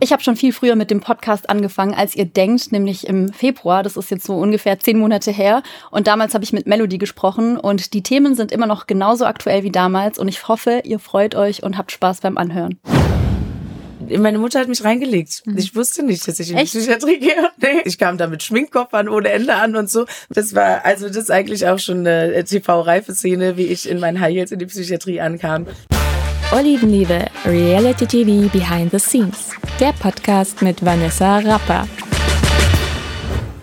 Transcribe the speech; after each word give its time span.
Ich 0.00 0.12
habe 0.12 0.22
schon 0.22 0.36
viel 0.36 0.52
früher 0.52 0.76
mit 0.76 0.92
dem 0.92 1.00
Podcast 1.00 1.50
angefangen, 1.50 1.92
als 1.92 2.14
ihr 2.14 2.24
denkt, 2.24 2.70
nämlich 2.70 3.08
im 3.08 3.32
Februar. 3.32 3.82
Das 3.82 3.96
ist 3.96 4.12
jetzt 4.12 4.24
so 4.24 4.36
ungefähr 4.36 4.78
zehn 4.78 4.96
Monate 4.96 5.32
her. 5.32 5.62
Und 5.90 6.06
damals 6.06 6.34
habe 6.34 6.44
ich 6.44 6.52
mit 6.52 6.68
Melody 6.68 6.98
gesprochen 6.98 7.56
und 7.56 7.94
die 7.94 8.04
Themen 8.04 8.36
sind 8.36 8.52
immer 8.52 8.66
noch 8.66 8.86
genauso 8.86 9.24
aktuell 9.24 9.64
wie 9.64 9.72
damals. 9.72 10.18
Und 10.18 10.28
ich 10.28 10.46
hoffe, 10.46 10.82
ihr 10.84 11.00
freut 11.00 11.34
euch 11.34 11.64
und 11.64 11.76
habt 11.76 11.90
Spaß 11.90 12.20
beim 12.20 12.38
Anhören. 12.38 12.78
Meine 14.16 14.38
Mutter 14.38 14.60
hat 14.60 14.68
mich 14.68 14.84
reingelegt. 14.84 15.42
Mhm. 15.44 15.58
Ich 15.58 15.74
wusste 15.74 16.04
nicht, 16.04 16.26
dass 16.28 16.38
ich 16.38 16.50
in 16.50 16.56
die 16.56 16.62
Echt? 16.62 16.72
Psychiatrie 16.72 17.18
gehe. 17.18 17.50
Nee. 17.60 17.82
Ich 17.84 17.98
kam 17.98 18.18
da 18.18 18.28
mit 18.28 18.44
Schminkkopfern 18.44 19.08
ohne 19.08 19.30
Ende 19.30 19.54
an 19.56 19.74
und 19.74 19.90
so. 19.90 20.06
Das 20.30 20.54
war, 20.54 20.84
also 20.84 21.08
das 21.08 21.16
ist 21.16 21.30
eigentlich 21.30 21.66
auch 21.66 21.80
schon 21.80 22.06
eine 22.06 22.44
TV-reife 22.44 23.14
Szene, 23.14 23.56
wie 23.56 23.66
ich 23.66 23.88
in 23.88 23.98
meinen 23.98 24.20
High 24.20 24.32
Heels 24.32 24.52
in 24.52 24.60
die 24.60 24.66
Psychiatrie 24.66 25.20
ankam. 25.20 25.66
Olivenliebe, 26.50 27.26
Reality 27.44 28.06
TV 28.06 28.48
Behind 28.48 28.90
the 28.90 28.98
Scenes. 28.98 29.50
Der 29.78 29.92
Podcast 29.92 30.62
mit 30.62 30.82
Vanessa 30.82 31.40
Rapper. 31.40 31.86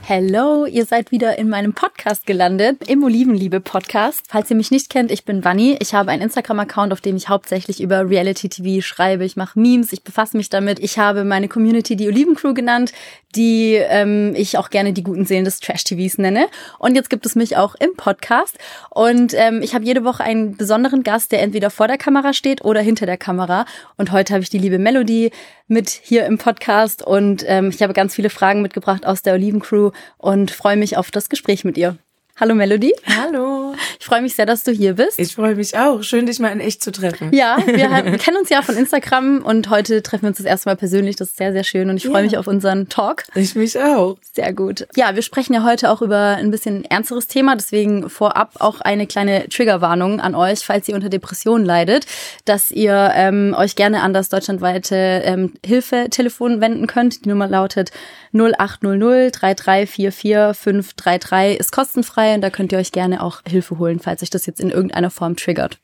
Hello, 0.08 0.68
ihr 0.68 0.86
seid 0.86 1.10
wieder 1.10 1.40
in 1.40 1.50
meinem 1.50 1.74
Podcast 1.74 2.28
gelandet, 2.28 2.88
im 2.88 3.04
Olivenliebe 3.04 3.60
Podcast. 3.60 4.24
Falls 4.28 4.52
ihr 4.52 4.56
mich 4.56 4.70
nicht 4.70 4.92
kennt, 4.92 5.12
ich 5.12 5.26
bin 5.26 5.44
Vanni. 5.44 5.78
Ich 5.80 5.96
habe 5.96 6.12
einen 6.12 6.22
Instagram-Account, 6.22 6.94
auf 6.94 7.02
dem 7.02 7.16
ich 7.16 7.28
hauptsächlich 7.28 7.82
über 7.82 8.08
Reality 8.08 8.48
TV 8.48 8.86
schreibe. 8.86 9.26
Ich 9.26 9.36
mache 9.36 9.60
Memes, 9.60 9.92
ich 9.94 10.04
befasse 10.04 10.38
mich 10.38 10.50
damit. 10.50 10.78
Ich 10.78 11.00
habe 11.00 11.24
meine 11.24 11.48
Community 11.48 11.96
die 11.96 12.08
Olivencrew 12.08 12.54
genannt, 12.54 12.94
die 13.36 13.78
ähm, 13.82 14.34
ich 14.36 14.60
auch 14.60 14.70
gerne 14.70 14.94
die 14.94 15.02
guten 15.02 15.26
Seelen 15.26 15.44
des 15.44 15.60
Trash-TVs 15.60 16.20
nenne. 16.20 16.50
Und 16.78 16.94
jetzt 16.94 17.10
gibt 17.10 17.26
es 17.26 17.34
mich 17.34 17.58
auch 17.58 17.74
im 17.74 17.96
Podcast. 17.98 18.60
Und 18.92 19.34
ähm, 19.34 19.64
ich 19.64 19.74
habe 19.74 19.86
jede 19.86 20.04
Woche 20.04 20.24
einen 20.24 20.56
besonderen 20.56 21.02
Gast, 21.02 21.32
der 21.32 21.42
entweder 21.42 21.72
vor 21.72 21.88
der 21.88 21.98
Kamera 21.98 22.34
steht 22.34 22.64
oder 22.64 22.82
hinter 22.82 23.08
der 23.08 23.18
Kamera. 23.18 23.66
Und 23.98 24.12
heute 24.12 24.36
habe 24.36 24.44
ich 24.44 24.52
die 24.52 24.60
liebe 24.60 24.78
Melody 24.78 25.32
mit 25.68 25.90
hier 25.90 26.26
im 26.28 26.38
Podcast 26.38 27.02
und 27.02 27.44
ähm, 27.48 27.70
ich 27.70 27.82
habe 27.82 27.94
ganz 27.94 28.14
viele 28.14 28.30
Fragen 28.30 28.62
mitgebracht 28.62 29.06
aus 29.06 29.24
der 29.24 29.34
Olivencrew 29.34 29.90
und 30.18 30.52
freue 30.52 30.78
mich 30.78 30.98
auf 30.98 31.12
das 31.12 31.30
Gespräch 31.30 31.64
mit 31.64 31.78
ihr. 31.78 31.98
Hallo 32.38 32.54
Melody. 32.54 32.94
Hallo. 33.06 33.76
Ich 33.98 34.06
freue 34.06 34.22
mich 34.22 34.36
sehr, 34.36 34.46
dass 34.46 34.64
du 34.64 34.74
hier 34.74 34.96
bist. 34.96 35.18
Ich 35.20 35.34
freue 35.34 35.56
mich 35.56 35.78
auch. 35.78 36.04
Schön, 36.04 36.26
dich 36.26 36.38
mal 36.40 36.50
in 36.50 36.60
echt 36.60 36.84
zu 36.84 36.92
treffen. 36.92 37.34
Ja, 37.34 37.58
wir, 37.66 37.78
wir 37.78 38.18
kennen 38.18 38.36
uns 38.36 38.50
ja 38.50 38.62
von 38.62 38.76
Instagram 38.76 39.42
und 39.42 39.70
heute 39.70 40.04
treffen 40.04 40.24
wir 40.24 40.28
uns 40.28 40.38
das 40.38 40.46
erste 40.46 40.68
Mal 40.68 40.76
persönlich. 40.76 41.16
Das 41.16 41.30
ist 41.30 41.38
sehr, 41.38 41.54
sehr 41.54 41.64
schön 41.64 41.90
und 41.90 41.96
ich 41.96 42.04
freue 42.04 42.18
ja. 42.18 42.24
mich 42.24 42.38
auf 42.38 42.48
unseren 42.48 42.90
Talk. 42.90 43.24
Ich 43.36 43.56
mich 43.56 43.80
auch. 43.80 44.18
Sehr 44.34 44.52
gut. 44.52 44.86
Ja, 44.98 45.16
wir 45.16 45.22
sprechen 45.22 45.54
ja 45.54 45.64
heute 45.64 45.90
auch 45.90 46.02
über 46.02 46.36
ein 46.36 46.52
bisschen 46.52 46.84
ernsteres 46.84 47.28
Thema. 47.28 47.56
Deswegen 47.56 48.10
vorab 48.10 48.52
auch 48.60 48.82
eine 48.82 49.08
kleine 49.08 49.48
Triggerwarnung 49.48 50.20
an 50.20 50.36
euch, 50.36 50.60
falls 50.60 50.90
ihr 50.90 50.96
unter 50.96 51.08
Depressionen 51.08 51.66
leidet, 51.66 52.06
dass 52.44 52.70
ihr 52.70 53.14
ähm, 53.16 53.56
euch 53.58 53.78
gerne 53.78 54.02
an 54.02 54.14
das 54.14 54.28
deutschlandweite 54.28 55.22
ähm, 55.24 55.54
Hilfetelefon 55.66 56.60
wenden 56.60 56.86
könnt. 56.86 57.24
Die 57.24 57.30
Nummer 57.30 57.48
lautet 57.48 57.92
0800 58.36 59.32
3344 59.42 60.58
533 60.58 61.60
ist 61.60 61.72
kostenfrei 61.72 62.36
und 62.36 62.42
da 62.42 62.50
könnt 62.50 62.72
ihr 62.72 62.78
euch 62.78 62.92
gerne 62.92 63.24
auch 63.24 63.42
Hilfe 63.48 63.80
holen, 63.80 64.00
falls 64.00 64.22
euch 64.22 64.30
das 64.30 64.46
jetzt 64.46 64.60
in 64.60 64.70
irgendeiner 64.70 65.10
Form 65.10 65.36
triggert. 65.36 65.80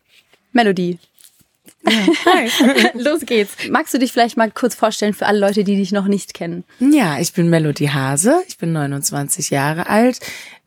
Melodie. 0.51 0.99
Ja, 1.83 2.07
hi. 2.25 2.49
Los 3.01 3.21
geht's. 3.21 3.55
Magst 3.69 3.93
du 3.93 3.97
dich 3.97 4.11
vielleicht 4.11 4.37
mal 4.37 4.51
kurz 4.51 4.75
vorstellen 4.75 5.13
für 5.13 5.25
alle 5.25 5.39
Leute, 5.39 5.63
die 5.63 5.75
dich 5.75 5.91
noch 5.91 6.07
nicht 6.07 6.33
kennen? 6.33 6.63
Ja, 6.79 7.19
ich 7.19 7.33
bin 7.33 7.49
Melodie 7.49 7.89
Hase, 7.89 8.41
ich 8.47 8.57
bin 8.57 8.71
29 8.71 9.49
Jahre 9.49 9.87
alt, 9.87 10.19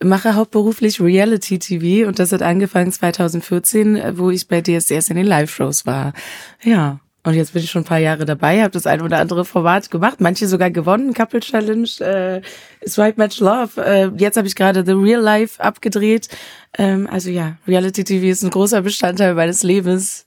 mache 0.03 0.35
hauptberuflich 0.35 1.01
Reality 1.01 1.59
TV 1.59 2.09
und 2.09 2.19
das 2.19 2.33
hat 2.33 2.43
angefangen 2.43 2.91
2014, 2.91 4.19
wo 4.19 4.31
ich 4.31 4.49
bei 4.49 4.61
DSDS 4.61 5.11
in 5.11 5.17
den 5.17 5.27
Live-Shows 5.27 5.87
war. 5.87 6.15
Ja. 6.63 7.01
Und 7.25 7.35
jetzt 7.35 7.55
bin 7.55 7.63
ich 7.63 7.71
schon 7.71 7.83
ein 7.83 7.87
paar 7.87 7.99
Jahre 7.99 8.27
dabei, 8.27 8.61
habe 8.61 8.71
das 8.71 8.87
ein 8.87 9.01
oder 9.01 9.19
andere 9.19 9.47
Format 9.47 9.91
gemacht, 9.91 10.21
manche 10.21 10.47
sogar 10.47 10.71
gewonnen, 10.71 11.15
Couple 11.15 11.41
Challenge, 11.41 11.89
äh, 12.01 12.43
Swipe 12.87 13.15
Match 13.17 13.41
Love. 13.41 13.83
Äh, 13.83 14.11
jetzt 14.19 14.37
habe 14.37 14.47
ich 14.47 14.55
gerade 14.55 14.85
The 14.85 14.93
Real 14.93 15.23
Life 15.23 15.61
abgedreht. 15.63 16.29
Ähm, 16.77 17.09
also 17.11 17.31
ja, 17.31 17.57
Reality 17.67 18.05
TV 18.05 18.27
ist 18.27 18.43
ein 18.43 18.51
großer 18.51 18.83
Bestandteil 18.83 19.35
meines 19.35 19.63
Lebens. 19.63 20.27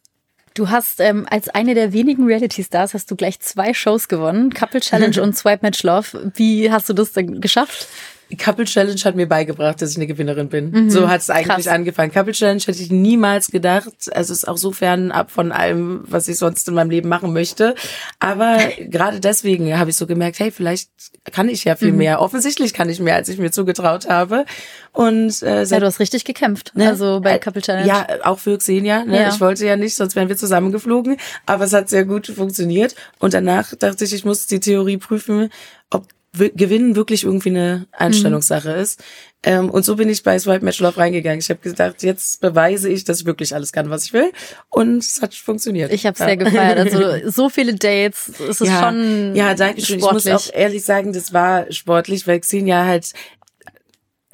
Du 0.56 0.72
hast 0.72 1.00
ähm, 1.00 1.28
als 1.30 1.50
eine 1.50 1.76
der 1.76 1.94
wenigen 1.94 2.26
Reality 2.26 2.64
Stars 2.64 2.96
hast 2.96 3.12
du 3.12 3.16
gleich 3.16 3.40
zwei 3.42 3.76
Shows 3.76 4.08
gewonnen, 4.08 4.52
Couple 4.52 4.80
Challenge 4.80 5.22
und 5.22 5.38
Swipe 5.38 5.60
Match 5.62 5.84
Love. 5.84 6.32
Wie 6.34 6.72
hast 6.72 6.90
du 6.90 6.94
das 6.94 7.12
denn 7.12 7.42
geschafft? 7.42 7.88
Couple 8.36 8.66
Challenge 8.66 9.00
hat 9.06 9.16
mir 9.16 9.28
beigebracht, 9.28 9.82
dass 9.82 9.92
ich 9.92 9.96
eine 9.96 10.08
Gewinnerin 10.08 10.50
bin. 10.50 10.72
Mhm. 10.72 10.90
So 10.90 11.08
hat 11.08 11.22
es 11.22 11.30
eigentlich 11.30 11.48
Krass. 11.48 11.68
angefangen. 11.68 12.12
Couple 12.12 12.34
Challenge 12.34 12.62
hätte 12.62 12.82
ich 12.82 12.92
niemals 12.92 13.48
gedacht. 13.48 14.14
Also 14.14 14.34
es 14.34 14.40
ist 14.40 14.48
auch 14.48 14.58
so 14.58 14.74
fern 14.74 15.12
ab 15.12 15.32
von 15.32 15.54
allem, 15.54 16.04
was 16.08 16.28
ich 16.28 16.38
sonst 16.38 16.68
in 16.68 16.74
meinem 16.74 16.90
Leben 16.90 17.08
machen 17.08 17.32
möchte. 17.32 17.76
Aber 18.20 18.58
gerade 18.80 19.22
deswegen 19.22 19.78
habe 19.80 19.92
ich 19.92 19.96
so 19.96 20.08
gemerkt, 20.08 20.40
hey, 20.40 20.52
vielleicht 20.52 20.90
kann 21.32 21.48
ich 21.48 21.64
ja 21.64 21.78
viel 21.78 21.92
mhm. 21.94 22.00
mehr. 22.00 22.22
Offensichtlich 22.22 22.74
kann 22.74 22.90
ich 22.90 23.00
mehr, 23.00 23.16
als 23.16 23.30
ich 23.30 23.38
mir 23.38 23.52
zugetraut 23.52 24.10
habe. 24.10 24.46
Und 24.92 25.42
äh, 25.44 25.64
ja, 25.64 25.80
du 25.80 25.86
hast 25.86 26.00
richtig 26.00 26.26
gekämpft. 26.26 26.74
Ne? 26.76 26.90
Also 26.90 27.22
bei 27.22 27.36
äh, 27.36 27.40
Couple 27.40 27.62
Challenge. 27.62 27.88
Ja, 27.88 28.08
auch 28.24 28.40
für 28.40 28.58
Xenia. 28.58 29.06
Ne? 29.06 29.22
Ja. 29.22 29.30
Ich 29.30 29.40
wollte 29.40 29.66
ja 29.66 29.78
nicht, 29.78 29.96
sonst 29.96 30.16
wären 30.16 30.28
wir 30.28 30.36
zusammengeflogen. 30.36 31.18
Aber 31.46 31.64
es 31.64 31.74
hat 31.74 31.88
sehr 31.88 32.04
gut 32.04 32.28
funktioniert. 32.28 32.96
Und 33.20 33.34
danach 33.34 33.74
dachte 33.76 34.04
ich, 34.04 34.14
ich 34.14 34.26
muss 34.26 34.48
die 34.48 34.60
Theorie 34.60 34.98
prüfen, 34.98 35.50
ob 35.90 36.06
Gewinnen 36.34 36.96
wirklich 36.96 37.24
irgendwie 37.24 37.50
eine 37.50 37.88
Einstellungssache 37.92 38.74
mhm. 38.74 38.80
ist. 38.80 39.04
Ähm, 39.44 39.70
und 39.70 39.86
so 39.86 39.96
bin 39.96 40.10
ich 40.10 40.24
bei 40.24 40.38
Swipe 40.38 40.64
Match 40.64 40.80
Love 40.80 40.98
reingegangen. 40.98 41.40
Ich 41.40 41.50
habe 41.50 41.60
gedacht, 41.60 42.04
jetzt 42.04 42.42
beweise 42.42 42.90
ich, 42.90 43.04
dass 43.04 43.22
ich 43.22 43.26
wirklich 43.26 43.56
alles 43.56 43.72
kann, 43.72 43.90
was 43.90 44.06
ich 44.06 44.14
will. 44.14 44.32
Und 44.70 44.98
es 44.98 45.22
hat 45.22 45.34
funktioniert. 45.34 45.92
Ich 45.92 46.06
habe 46.06 46.14
es 46.14 46.20
ja. 46.20 46.26
sehr 46.26 46.38
gefeiert. 46.38 46.80
Also 46.80 47.30
so 47.30 47.50
viele 47.50 47.76
Dates, 47.76 48.32
es 48.40 48.62
ist 48.62 48.68
ja, 48.68 48.84
schon 48.84 49.36
Ja, 49.36 49.54
danke 49.54 49.82
schön. 49.82 50.00
Ich 50.00 50.12
muss 50.12 50.28
auch 50.28 50.54
ehrlich 50.54 50.84
sagen, 50.84 51.14
das 51.14 51.34
war 51.34 51.72
sportlich, 51.72 52.28
weil 52.28 52.40
Xenia 52.40 52.86
halt 52.86 53.14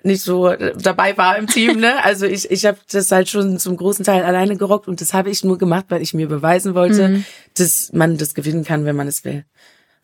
nicht 0.03 0.21
so 0.21 0.53
dabei 0.53 1.17
war 1.17 1.37
im 1.37 1.47
Team, 1.47 1.79
ne? 1.79 1.93
Also 2.03 2.25
ich 2.25 2.51
ich 2.51 2.65
habe 2.65 2.77
das 2.91 3.11
halt 3.11 3.29
schon 3.29 3.57
zum 3.57 3.77
großen 3.77 4.03
Teil 4.03 4.23
alleine 4.23 4.57
gerockt 4.57 4.87
und 4.87 4.99
das 4.99 5.13
habe 5.13 5.29
ich 5.29 5.43
nur 5.43 5.57
gemacht, 5.57 5.85
weil 5.89 6.01
ich 6.01 6.13
mir 6.13 6.27
beweisen 6.27 6.75
wollte, 6.75 7.09
mhm. 7.09 7.25
dass 7.57 7.91
man 7.93 8.17
das 8.17 8.33
gewinnen 8.33 8.63
kann, 8.65 8.85
wenn 8.85 8.95
man 8.95 9.07
es 9.07 9.23
will. 9.23 9.45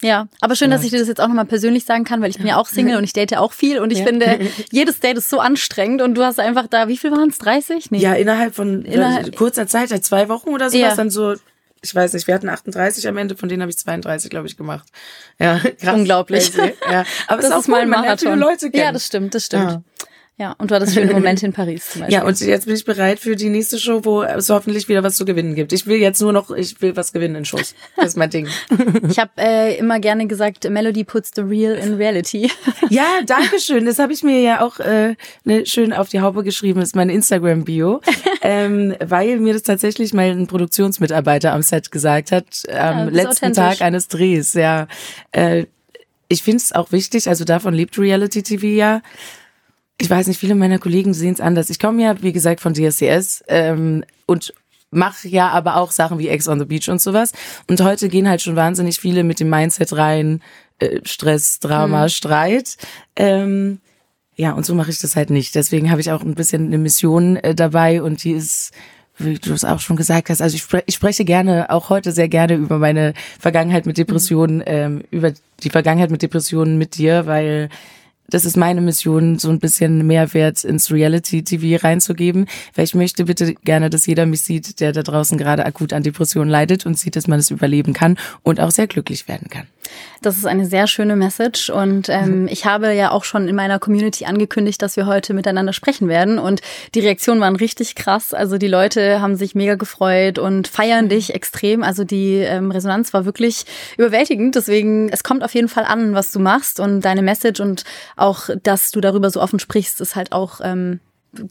Ja, 0.01 0.27
aber 0.39 0.55
schön, 0.55 0.71
dass 0.71 0.83
ich 0.83 0.91
dir 0.91 0.99
das 0.99 1.09
jetzt 1.09 1.19
auch 1.19 1.27
nochmal 1.27 1.45
persönlich 1.45 1.83
sagen 1.83 2.05
kann, 2.05 2.21
weil 2.21 2.29
ich 2.29 2.37
bin 2.37 2.47
ja 2.47 2.55
auch 2.55 2.67
Single 2.67 2.97
und 2.97 3.03
ich 3.03 3.11
date 3.11 3.35
auch 3.35 3.51
viel 3.51 3.79
und 3.79 3.91
ich 3.91 3.99
ja. 3.99 4.05
finde, 4.05 4.39
jedes 4.71 5.01
Date 5.01 5.17
ist 5.17 5.29
so 5.29 5.39
anstrengend 5.39 6.01
und 6.01 6.15
du 6.15 6.23
hast 6.23 6.39
einfach 6.39 6.67
da, 6.67 6.87
wie 6.87 6.97
viel 6.97 7.11
waren 7.11 7.29
es, 7.29 7.37
30? 7.37 7.91
Nee. 7.91 7.99
Ja, 7.99 8.13
innerhalb 8.13 8.55
von 8.55 8.85
innerhalb, 8.85 9.35
kurzer 9.35 9.67
Zeit, 9.67 9.91
halt 9.91 10.05
zwei 10.05 10.29
Wochen 10.29 10.49
oder 10.49 10.69
sowas, 10.69 10.81
ja. 10.81 10.95
dann 10.95 11.09
so, 11.09 11.35
ich 11.81 11.93
weiß 11.93 12.13
nicht, 12.13 12.27
wir 12.27 12.35
hatten 12.35 12.47
38 12.47 13.07
am 13.07 13.17
Ende, 13.17 13.35
von 13.35 13.49
denen 13.49 13.61
habe 13.61 13.71
ich 13.71 13.77
32, 13.77 14.29
glaube 14.29 14.47
ich, 14.47 14.55
gemacht. 14.55 14.87
Ja, 15.37 15.59
krass. 15.81 15.95
Unglaublich. 15.95 16.51
Ja, 16.89 17.03
aber 17.27 17.37
das 17.41 17.45
es 17.45 17.51
ist 17.51 17.51
auch 17.51 17.67
mal 17.67 17.81
ein 17.81 17.89
Marathon. 17.89 18.39
Leute 18.39 18.71
kennen. 18.71 18.83
Ja, 18.83 18.91
das 18.91 19.05
stimmt, 19.05 19.35
das 19.35 19.45
stimmt. 19.45 19.71
Ja. 19.71 19.83
Ja, 20.39 20.55
und 20.57 20.71
du 20.71 20.75
hattest 20.75 20.93
schöne 20.93 21.11
Momente 21.11 21.45
in 21.45 21.51
Paris 21.51 21.89
zum 21.91 21.99
Beispiel. 21.99 22.17
Ja, 22.17 22.23
und 22.23 22.39
jetzt 22.39 22.65
bin 22.65 22.73
ich 22.73 22.85
bereit 22.85 23.19
für 23.19 23.35
die 23.35 23.49
nächste 23.49 23.77
Show, 23.77 24.05
wo 24.05 24.23
es 24.23 24.49
hoffentlich 24.49 24.87
wieder 24.87 25.03
was 25.03 25.17
zu 25.17 25.25
gewinnen 25.25 25.53
gibt. 25.53 25.73
Ich 25.73 25.85
will 25.85 25.97
jetzt 25.97 26.21
nur 26.21 26.31
noch, 26.31 26.49
ich 26.51 26.81
will 26.81 26.95
was 26.95 27.11
gewinnen 27.11 27.35
in 27.35 27.43
Shows. 27.43 27.75
Das 27.97 28.07
ist 28.07 28.17
mein 28.17 28.29
Ding. 28.29 28.47
ich 29.09 29.19
habe 29.19 29.31
äh, 29.37 29.77
immer 29.77 29.99
gerne 29.99 30.27
gesagt, 30.27 30.69
Melody 30.69 31.03
puts 31.03 31.31
the 31.35 31.41
real 31.41 31.73
in 31.73 31.95
reality. 31.95 32.49
ja, 32.89 33.19
danke 33.25 33.59
schön. 33.59 33.85
Das 33.85 33.99
habe 33.99 34.13
ich 34.13 34.23
mir 34.23 34.39
ja 34.39 34.61
auch 34.61 34.79
äh, 34.79 35.15
ne, 35.43 35.65
schön 35.65 35.91
auf 35.91 36.07
die 36.07 36.21
Haube 36.21 36.45
geschrieben. 36.45 36.79
Das 36.79 36.89
ist 36.89 36.95
meine 36.95 37.11
Instagram-Bio. 37.11 37.99
ähm, 38.41 38.95
weil 39.03 39.41
mir 39.41 39.51
das 39.51 39.63
tatsächlich 39.63 40.13
mal 40.13 40.29
ein 40.29 40.47
Produktionsmitarbeiter 40.47 41.51
am 41.51 41.63
Set 41.63 41.91
gesagt 41.91 42.31
hat, 42.31 42.45
am 42.69 42.97
ja, 42.97 43.03
letzten 43.23 43.51
Tag 43.51 43.81
eines 43.81 44.07
Drehs. 44.07 44.53
Ja, 44.53 44.87
äh, 45.33 45.65
ich 46.29 46.43
finde 46.43 46.57
es 46.57 46.71
auch 46.71 46.93
wichtig, 46.93 47.27
also 47.27 47.43
davon 47.43 47.73
lebt 47.73 47.97
Reality 47.99 48.41
TV 48.41 48.67
ja 48.67 49.01
ich 49.99 50.09
weiß 50.09 50.27
nicht, 50.27 50.39
viele 50.39 50.55
meiner 50.55 50.79
Kollegen 50.79 51.13
sehen 51.13 51.33
es 51.33 51.41
anders. 51.41 51.69
Ich 51.69 51.79
komme 51.79 52.01
ja, 52.01 52.21
wie 52.21 52.31
gesagt, 52.31 52.61
von 52.61 52.73
DSCS 52.73 53.43
ähm, 53.47 54.03
und 54.25 54.53
mache 54.91 55.27
ja 55.27 55.49
aber 55.49 55.75
auch 55.75 55.91
Sachen 55.91 56.19
wie 56.19 56.29
Ex 56.29 56.47
on 56.47 56.57
the 56.59 56.65
Beach 56.65 56.89
und 56.89 57.01
sowas. 57.01 57.33
Und 57.67 57.81
heute 57.81 58.09
gehen 58.09 58.27
halt 58.27 58.41
schon 58.41 58.55
wahnsinnig 58.55 58.99
viele 58.99 59.23
mit 59.23 59.39
dem 59.39 59.49
Mindset 59.49 59.95
rein, 59.95 60.41
äh, 60.79 61.01
Stress, 61.03 61.59
Drama, 61.59 62.03
mhm. 62.03 62.09
Streit. 62.09 62.77
Ähm, 63.15 63.79
ja, 64.35 64.53
und 64.53 64.65
so 64.65 64.73
mache 64.73 64.89
ich 64.89 64.99
das 64.99 65.17
halt 65.17 65.29
nicht. 65.29 65.53
Deswegen 65.53 65.91
habe 65.91 66.01
ich 66.01 66.11
auch 66.11 66.21
ein 66.21 66.35
bisschen 66.35 66.67
eine 66.67 66.77
Mission 66.77 67.35
äh, 67.35 67.53
dabei 67.53 68.01
und 68.01 68.23
die 68.23 68.31
ist 68.31 68.71
wie 69.21 69.37
du 69.37 69.51
es 69.51 69.65
auch 69.65 69.81
schon 69.81 69.97
gesagt 69.97 70.29
hast, 70.29 70.41
also 70.41 70.55
ich, 70.55 70.61
spre 70.61 70.81
ich 70.85 70.95
spreche 70.95 71.25
gerne, 71.25 71.69
auch 71.69 71.89
heute 71.89 72.13
sehr 72.13 72.29
gerne 72.29 72.53
über 72.55 72.77
meine 72.77 73.13
Vergangenheit 73.37 73.85
mit 73.85 73.97
Depressionen, 73.97 74.57
mhm. 74.59 74.63
ähm, 74.65 75.03
über 75.11 75.33
die 75.61 75.69
Vergangenheit 75.69 76.09
mit 76.09 76.21
Depressionen 76.21 76.77
mit 76.77 76.97
dir, 76.97 77.25
weil 77.25 77.69
das 78.29 78.45
ist 78.45 78.57
meine 78.57 78.81
Mission, 78.81 79.39
so 79.39 79.49
ein 79.49 79.59
bisschen 79.59 80.05
Mehrwert 80.05 80.63
ins 80.63 80.91
Reality-TV 80.91 81.83
reinzugeben, 81.83 82.47
weil 82.75 82.85
ich 82.85 82.95
möchte 82.95 83.25
bitte 83.25 83.55
gerne, 83.55 83.89
dass 83.89 84.05
jeder 84.05 84.25
mich 84.25 84.41
sieht, 84.41 84.79
der 84.79 84.91
da 84.91 85.03
draußen 85.03 85.37
gerade 85.37 85.65
akut 85.65 85.93
an 85.93 86.03
Depressionen 86.03 86.49
leidet 86.49 86.85
und 86.85 86.97
sieht, 86.97 87.15
dass 87.15 87.27
man 87.27 87.39
es 87.39 87.51
überleben 87.51 87.93
kann 87.93 88.17
und 88.43 88.59
auch 88.59 88.71
sehr 88.71 88.87
glücklich 88.87 89.27
werden 89.27 89.49
kann. 89.49 89.67
Das 90.21 90.37
ist 90.37 90.45
eine 90.45 90.65
sehr 90.65 90.87
schöne 90.87 91.15
Message 91.15 91.69
und 91.69 92.09
ähm, 92.09 92.41
mhm. 92.41 92.47
ich 92.49 92.65
habe 92.65 92.93
ja 92.93 93.11
auch 93.11 93.23
schon 93.23 93.47
in 93.47 93.55
meiner 93.55 93.79
Community 93.79 94.25
angekündigt, 94.25 94.81
dass 94.81 94.97
wir 94.97 95.05
heute 95.05 95.33
miteinander 95.33 95.71
sprechen 95.71 96.07
werden 96.07 96.39
und 96.39 96.61
die 96.93 96.99
Reaktionen 96.99 97.39
waren 97.39 97.55
richtig 97.55 97.95
krass. 97.95 98.33
Also 98.33 98.57
die 98.57 98.67
Leute 98.67 99.21
haben 99.21 99.35
sich 99.35 99.55
mega 99.55 99.75
gefreut 99.75 100.37
und 100.37 100.67
feiern 100.67 101.05
mhm. 101.05 101.09
dich 101.09 101.33
extrem. 101.33 101.83
Also 101.83 102.03
die 102.03 102.35
ähm, 102.35 102.69
Resonanz 102.71 103.13
war 103.13 103.25
wirklich 103.25 103.65
überwältigend. 103.97 104.55
Deswegen, 104.55 105.09
es 105.09 105.23
kommt 105.23 105.43
auf 105.43 105.53
jeden 105.53 105.69
Fall 105.69 105.85
an, 105.85 106.13
was 106.13 106.31
du 106.31 106.39
machst 106.39 106.79
und 106.79 107.01
deine 107.01 107.21
Message 107.21 107.61
und 107.61 107.83
auch, 108.19 108.49
dass 108.63 108.91
du 108.91 109.01
darüber 109.01 109.29
so 109.29 109.41
offen 109.41 109.59
sprichst, 109.59 110.01
ist 110.01 110.15
halt 110.15 110.31
auch 110.31 110.61
ähm, 110.63 110.99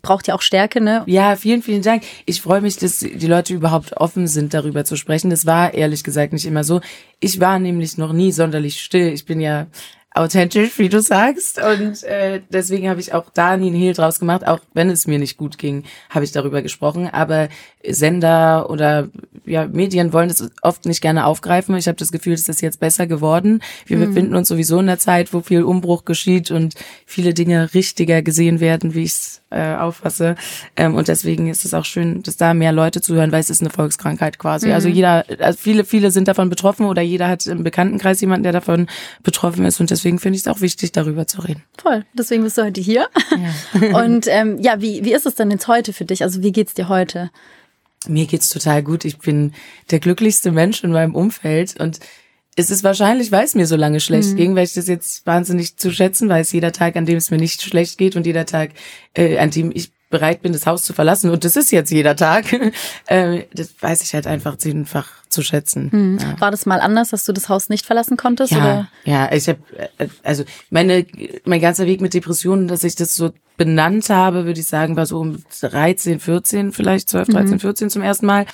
braucht 0.02 0.26
ja 0.26 0.34
auch 0.34 0.42
Stärke, 0.42 0.80
ne? 0.80 1.02
Ja, 1.06 1.36
vielen, 1.36 1.62
vielen 1.62 1.82
Dank. 1.82 2.02
Ich 2.26 2.42
freue 2.42 2.60
mich, 2.60 2.76
dass 2.76 2.98
die 2.98 3.26
Leute 3.26 3.54
überhaupt 3.54 3.96
offen 3.96 4.26
sind, 4.26 4.54
darüber 4.54 4.84
zu 4.84 4.96
sprechen. 4.96 5.30
Das 5.30 5.46
war 5.46 5.74
ehrlich 5.74 6.02
gesagt 6.02 6.32
nicht 6.32 6.46
immer 6.46 6.64
so. 6.64 6.80
Ich 7.20 7.40
war 7.40 7.58
nämlich 7.58 7.96
noch 7.96 8.12
nie 8.12 8.32
sonderlich 8.32 8.80
still. 8.80 9.12
Ich 9.12 9.24
bin 9.24 9.40
ja 9.40 9.66
authentisch, 10.14 10.78
wie 10.78 10.88
du 10.88 11.00
sagst. 11.00 11.60
Und 11.62 12.02
äh, 12.02 12.40
deswegen 12.48 12.88
habe 12.88 13.00
ich 13.00 13.12
auch 13.12 13.30
da 13.30 13.56
nie 13.56 13.68
einen 13.68 13.76
Hehl 13.76 13.92
draus 13.92 14.18
gemacht. 14.18 14.46
Auch 14.46 14.60
wenn 14.74 14.90
es 14.90 15.06
mir 15.06 15.18
nicht 15.18 15.36
gut 15.36 15.58
ging, 15.58 15.84
habe 16.10 16.24
ich 16.24 16.32
darüber 16.32 16.62
gesprochen. 16.62 17.08
Aber 17.08 17.48
Sender 17.86 18.70
oder 18.70 19.08
ja, 19.44 19.66
Medien 19.66 20.12
wollen 20.12 20.28
das 20.28 20.50
oft 20.62 20.86
nicht 20.86 21.00
gerne 21.00 21.26
aufgreifen. 21.26 21.76
Ich 21.76 21.88
habe 21.88 21.96
das 21.96 22.12
Gefühl, 22.12 22.32
es 22.32 22.48
ist 22.48 22.62
jetzt 22.62 22.80
besser 22.80 23.06
geworden. 23.06 23.62
Wir 23.86 23.98
mhm. 23.98 24.06
befinden 24.06 24.34
uns 24.34 24.48
sowieso 24.48 24.78
in 24.80 24.88
einer 24.88 24.98
Zeit, 24.98 25.32
wo 25.32 25.40
viel 25.40 25.62
Umbruch 25.62 26.04
geschieht 26.04 26.50
und 26.50 26.74
viele 27.06 27.34
Dinge 27.34 27.72
richtiger 27.74 28.22
gesehen 28.22 28.60
werden, 28.60 28.94
wie 28.94 29.04
ich 29.04 29.12
es 29.12 29.42
äh, 29.50 29.74
auffasse. 29.74 30.34
Ähm, 30.76 30.94
und 30.94 31.08
deswegen 31.08 31.48
ist 31.48 31.64
es 31.64 31.74
auch 31.74 31.84
schön, 31.84 32.22
dass 32.22 32.36
da 32.36 32.54
mehr 32.54 32.72
Leute 32.72 33.00
zuhören, 33.00 33.32
weil 33.32 33.40
es 33.40 33.50
ist 33.50 33.60
eine 33.60 33.70
Volkskrankheit 33.70 34.38
quasi. 34.38 34.68
Mhm. 34.68 34.72
Also 34.74 34.88
jeder, 34.88 35.24
also 35.38 35.58
viele, 35.58 35.84
viele 35.84 36.10
sind 36.10 36.28
davon 36.28 36.50
betroffen 36.50 36.86
oder 36.86 37.02
jeder 37.02 37.28
hat 37.28 37.46
im 37.46 37.64
Bekanntenkreis 37.64 38.20
jemanden, 38.20 38.42
der 38.42 38.52
davon 38.52 38.88
betroffen 39.22 39.64
ist. 39.64 39.80
Und 39.80 39.90
deswegen 39.90 40.18
finde 40.18 40.36
ich 40.36 40.42
es 40.42 40.48
auch 40.48 40.60
wichtig, 40.60 40.92
darüber 40.92 41.26
zu 41.26 41.40
reden. 41.40 41.62
Voll. 41.78 42.04
Deswegen 42.12 42.42
bist 42.42 42.58
du 42.58 42.64
heute 42.64 42.80
hier. 42.80 43.08
Ja. 43.80 44.02
und 44.02 44.26
ähm, 44.28 44.58
ja, 44.60 44.80
wie, 44.80 45.04
wie 45.04 45.14
ist 45.14 45.26
es 45.26 45.34
denn 45.34 45.50
jetzt 45.50 45.68
heute 45.68 45.92
für 45.92 46.04
dich? 46.04 46.22
Also 46.22 46.42
wie 46.42 46.52
geht's 46.52 46.74
dir 46.74 46.88
heute? 46.88 47.30
Mir 48.06 48.26
geht's 48.26 48.50
total 48.50 48.82
gut. 48.82 49.04
Ich 49.04 49.18
bin 49.18 49.52
der 49.90 49.98
glücklichste 49.98 50.52
Mensch 50.52 50.84
in 50.84 50.92
meinem 50.92 51.14
Umfeld 51.14 51.80
und 51.80 52.00
es 52.58 52.70
ist 52.70 52.82
wahrscheinlich, 52.82 53.30
weil 53.30 53.44
es 53.44 53.54
mir 53.54 53.66
so 53.66 53.76
lange 53.76 54.00
schlecht 54.00 54.30
mhm. 54.30 54.36
ging, 54.36 54.56
weil 54.56 54.64
ich 54.64 54.74
das 54.74 54.88
jetzt 54.88 55.24
wahnsinnig 55.26 55.76
zu 55.76 55.92
schätzen 55.92 56.28
weiß. 56.28 56.50
Jeder 56.52 56.72
Tag, 56.72 56.96
an 56.96 57.06
dem 57.06 57.16
es 57.16 57.30
mir 57.30 57.38
nicht 57.38 57.62
schlecht 57.62 57.98
geht 57.98 58.16
und 58.16 58.26
jeder 58.26 58.46
Tag, 58.46 58.70
äh, 59.14 59.38
an 59.38 59.50
dem 59.50 59.70
ich 59.72 59.92
bereit 60.10 60.42
bin, 60.42 60.52
das 60.52 60.66
Haus 60.66 60.84
zu 60.84 60.94
verlassen 60.94 61.30
und 61.30 61.44
das 61.44 61.54
ist 61.54 61.70
jetzt 61.70 61.90
jeder 61.90 62.16
Tag, 62.16 62.46
äh, 63.06 63.44
das 63.52 63.74
weiß 63.78 64.02
ich 64.02 64.14
halt 64.14 64.26
einfach 64.26 64.56
zehnfach 64.56 65.08
zu 65.28 65.42
schätzen. 65.42 65.90
Mhm. 65.92 66.18
Ja. 66.18 66.40
War 66.40 66.50
das 66.50 66.66
mal 66.66 66.80
anders, 66.80 67.10
dass 67.10 67.24
du 67.24 67.32
das 67.32 67.48
Haus 67.48 67.68
nicht 67.68 67.86
verlassen 67.86 68.16
konntest? 68.16 68.52
Ja, 68.52 68.58
oder? 68.58 68.88
ja, 69.04 69.32
ich 69.32 69.48
habe 69.48 69.60
also 70.24 70.44
meine 70.70 71.06
mein 71.44 71.60
ganzer 71.60 71.86
Weg 71.86 72.00
mit 72.00 72.14
Depressionen, 72.14 72.66
dass 72.66 72.82
ich 72.82 72.96
das 72.96 73.14
so 73.14 73.30
benannt 73.56 74.08
habe, 74.08 74.46
würde 74.46 74.58
ich 74.58 74.66
sagen, 74.66 74.96
war 74.96 75.06
so 75.06 75.20
um 75.20 75.44
13, 75.60 76.18
14, 76.18 76.72
vielleicht 76.72 77.08
12, 77.08 77.28
13, 77.28 77.60
14 77.60 77.90
zum 77.90 78.02
ersten 78.02 78.26
Mal 78.26 78.46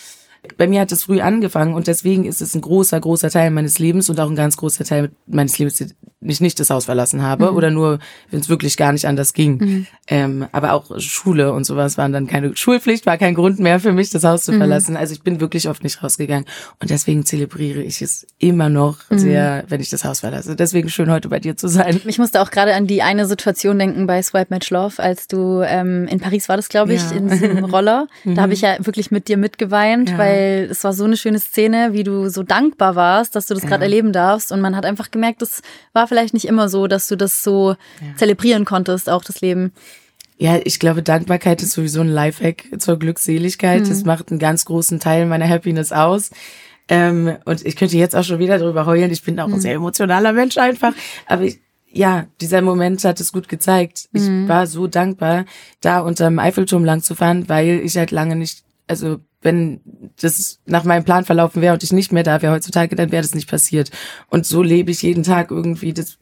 bei 0.56 0.66
mir 0.66 0.80
hat 0.80 0.92
es 0.92 1.04
früh 1.04 1.20
angefangen 1.20 1.74
und 1.74 1.86
deswegen 1.86 2.24
ist 2.24 2.40
es 2.40 2.54
ein 2.54 2.60
großer, 2.60 3.00
großer 3.00 3.30
Teil 3.30 3.50
meines 3.50 3.78
Lebens 3.78 4.10
und 4.10 4.20
auch 4.20 4.28
ein 4.28 4.36
ganz 4.36 4.56
großer 4.56 4.84
Teil 4.84 5.10
meines 5.26 5.58
Lebens, 5.58 5.82
ich 6.30 6.40
nicht 6.40 6.58
das 6.60 6.70
Haus 6.70 6.86
verlassen 6.86 7.22
habe 7.22 7.50
mhm. 7.50 7.56
oder 7.56 7.70
nur, 7.70 7.98
wenn 8.30 8.40
es 8.40 8.48
wirklich 8.48 8.76
gar 8.76 8.92
nicht 8.92 9.06
anders 9.06 9.32
ging. 9.32 9.58
Mhm. 9.58 9.86
Ähm, 10.06 10.46
aber 10.52 10.72
auch 10.72 10.98
Schule 11.00 11.52
und 11.52 11.64
sowas 11.64 11.98
waren 11.98 12.12
dann 12.12 12.26
keine 12.26 12.56
Schulpflicht, 12.56 13.06
war 13.06 13.18
kein 13.18 13.34
Grund 13.34 13.58
mehr 13.58 13.80
für 13.80 13.92
mich, 13.92 14.10
das 14.10 14.24
Haus 14.24 14.44
zu 14.44 14.52
mhm. 14.52 14.58
verlassen. 14.58 14.96
Also 14.96 15.14
ich 15.14 15.22
bin 15.22 15.40
wirklich 15.40 15.68
oft 15.68 15.82
nicht 15.82 16.02
rausgegangen 16.02 16.46
und 16.80 16.90
deswegen 16.90 17.24
zelebriere 17.24 17.82
ich 17.82 18.02
es 18.02 18.26
immer 18.38 18.68
noch 18.68 18.98
mhm. 19.10 19.18
sehr, 19.18 19.64
wenn 19.68 19.80
ich 19.80 19.90
das 19.90 20.04
Haus 20.04 20.20
verlasse. 20.20 20.56
Deswegen 20.56 20.88
schön 20.88 21.10
heute 21.10 21.28
bei 21.28 21.40
dir 21.40 21.56
zu 21.56 21.68
sein. 21.68 22.00
Ich 22.06 22.18
musste 22.18 22.40
auch 22.40 22.50
gerade 22.50 22.74
an 22.74 22.86
die 22.86 23.02
eine 23.02 23.26
Situation 23.26 23.78
denken 23.78 24.06
bei 24.06 24.22
Swipe 24.22 24.48
Match 24.50 24.70
Love, 24.70 25.02
als 25.02 25.28
du 25.28 25.62
ähm, 25.62 26.06
in 26.08 26.20
Paris 26.20 26.48
war 26.48 26.56
das, 26.56 26.68
glaube 26.68 26.94
ich, 26.94 27.02
ja. 27.10 27.16
in 27.16 27.28
diesem 27.28 27.64
Roller. 27.64 28.06
Da 28.24 28.42
habe 28.42 28.52
ich 28.52 28.60
ja 28.60 28.76
wirklich 28.80 29.10
mit 29.10 29.28
dir 29.28 29.36
mitgeweint, 29.36 30.10
ja. 30.10 30.18
weil 30.18 30.68
es 30.70 30.84
war 30.84 30.92
so 30.92 31.04
eine 31.04 31.16
schöne 31.16 31.38
Szene, 31.38 31.92
wie 31.92 32.04
du 32.04 32.28
so 32.28 32.42
dankbar 32.42 32.94
warst, 32.94 33.36
dass 33.36 33.46
du 33.46 33.54
das 33.54 33.62
ja. 33.62 33.68
gerade 33.68 33.84
erleben 33.84 34.12
darfst. 34.12 34.52
Und 34.52 34.60
man 34.60 34.76
hat 34.76 34.84
einfach 34.86 35.10
gemerkt, 35.10 35.42
das 35.42 35.62
war 35.92 36.06
vielleicht 36.14 36.34
nicht 36.34 36.46
immer 36.46 36.68
so, 36.68 36.86
dass 36.86 37.08
du 37.08 37.16
das 37.16 37.42
so 37.42 37.70
ja. 37.70 38.16
zelebrieren 38.16 38.64
konntest, 38.64 39.10
auch 39.10 39.24
das 39.24 39.40
Leben. 39.40 39.72
Ja, 40.36 40.58
ich 40.62 40.78
glaube, 40.78 41.02
Dankbarkeit 41.02 41.60
ist 41.62 41.72
sowieso 41.72 42.00
ein 42.00 42.08
Lifehack 42.08 42.66
zur 42.78 42.98
Glückseligkeit. 42.98 43.82
Mhm. 43.82 43.88
Das 43.88 44.04
macht 44.04 44.30
einen 44.30 44.38
ganz 44.38 44.64
großen 44.64 45.00
Teil 45.00 45.26
meiner 45.26 45.48
Happiness 45.48 45.90
aus. 45.90 46.30
Ähm, 46.88 47.36
und 47.44 47.66
ich 47.66 47.74
könnte 47.74 47.96
jetzt 47.96 48.14
auch 48.14 48.22
schon 48.22 48.38
wieder 48.38 48.58
drüber 48.58 48.86
heulen. 48.86 49.10
Ich 49.10 49.24
bin 49.24 49.40
auch 49.40 49.48
mhm. 49.48 49.54
ein 49.54 49.60
sehr 49.60 49.74
emotionaler 49.74 50.32
Mensch 50.32 50.56
einfach. 50.56 50.92
Aber 51.26 51.42
ich, 51.42 51.58
ja, 51.90 52.26
dieser 52.40 52.62
Moment 52.62 53.02
hat 53.04 53.20
es 53.20 53.32
gut 53.32 53.48
gezeigt. 53.48 54.08
Ich 54.12 54.22
mhm. 54.22 54.48
war 54.48 54.68
so 54.68 54.86
dankbar, 54.86 55.46
da 55.80 56.00
unterm 56.00 56.38
Eiffelturm 56.38 56.84
lang 56.84 57.02
zu 57.02 57.14
fahren, 57.16 57.48
weil 57.48 57.80
ich 57.84 57.96
halt 57.96 58.12
lange 58.12 58.36
nicht, 58.36 58.64
also 58.86 59.18
wenn 59.44 59.80
das 60.20 60.58
nach 60.66 60.84
meinem 60.84 61.04
Plan 61.04 61.24
verlaufen 61.24 61.62
wäre 61.62 61.74
und 61.74 61.82
ich 61.82 61.92
nicht 61.92 62.12
mehr 62.12 62.22
da 62.22 62.42
wäre 62.42 62.54
heutzutage, 62.54 62.96
dann 62.96 63.12
wäre 63.12 63.22
das 63.22 63.34
nicht 63.34 63.48
passiert. 63.48 63.90
Und 64.28 64.46
so 64.46 64.62
lebe 64.62 64.90
ich 64.90 65.02
jeden 65.02 65.22
Tag 65.22 65.50
irgendwie, 65.50 65.92
dass 65.92 66.18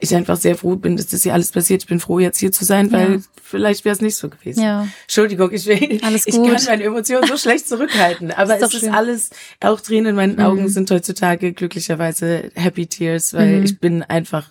ich 0.00 0.14
einfach 0.14 0.36
sehr 0.36 0.54
froh 0.54 0.76
bin, 0.76 0.96
dass 0.96 1.08
das 1.08 1.22
hier 1.22 1.32
alles 1.32 1.50
passiert. 1.50 1.82
Ich 1.82 1.88
bin 1.88 1.98
froh, 1.98 2.18
jetzt 2.20 2.38
hier 2.38 2.52
zu 2.52 2.64
sein, 2.64 2.92
weil 2.92 3.14
ja. 3.14 3.18
vielleicht 3.42 3.84
wäre 3.84 3.94
es 3.94 4.00
nicht 4.00 4.16
so 4.16 4.28
gewesen. 4.28 4.62
Ja. 4.62 4.86
Entschuldigung, 5.02 5.50
ich 5.52 5.66
will, 5.66 5.98
alles 6.02 6.24
gut. 6.26 6.34
ich 6.34 6.42
kann 6.42 6.64
meine 6.66 6.84
Emotionen 6.84 7.26
so 7.26 7.36
schlecht 7.36 7.66
zurückhalten. 7.66 8.30
Aber 8.30 8.56
ist 8.56 8.74
es 8.74 8.82
ist 8.82 8.92
alles, 8.92 9.30
auch 9.60 9.80
Tränen 9.80 10.10
in 10.10 10.16
meinen 10.16 10.34
mhm. 10.34 10.42
Augen 10.42 10.68
sind 10.68 10.90
heutzutage 10.90 11.52
glücklicherweise 11.52 12.50
Happy 12.54 12.86
Tears, 12.86 13.34
weil 13.34 13.58
mhm. 13.58 13.64
ich 13.64 13.80
bin 13.80 14.02
einfach 14.04 14.50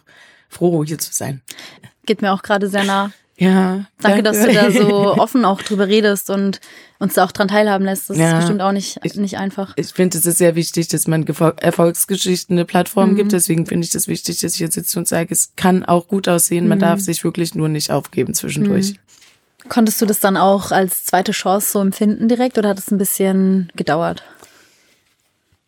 froh, 0.49 0.83
hier 0.83 0.97
zu 0.97 1.13
sein. 1.13 1.41
Geht 2.05 2.21
mir 2.21 2.33
auch 2.33 2.41
gerade 2.41 2.67
sehr 2.67 2.83
nah. 2.83 3.11
Ja. 3.39 3.85
Danke, 4.01 4.23
danke, 4.23 4.23
dass 4.23 4.41
du 4.41 4.51
da 4.51 4.71
so 4.71 5.13
offen 5.17 5.45
auch 5.45 5.61
drüber 5.61 5.87
redest 5.87 6.31
und 6.31 6.59
uns 6.97 7.13
da 7.13 7.23
auch 7.23 7.31
dran 7.31 7.47
teilhaben 7.47 7.85
lässt. 7.85 8.09
Das 8.09 8.17
ja, 8.17 8.31
ist 8.31 8.37
bestimmt 8.37 8.61
auch 8.61 8.71
nicht, 8.71 8.99
ich, 9.03 9.15
nicht 9.15 9.37
einfach. 9.37 9.73
Ich 9.75 9.89
finde, 9.89 10.17
es 10.17 10.25
ist 10.25 10.39
sehr 10.39 10.55
wichtig, 10.55 10.87
dass 10.87 11.07
man 11.07 11.23
Erfolgsgeschichten 11.25 12.57
eine 12.57 12.65
Plattform 12.65 13.11
mhm. 13.11 13.15
gibt. 13.15 13.31
Deswegen 13.33 13.67
finde 13.67 13.85
ich 13.85 13.91
das 13.91 14.07
wichtig, 14.07 14.39
dass 14.39 14.55
ich 14.55 14.59
jetzt 14.59 14.73
sitze 14.73 14.97
und 14.97 15.07
sage, 15.07 15.27
es 15.31 15.51
kann 15.55 15.85
auch 15.85 16.07
gut 16.07 16.27
aussehen. 16.27 16.67
Man 16.67 16.79
mhm. 16.79 16.81
darf 16.81 16.99
sich 16.99 17.23
wirklich 17.23 17.53
nur 17.53 17.69
nicht 17.69 17.91
aufgeben 17.91 18.33
zwischendurch. 18.33 18.93
Mhm. 18.93 19.69
Konntest 19.69 20.01
du 20.01 20.05
das 20.05 20.19
dann 20.19 20.37
auch 20.37 20.71
als 20.71 21.03
zweite 21.03 21.31
Chance 21.31 21.71
so 21.71 21.81
empfinden 21.81 22.27
direkt 22.27 22.57
oder 22.57 22.69
hat 22.69 22.79
es 22.79 22.89
ein 22.89 22.97
bisschen 22.97 23.71
gedauert? 23.75 24.23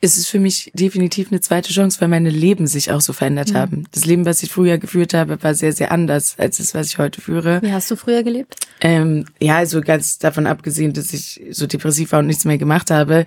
Es 0.01 0.17
ist 0.17 0.27
für 0.27 0.39
mich 0.39 0.71
definitiv 0.73 1.29
eine 1.29 1.41
zweite 1.41 1.73
Chance, 1.73 1.99
weil 1.99 2.07
meine 2.07 2.29
Leben 2.29 2.67
sich 2.67 2.91
auch 2.91 3.01
so 3.01 3.11
verändert 3.11 3.51
mhm. 3.51 3.57
haben. 3.57 3.87
Das 3.91 4.05
Leben, 4.05 4.25
was 4.25 4.41
ich 4.43 4.51
früher 4.51 4.77
geführt 4.77 5.13
habe, 5.13 5.41
war 5.43 5.53
sehr, 5.53 5.73
sehr 5.73 5.91
anders 5.91 6.35
als 6.37 6.57
das, 6.57 6.73
was 6.73 6.87
ich 6.87 6.97
heute 6.97 7.19
führe. 7.19 7.61
Wie 7.61 7.73
hast 7.73 7.91
du 7.91 7.97
früher 7.97 8.23
gelebt? 8.23 8.55
Ähm, 8.79 9.25
ja, 9.41 9.57
also 9.57 9.81
ganz 9.81 10.17
davon 10.17 10.47
abgesehen, 10.47 10.93
dass 10.93 11.13
ich 11.13 11.41
so 11.51 11.67
depressiv 11.67 12.13
war 12.13 12.19
und 12.19 12.27
nichts 12.27 12.45
mehr 12.45 12.57
gemacht 12.57 12.91
habe, 12.91 13.25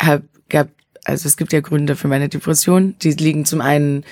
hab, 0.00 0.22
gab, 0.50 0.68
also 1.04 1.28
es 1.28 1.38
gibt 1.38 1.54
ja 1.54 1.60
Gründe 1.60 1.96
für 1.96 2.08
meine 2.08 2.28
Depression. 2.28 2.94
Die 3.00 3.12
liegen 3.12 3.46
zum 3.46 3.62
einen 3.62 4.04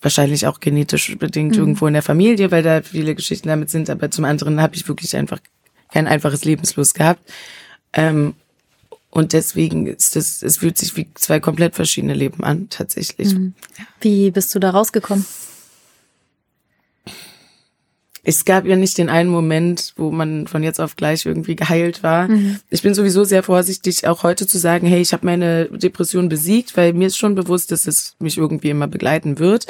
wahrscheinlich 0.00 0.46
auch 0.46 0.60
genetisch 0.60 1.16
bedingt 1.18 1.56
mhm. 1.56 1.60
irgendwo 1.60 1.86
in 1.88 1.94
der 1.94 2.02
Familie, 2.02 2.52
weil 2.52 2.62
da 2.62 2.82
viele 2.82 3.16
Geschichten 3.16 3.48
damit 3.48 3.70
sind, 3.70 3.90
aber 3.90 4.10
zum 4.12 4.24
anderen 4.24 4.60
habe 4.60 4.76
ich 4.76 4.86
wirklich 4.86 5.16
einfach 5.16 5.38
kein 5.92 6.06
einfaches 6.06 6.44
Lebenslos 6.44 6.94
gehabt. 6.94 7.20
Ähm, 7.92 8.34
und 9.14 9.34
deswegen 9.34 9.86
ist 9.86 10.16
es, 10.16 10.42
es 10.42 10.56
fühlt 10.56 10.78
sich 10.78 10.96
wie 10.96 11.06
zwei 11.14 11.38
komplett 11.38 11.74
verschiedene 11.74 12.14
Leben 12.14 12.42
an, 12.42 12.70
tatsächlich. 12.70 13.34
Mhm. 13.34 13.52
Wie 14.00 14.30
bist 14.30 14.54
du 14.54 14.58
da 14.58 14.70
rausgekommen? 14.70 15.26
Es 18.24 18.46
gab 18.46 18.64
ja 18.64 18.74
nicht 18.74 18.96
den 18.96 19.10
einen 19.10 19.28
Moment, 19.28 19.92
wo 19.96 20.10
man 20.10 20.46
von 20.46 20.62
jetzt 20.62 20.80
auf 20.80 20.96
gleich 20.96 21.26
irgendwie 21.26 21.56
geheilt 21.56 22.02
war. 22.02 22.28
Mhm. 22.28 22.60
Ich 22.70 22.80
bin 22.80 22.94
sowieso 22.94 23.24
sehr 23.24 23.42
vorsichtig, 23.42 24.06
auch 24.06 24.22
heute 24.22 24.46
zu 24.46 24.56
sagen, 24.58 24.86
hey, 24.86 25.02
ich 25.02 25.12
habe 25.12 25.26
meine 25.26 25.66
Depression 25.66 26.30
besiegt, 26.30 26.74
weil 26.78 26.94
mir 26.94 27.08
ist 27.08 27.18
schon 27.18 27.34
bewusst, 27.34 27.70
dass 27.70 27.86
es 27.86 28.16
mich 28.18 28.38
irgendwie 28.38 28.70
immer 28.70 28.86
begleiten 28.86 29.38
wird. 29.38 29.66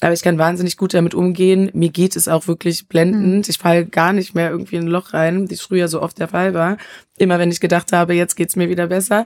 Aber 0.00 0.12
ich 0.12 0.22
kann 0.22 0.38
wahnsinnig 0.38 0.76
gut 0.76 0.92
damit 0.92 1.14
umgehen. 1.14 1.70
Mir 1.72 1.88
geht 1.88 2.16
es 2.16 2.28
auch 2.28 2.46
wirklich 2.46 2.88
blendend. 2.88 3.46
Mhm. 3.46 3.50
Ich 3.50 3.58
falle 3.58 3.86
gar 3.86 4.12
nicht 4.12 4.34
mehr 4.34 4.50
irgendwie 4.50 4.76
in 4.76 4.84
ein 4.84 4.88
Loch 4.88 5.14
rein, 5.14 5.48
wie 5.48 5.54
es 5.54 5.62
früher 5.62 5.88
so 5.88 6.02
oft 6.02 6.18
der 6.18 6.28
Fall 6.28 6.52
war. 6.52 6.76
Immer 7.16 7.38
wenn 7.38 7.50
ich 7.50 7.60
gedacht 7.60 7.92
habe, 7.92 8.14
jetzt 8.14 8.34
geht's 8.34 8.56
mir 8.56 8.68
wieder 8.68 8.88
besser. 8.88 9.24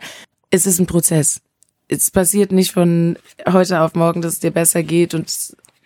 Es 0.50 0.66
ist 0.66 0.78
ein 0.78 0.86
Prozess. 0.86 1.40
Es 1.88 2.10
passiert 2.10 2.52
nicht 2.52 2.72
von 2.72 3.16
heute 3.50 3.80
auf 3.80 3.94
morgen, 3.94 4.20
dass 4.20 4.34
es 4.34 4.40
dir 4.40 4.50
besser 4.50 4.82
geht 4.82 5.14
und 5.14 5.32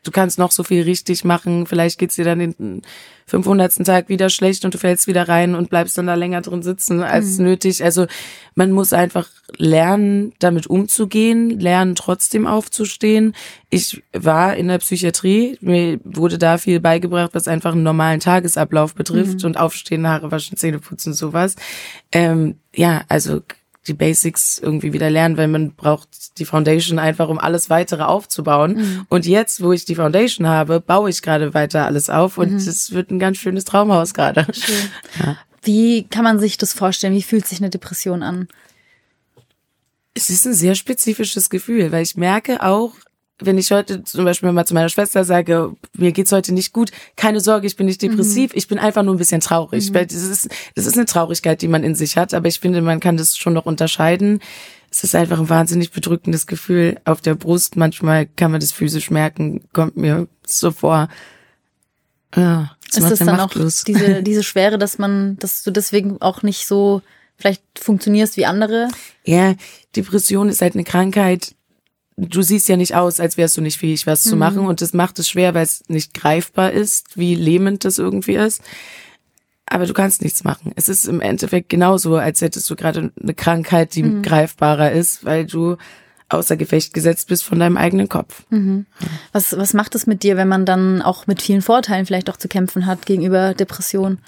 du 0.02 0.10
kannst 0.10 0.38
noch 0.38 0.50
so 0.50 0.64
viel 0.64 0.82
richtig 0.82 1.24
machen, 1.24 1.66
vielleicht 1.66 1.98
geht's 1.98 2.16
dir 2.16 2.24
dann 2.24 2.38
den 2.38 2.82
500. 3.26 3.84
Tag 3.86 4.08
wieder 4.08 4.28
schlecht 4.28 4.64
und 4.64 4.74
du 4.74 4.78
fällst 4.78 5.06
wieder 5.06 5.28
rein 5.28 5.54
und 5.54 5.70
bleibst 5.70 5.96
dann 5.96 6.06
da 6.06 6.14
länger 6.14 6.42
drin 6.42 6.62
sitzen 6.62 7.02
als 7.02 7.38
mhm. 7.38 7.44
nötig. 7.44 7.82
Also 7.82 8.06
man 8.54 8.72
muss 8.72 8.92
einfach 8.92 9.28
lernen, 9.56 10.32
damit 10.38 10.66
umzugehen, 10.66 11.58
lernen 11.58 11.94
trotzdem 11.94 12.46
aufzustehen. 12.46 13.34
Ich 13.70 14.02
war 14.12 14.56
in 14.56 14.68
der 14.68 14.78
Psychiatrie, 14.78 15.56
mir 15.60 16.00
wurde 16.04 16.36
da 16.36 16.58
viel 16.58 16.80
beigebracht, 16.80 17.30
was 17.32 17.48
einfach 17.48 17.72
einen 17.72 17.84
normalen 17.84 18.20
Tagesablauf 18.20 18.94
betrifft 18.94 19.40
mhm. 19.40 19.46
und 19.46 19.58
Aufstehen, 19.58 20.06
Haare 20.06 20.30
waschen, 20.30 20.56
Zähne 20.56 20.78
putzen, 20.78 21.14
sowas. 21.14 21.56
Ähm, 22.10 22.56
ja, 22.74 23.02
also 23.08 23.42
die 23.86 23.94
Basics 23.94 24.58
irgendwie 24.58 24.92
wieder 24.92 25.10
lernen, 25.10 25.36
weil 25.36 25.48
man 25.48 25.72
braucht 25.72 26.38
die 26.38 26.44
Foundation 26.44 26.98
einfach, 26.98 27.28
um 27.28 27.38
alles 27.38 27.68
weitere 27.68 28.04
aufzubauen. 28.04 28.76
Mhm. 28.76 29.06
Und 29.08 29.26
jetzt, 29.26 29.62
wo 29.62 29.72
ich 29.72 29.84
die 29.84 29.96
Foundation 29.96 30.46
habe, 30.46 30.80
baue 30.80 31.10
ich 31.10 31.20
gerade 31.22 31.52
weiter 31.52 31.86
alles 31.86 32.08
auf 32.08 32.38
und 32.38 32.54
es 32.54 32.90
mhm. 32.90 32.94
wird 32.94 33.10
ein 33.10 33.18
ganz 33.18 33.38
schönes 33.38 33.64
Traumhaus 33.64 34.14
gerade. 34.14 34.46
Ja. 35.22 35.36
Wie 35.62 36.04
kann 36.04 36.24
man 36.24 36.40
sich 36.40 36.56
das 36.56 36.72
vorstellen? 36.72 37.14
Wie 37.14 37.22
fühlt 37.22 37.46
sich 37.46 37.58
eine 37.58 37.70
Depression 37.70 38.22
an? 38.22 38.48
Es 40.14 40.30
ist 40.30 40.46
ein 40.46 40.54
sehr 40.54 40.74
spezifisches 40.74 41.50
Gefühl, 41.50 41.92
weil 41.92 42.02
ich 42.02 42.16
merke 42.16 42.62
auch, 42.62 42.94
wenn 43.44 43.58
ich 43.58 43.70
heute 43.70 44.02
zum 44.04 44.24
Beispiel 44.24 44.52
mal 44.52 44.66
zu 44.66 44.74
meiner 44.74 44.88
Schwester 44.88 45.24
sage, 45.24 45.74
mir 45.96 46.12
geht's 46.12 46.32
heute 46.32 46.52
nicht 46.52 46.72
gut, 46.72 46.90
keine 47.16 47.40
Sorge, 47.40 47.66
ich 47.66 47.76
bin 47.76 47.86
nicht 47.86 48.02
depressiv, 48.02 48.52
mhm. 48.52 48.58
ich 48.58 48.68
bin 48.68 48.78
einfach 48.78 49.02
nur 49.02 49.14
ein 49.14 49.18
bisschen 49.18 49.40
traurig. 49.40 49.90
Mhm. 49.90 49.94
Weil 49.94 50.06
das 50.06 50.22
ist, 50.22 50.48
das 50.74 50.86
ist 50.86 50.96
eine 50.96 51.06
Traurigkeit, 51.06 51.62
die 51.62 51.68
man 51.68 51.84
in 51.84 51.94
sich 51.94 52.16
hat, 52.16 52.34
aber 52.34 52.48
ich 52.48 52.60
finde, 52.60 52.82
man 52.82 53.00
kann 53.00 53.16
das 53.16 53.36
schon 53.36 53.52
noch 53.52 53.66
unterscheiden. 53.66 54.40
Es 54.90 55.04
ist 55.04 55.14
einfach 55.14 55.38
ein 55.38 55.48
wahnsinnig 55.48 55.90
bedrückendes 55.90 56.46
Gefühl 56.46 57.00
auf 57.06 57.22
der 57.22 57.34
Brust. 57.34 57.76
Manchmal 57.76 58.26
kann 58.26 58.50
man 58.50 58.60
das 58.60 58.72
physisch 58.72 59.10
merken, 59.10 59.62
kommt 59.72 59.96
mir 59.96 60.28
so 60.46 60.70
vor. 60.70 61.08
Ja, 62.36 62.76
das 62.94 63.04
ist 63.04 63.10
es 63.12 63.18
dann 63.20 63.36
machtlos. 63.36 63.80
auch 63.80 63.84
diese, 63.84 64.22
diese 64.22 64.42
Schwere, 64.42 64.78
dass 64.78 64.98
man, 64.98 65.38
dass 65.38 65.62
du 65.62 65.70
deswegen 65.70 66.20
auch 66.20 66.42
nicht 66.42 66.66
so 66.66 67.00
vielleicht 67.36 67.62
funktionierst 67.78 68.36
wie 68.36 68.46
andere? 68.46 68.88
Ja, 69.24 69.54
Depression 69.96 70.48
ist 70.48 70.62
halt 70.62 70.74
eine 70.74 70.84
Krankheit, 70.84 71.54
du 72.16 72.42
siehst 72.42 72.68
ja 72.68 72.76
nicht 72.76 72.94
aus, 72.94 73.20
als 73.20 73.36
wärst 73.36 73.56
du 73.56 73.60
nicht 73.60 73.78
fähig, 73.78 74.06
was 74.06 74.24
mhm. 74.24 74.30
zu 74.30 74.36
machen. 74.36 74.58
Und 74.66 74.80
das 74.80 74.92
macht 74.92 75.18
es 75.18 75.28
schwer, 75.28 75.54
weil 75.54 75.64
es 75.64 75.84
nicht 75.88 76.14
greifbar 76.14 76.72
ist, 76.72 77.16
wie 77.16 77.34
lähmend 77.34 77.84
das 77.84 77.98
irgendwie 77.98 78.34
ist. 78.34 78.62
Aber 79.66 79.86
du 79.86 79.94
kannst 79.94 80.22
nichts 80.22 80.44
machen. 80.44 80.72
Es 80.76 80.88
ist 80.88 81.06
im 81.06 81.20
Endeffekt 81.20 81.68
genauso, 81.68 82.16
als 82.16 82.40
hättest 82.40 82.68
du 82.68 82.76
gerade 82.76 83.10
eine 83.20 83.34
Krankheit, 83.34 83.94
die 83.94 84.02
mhm. 84.02 84.22
greifbarer 84.22 84.92
ist, 84.92 85.24
weil 85.24 85.46
du 85.46 85.76
außer 86.28 86.56
Gefecht 86.56 86.94
gesetzt 86.94 87.28
bist 87.28 87.44
von 87.44 87.58
deinem 87.58 87.76
eigenen 87.76 88.08
Kopf. 88.08 88.44
Mhm. 88.50 88.86
Was, 89.32 89.56
was 89.56 89.74
macht 89.74 89.94
es 89.94 90.06
mit 90.06 90.22
dir, 90.22 90.36
wenn 90.36 90.48
man 90.48 90.66
dann 90.66 91.02
auch 91.02 91.26
mit 91.26 91.42
vielen 91.42 91.62
Vorteilen 91.62 92.06
vielleicht 92.06 92.30
auch 92.30 92.36
zu 92.36 92.48
kämpfen 92.48 92.86
hat 92.86 93.06
gegenüber 93.06 93.54
Depressionen? 93.54 94.18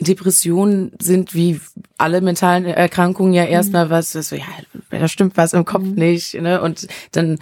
Depressionen 0.00 0.92
sind 1.00 1.34
wie 1.34 1.60
alle 1.98 2.20
mentalen 2.20 2.64
Erkrankungen 2.64 3.32
ja 3.32 3.44
erstmal 3.44 3.86
mhm. 3.86 3.90
was, 3.90 4.12
so, 4.12 4.34
ja, 4.34 4.44
da 4.90 5.08
stimmt 5.08 5.36
was 5.36 5.52
im 5.52 5.64
Kopf 5.64 5.84
mhm. 5.84 5.94
nicht, 5.94 6.34
ne? 6.34 6.60
Und 6.60 6.88
dann 7.12 7.38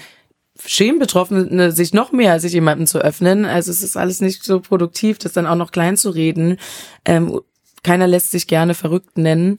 schämen 0.65 0.99
Betroffene 0.99 1.73
sich 1.73 1.95
noch 1.95 2.13
mehr, 2.13 2.41
sich 2.41 2.53
jemandem 2.53 2.87
zu 2.87 2.99
öffnen. 2.99 3.45
Also 3.47 3.71
es 3.71 3.83
ist 3.83 3.97
alles 3.97 4.21
nicht 4.21 4.45
so 4.45 4.61
produktiv, 4.61 5.19
das 5.19 5.33
dann 5.33 5.47
auch 5.47 5.57
noch 5.57 5.73
klein 5.73 5.97
zu 5.97 6.11
reden. 6.11 6.59
Ähm, 7.05 7.41
keiner 7.83 8.07
lässt 8.07 8.31
sich 8.31 8.47
gerne 8.47 8.75
verrückt 8.75 9.19
nennen. 9.19 9.59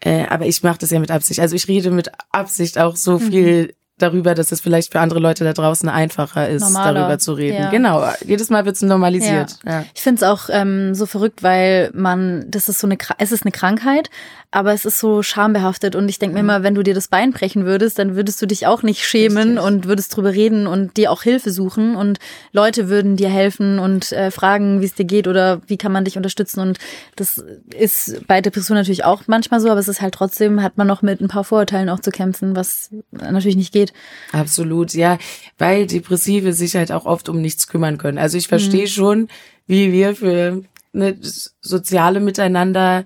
Äh, 0.00 0.26
aber 0.26 0.46
ich 0.46 0.62
mache 0.62 0.78
das 0.78 0.90
ja 0.90 1.00
mit 1.00 1.10
Absicht. 1.10 1.40
Also 1.40 1.56
ich 1.56 1.68
rede 1.68 1.90
mit 1.90 2.10
Absicht 2.30 2.78
auch 2.78 2.96
so 2.96 3.18
mhm. 3.18 3.30
viel 3.30 3.74
darüber, 3.98 4.34
dass 4.34 4.52
es 4.52 4.60
vielleicht 4.60 4.92
für 4.92 5.00
andere 5.00 5.20
Leute 5.20 5.44
da 5.44 5.52
draußen 5.52 5.88
einfacher 5.88 6.48
ist, 6.48 6.62
Normaler. 6.62 7.00
darüber 7.00 7.18
zu 7.18 7.32
reden. 7.32 7.62
Ja. 7.62 7.70
Genau, 7.70 8.04
jedes 8.24 8.50
Mal 8.50 8.64
wird 8.64 8.76
es 8.76 8.82
normalisiert. 8.82 9.58
Ja. 9.64 9.72
Ja. 9.72 9.84
Ich 9.94 10.02
finde 10.02 10.24
es 10.24 10.28
auch 10.28 10.48
ähm, 10.50 10.94
so 10.94 11.06
verrückt, 11.06 11.42
weil 11.42 11.90
man, 11.94 12.44
das 12.48 12.68
ist 12.68 12.80
so 12.80 12.86
eine, 12.86 12.96
es 13.18 13.32
ist 13.32 13.44
eine 13.44 13.52
Krankheit, 13.52 14.10
aber 14.50 14.72
es 14.72 14.86
ist 14.86 14.98
so 14.98 15.22
schambehaftet 15.22 15.94
und 15.94 16.08
ich 16.08 16.18
denke 16.18 16.34
mir 16.34 16.42
mhm. 16.42 16.48
immer, 16.48 16.62
wenn 16.62 16.74
du 16.74 16.82
dir 16.82 16.94
das 16.94 17.08
Bein 17.08 17.32
brechen 17.32 17.66
würdest, 17.66 17.98
dann 17.98 18.16
würdest 18.16 18.40
du 18.40 18.46
dich 18.46 18.66
auch 18.66 18.82
nicht 18.82 19.04
schämen 19.04 19.58
Richtig. 19.58 19.64
und 19.64 19.86
würdest 19.86 20.16
drüber 20.16 20.32
reden 20.32 20.66
und 20.66 20.96
dir 20.96 21.12
auch 21.12 21.22
Hilfe 21.22 21.50
suchen 21.50 21.96
und 21.96 22.18
Leute 22.52 22.88
würden 22.88 23.16
dir 23.16 23.28
helfen 23.28 23.78
und 23.78 24.10
äh, 24.12 24.30
fragen, 24.30 24.80
wie 24.80 24.86
es 24.86 24.94
dir 24.94 25.04
geht 25.04 25.28
oder 25.28 25.60
wie 25.66 25.76
kann 25.76 25.92
man 25.92 26.04
dich 26.04 26.16
unterstützen 26.16 26.60
und 26.60 26.78
das 27.16 27.44
ist 27.76 28.26
bei 28.26 28.40
Depression 28.40 28.76
natürlich 28.76 29.04
auch 29.04 29.22
manchmal 29.26 29.60
so, 29.60 29.68
aber 29.68 29.80
es 29.80 29.88
ist 29.88 30.00
halt 30.00 30.14
trotzdem, 30.14 30.62
hat 30.62 30.78
man 30.78 30.86
noch 30.86 31.02
mit 31.02 31.20
ein 31.20 31.28
paar 31.28 31.44
Vorurteilen 31.44 31.90
auch 31.90 32.00
zu 32.00 32.10
kämpfen, 32.10 32.56
was 32.56 32.90
natürlich 33.10 33.56
nicht 33.56 33.72
geht. 33.72 33.92
Absolut, 34.32 34.94
ja, 34.94 35.18
weil 35.58 35.86
Depressive 35.86 36.54
sich 36.54 36.74
halt 36.74 36.90
auch 36.90 37.04
oft 37.04 37.28
um 37.28 37.42
nichts 37.42 37.66
kümmern 37.66 37.98
können. 37.98 38.16
Also 38.16 38.38
ich 38.38 38.48
verstehe 38.48 38.84
mhm. 38.84 38.88
schon, 38.88 39.28
wie 39.66 39.92
wir 39.92 40.16
für 40.16 40.62
eine 40.94 41.18
soziale 41.60 42.20
Miteinander 42.20 43.04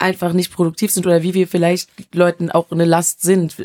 einfach 0.00 0.32
nicht 0.32 0.52
produktiv 0.52 0.90
sind 0.90 1.06
oder 1.06 1.22
wie 1.22 1.34
wir 1.34 1.46
vielleicht 1.46 1.90
Leuten 2.14 2.50
auch 2.50 2.70
eine 2.70 2.84
Last 2.84 3.22
sind. 3.22 3.56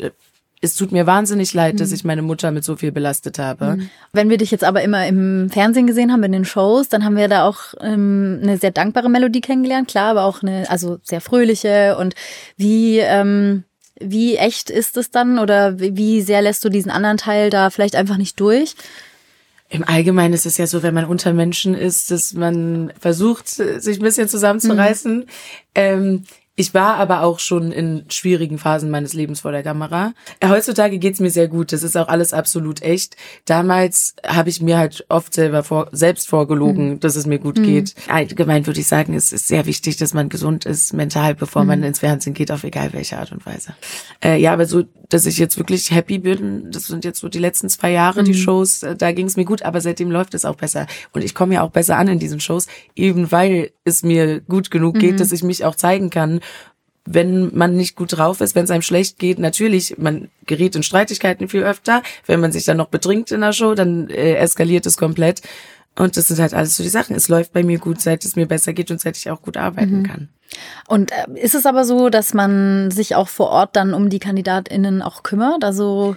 Es 0.60 0.74
tut 0.74 0.92
mir 0.92 1.06
wahnsinnig 1.06 1.52
leid, 1.54 1.74
mhm. 1.74 1.78
dass 1.78 1.92
ich 1.92 2.04
meine 2.04 2.22
Mutter 2.22 2.50
mit 2.50 2.64
so 2.64 2.76
viel 2.76 2.92
belastet 2.92 3.38
habe. 3.38 3.76
Mhm. 3.76 3.90
Wenn 4.12 4.30
wir 4.30 4.38
dich 4.38 4.50
jetzt 4.50 4.64
aber 4.64 4.82
immer 4.82 5.06
im 5.06 5.50
Fernsehen 5.50 5.86
gesehen 5.86 6.12
haben, 6.12 6.22
in 6.22 6.32
den 6.32 6.44
Shows, 6.44 6.88
dann 6.88 7.04
haben 7.04 7.16
wir 7.16 7.28
da 7.28 7.46
auch 7.46 7.74
ähm, 7.80 8.40
eine 8.42 8.58
sehr 8.58 8.70
dankbare 8.70 9.08
Melodie 9.08 9.40
kennengelernt, 9.40 9.88
klar, 9.88 10.10
aber 10.10 10.24
auch 10.24 10.42
eine, 10.42 10.68
also 10.70 10.98
sehr 11.02 11.20
fröhliche 11.20 11.96
und 11.98 12.14
wie, 12.56 12.98
ähm, 12.98 13.64
wie 13.98 14.36
echt 14.36 14.70
ist 14.70 14.96
es 14.96 15.10
dann 15.10 15.38
oder 15.38 15.78
wie 15.78 16.20
sehr 16.20 16.42
lässt 16.42 16.64
du 16.64 16.68
diesen 16.68 16.90
anderen 16.90 17.16
Teil 17.16 17.50
da 17.50 17.70
vielleicht 17.70 17.96
einfach 17.96 18.18
nicht 18.18 18.38
durch? 18.40 18.74
Im 19.68 19.84
Allgemeinen 19.84 20.34
ist 20.34 20.46
es 20.46 20.58
ja 20.58 20.66
so, 20.66 20.82
wenn 20.82 20.94
man 20.94 21.06
unter 21.06 21.32
Menschen 21.32 21.74
ist, 21.74 22.10
dass 22.10 22.34
man 22.34 22.92
versucht, 23.00 23.48
sich 23.48 23.98
ein 23.98 24.02
bisschen 24.02 24.28
zusammenzureißen. 24.28 25.16
Mhm. 25.16 25.24
Ähm, 25.74 26.24
ich 26.58 26.72
war 26.72 26.96
aber 26.96 27.22
auch 27.22 27.38
schon 27.38 27.70
in 27.70 28.06
schwierigen 28.08 28.56
Phasen 28.56 28.90
meines 28.90 29.12
Lebens 29.12 29.40
vor 29.40 29.52
der 29.52 29.62
Kamera. 29.62 30.14
Heutzutage 30.42 30.98
geht's 30.98 31.20
mir 31.20 31.30
sehr 31.30 31.48
gut. 31.48 31.70
Das 31.70 31.82
ist 31.82 31.98
auch 31.98 32.08
alles 32.08 32.32
absolut 32.32 32.80
echt. 32.80 33.14
Damals 33.44 34.14
habe 34.26 34.48
ich 34.48 34.62
mir 34.62 34.78
halt 34.78 35.04
oft 35.10 35.34
selber 35.34 35.62
vor, 35.62 35.88
selbst 35.92 36.28
vorgelogen, 36.28 36.92
mhm. 36.92 37.00
dass 37.00 37.14
es 37.14 37.26
mir 37.26 37.38
gut 37.38 37.58
mhm. 37.58 37.64
geht. 37.64 37.94
Allgemein 38.08 38.66
würde 38.66 38.80
ich 38.80 38.86
sagen, 38.86 39.12
es 39.12 39.32
ist 39.32 39.48
sehr 39.48 39.66
wichtig, 39.66 39.98
dass 39.98 40.14
man 40.14 40.30
gesund 40.30 40.64
ist 40.64 40.94
mental, 40.94 41.34
bevor 41.34 41.62
mhm. 41.62 41.68
man 41.68 41.82
ins 41.82 41.98
Fernsehen 41.98 42.32
geht, 42.32 42.50
auf 42.50 42.64
egal 42.64 42.94
welche 42.94 43.18
Art 43.18 43.32
und 43.32 43.44
Weise. 43.44 43.74
Äh, 44.24 44.40
ja, 44.40 44.54
aber 44.54 44.64
so, 44.64 44.84
dass 45.10 45.26
ich 45.26 45.36
jetzt 45.36 45.58
wirklich 45.58 45.90
happy 45.90 46.18
bin, 46.18 46.70
das 46.70 46.86
sind 46.86 47.04
jetzt 47.04 47.20
so 47.20 47.28
die 47.28 47.38
letzten 47.38 47.68
zwei 47.68 47.90
Jahre, 47.90 48.24
die 48.24 48.32
mhm. 48.32 48.38
Shows, 48.38 48.82
äh, 48.82 48.96
da 48.96 49.12
ging's 49.12 49.36
mir 49.36 49.44
gut, 49.44 49.60
aber 49.60 49.82
seitdem 49.82 50.10
läuft 50.10 50.32
es 50.32 50.46
auch 50.46 50.56
besser. 50.56 50.86
Und 51.12 51.22
ich 51.22 51.34
komme 51.34 51.54
ja 51.54 51.62
auch 51.62 51.70
besser 51.70 51.98
an 51.98 52.08
in 52.08 52.18
diesen 52.18 52.40
Shows, 52.40 52.66
eben 52.94 53.30
weil 53.30 53.72
es 53.84 54.02
mir 54.02 54.40
gut 54.40 54.70
genug 54.70 54.98
geht, 54.98 55.12
mhm. 55.12 55.16
dass 55.18 55.32
ich 55.32 55.42
mich 55.42 55.62
auch 55.66 55.74
zeigen 55.74 56.08
kann 56.08 56.40
wenn 57.06 57.56
man 57.56 57.76
nicht 57.76 57.96
gut 57.96 58.16
drauf 58.16 58.40
ist, 58.40 58.54
wenn 58.54 58.64
es 58.64 58.70
einem 58.70 58.82
schlecht 58.82 59.18
geht, 59.18 59.38
natürlich, 59.38 59.96
man 59.98 60.28
gerät 60.46 60.76
in 60.76 60.82
Streitigkeiten 60.82 61.48
viel 61.48 61.62
öfter. 61.62 62.02
Wenn 62.26 62.40
man 62.40 62.52
sich 62.52 62.64
dann 62.64 62.76
noch 62.76 62.88
betrinkt 62.88 63.30
in 63.30 63.40
der 63.40 63.52
Show, 63.52 63.74
dann 63.74 64.10
äh, 64.10 64.34
eskaliert 64.34 64.86
es 64.86 64.96
komplett. 64.96 65.42
Und 65.98 66.16
das 66.16 66.28
sind 66.28 66.38
halt 66.38 66.52
alles 66.52 66.76
so 66.76 66.82
die 66.82 66.90
Sachen. 66.90 67.16
Es 67.16 67.28
läuft 67.28 67.52
bei 67.52 67.62
mir 67.62 67.78
gut, 67.78 68.00
seit 68.00 68.24
es 68.24 68.36
mir 68.36 68.46
besser 68.46 68.74
geht 68.74 68.90
und 68.90 69.00
seit 69.00 69.16
ich 69.16 69.30
auch 69.30 69.40
gut 69.40 69.56
arbeiten 69.56 70.00
mhm. 70.00 70.02
kann. 70.02 70.28
Und 70.86 71.10
äh, 71.10 71.40
ist 71.40 71.54
es 71.54 71.64
aber 71.64 71.84
so, 71.84 72.10
dass 72.10 72.34
man 72.34 72.90
sich 72.90 73.14
auch 73.14 73.28
vor 73.28 73.48
Ort 73.48 73.76
dann 73.76 73.94
um 73.94 74.10
die 74.10 74.18
KandidatInnen 74.18 75.00
auch 75.00 75.22
kümmert? 75.22 75.64
Also 75.64 76.16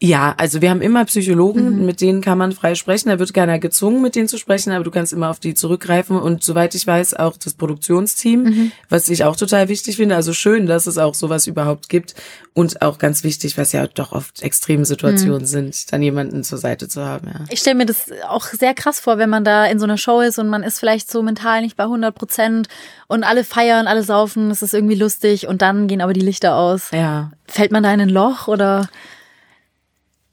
ja, 0.00 0.32
also 0.36 0.62
wir 0.62 0.70
haben 0.70 0.80
immer 0.80 1.04
Psychologen, 1.06 1.80
mhm. 1.80 1.86
mit 1.86 2.00
denen 2.00 2.20
kann 2.20 2.38
man 2.38 2.52
frei 2.52 2.76
sprechen. 2.76 3.08
Da 3.08 3.18
wird 3.18 3.34
keiner 3.34 3.58
gezwungen, 3.58 4.00
mit 4.00 4.14
denen 4.14 4.28
zu 4.28 4.38
sprechen, 4.38 4.70
aber 4.70 4.84
du 4.84 4.92
kannst 4.92 5.12
immer 5.12 5.28
auf 5.28 5.40
die 5.40 5.54
zurückgreifen. 5.54 6.16
Und 6.16 6.44
soweit 6.44 6.76
ich 6.76 6.86
weiß, 6.86 7.14
auch 7.14 7.36
das 7.36 7.54
Produktionsteam, 7.54 8.42
mhm. 8.44 8.72
was 8.88 9.08
ich 9.08 9.24
auch 9.24 9.34
total 9.34 9.68
wichtig 9.68 9.96
finde. 9.96 10.14
Also 10.14 10.32
schön, 10.34 10.66
dass 10.66 10.86
es 10.86 10.98
auch 10.98 11.14
sowas 11.14 11.48
überhaupt 11.48 11.88
gibt. 11.88 12.14
Und 12.54 12.80
auch 12.80 12.98
ganz 12.98 13.24
wichtig, 13.24 13.58
was 13.58 13.72
ja 13.72 13.88
doch 13.88 14.12
oft 14.12 14.40
extreme 14.42 14.84
Situationen 14.84 15.42
mhm. 15.42 15.46
sind, 15.46 15.92
dann 15.92 16.00
jemanden 16.00 16.44
zur 16.44 16.58
Seite 16.58 16.86
zu 16.86 17.04
haben. 17.04 17.26
Ja. 17.26 17.44
Ich 17.50 17.58
stelle 17.58 17.76
mir 17.76 17.86
das 17.86 18.06
auch 18.28 18.46
sehr 18.46 18.74
krass 18.74 19.00
vor, 19.00 19.18
wenn 19.18 19.30
man 19.30 19.42
da 19.42 19.66
in 19.66 19.80
so 19.80 19.84
einer 19.84 19.98
Show 19.98 20.20
ist 20.20 20.38
und 20.38 20.48
man 20.48 20.62
ist 20.62 20.78
vielleicht 20.78 21.10
so 21.10 21.22
mental 21.22 21.62
nicht 21.62 21.76
bei 21.76 21.84
100 21.84 22.14
Prozent 22.14 22.68
und 23.08 23.24
alle 23.24 23.42
feiern, 23.42 23.88
alle 23.88 24.04
saufen, 24.04 24.52
es 24.52 24.62
ist 24.62 24.74
irgendwie 24.74 24.94
lustig 24.94 25.48
und 25.48 25.60
dann 25.60 25.88
gehen 25.88 26.00
aber 26.00 26.12
die 26.12 26.20
Lichter 26.20 26.54
aus. 26.54 26.92
Ja. 26.92 27.32
Fällt 27.48 27.72
man 27.72 27.82
da 27.82 27.92
in 27.92 28.00
ein 28.00 28.08
Loch 28.08 28.46
oder? 28.46 28.88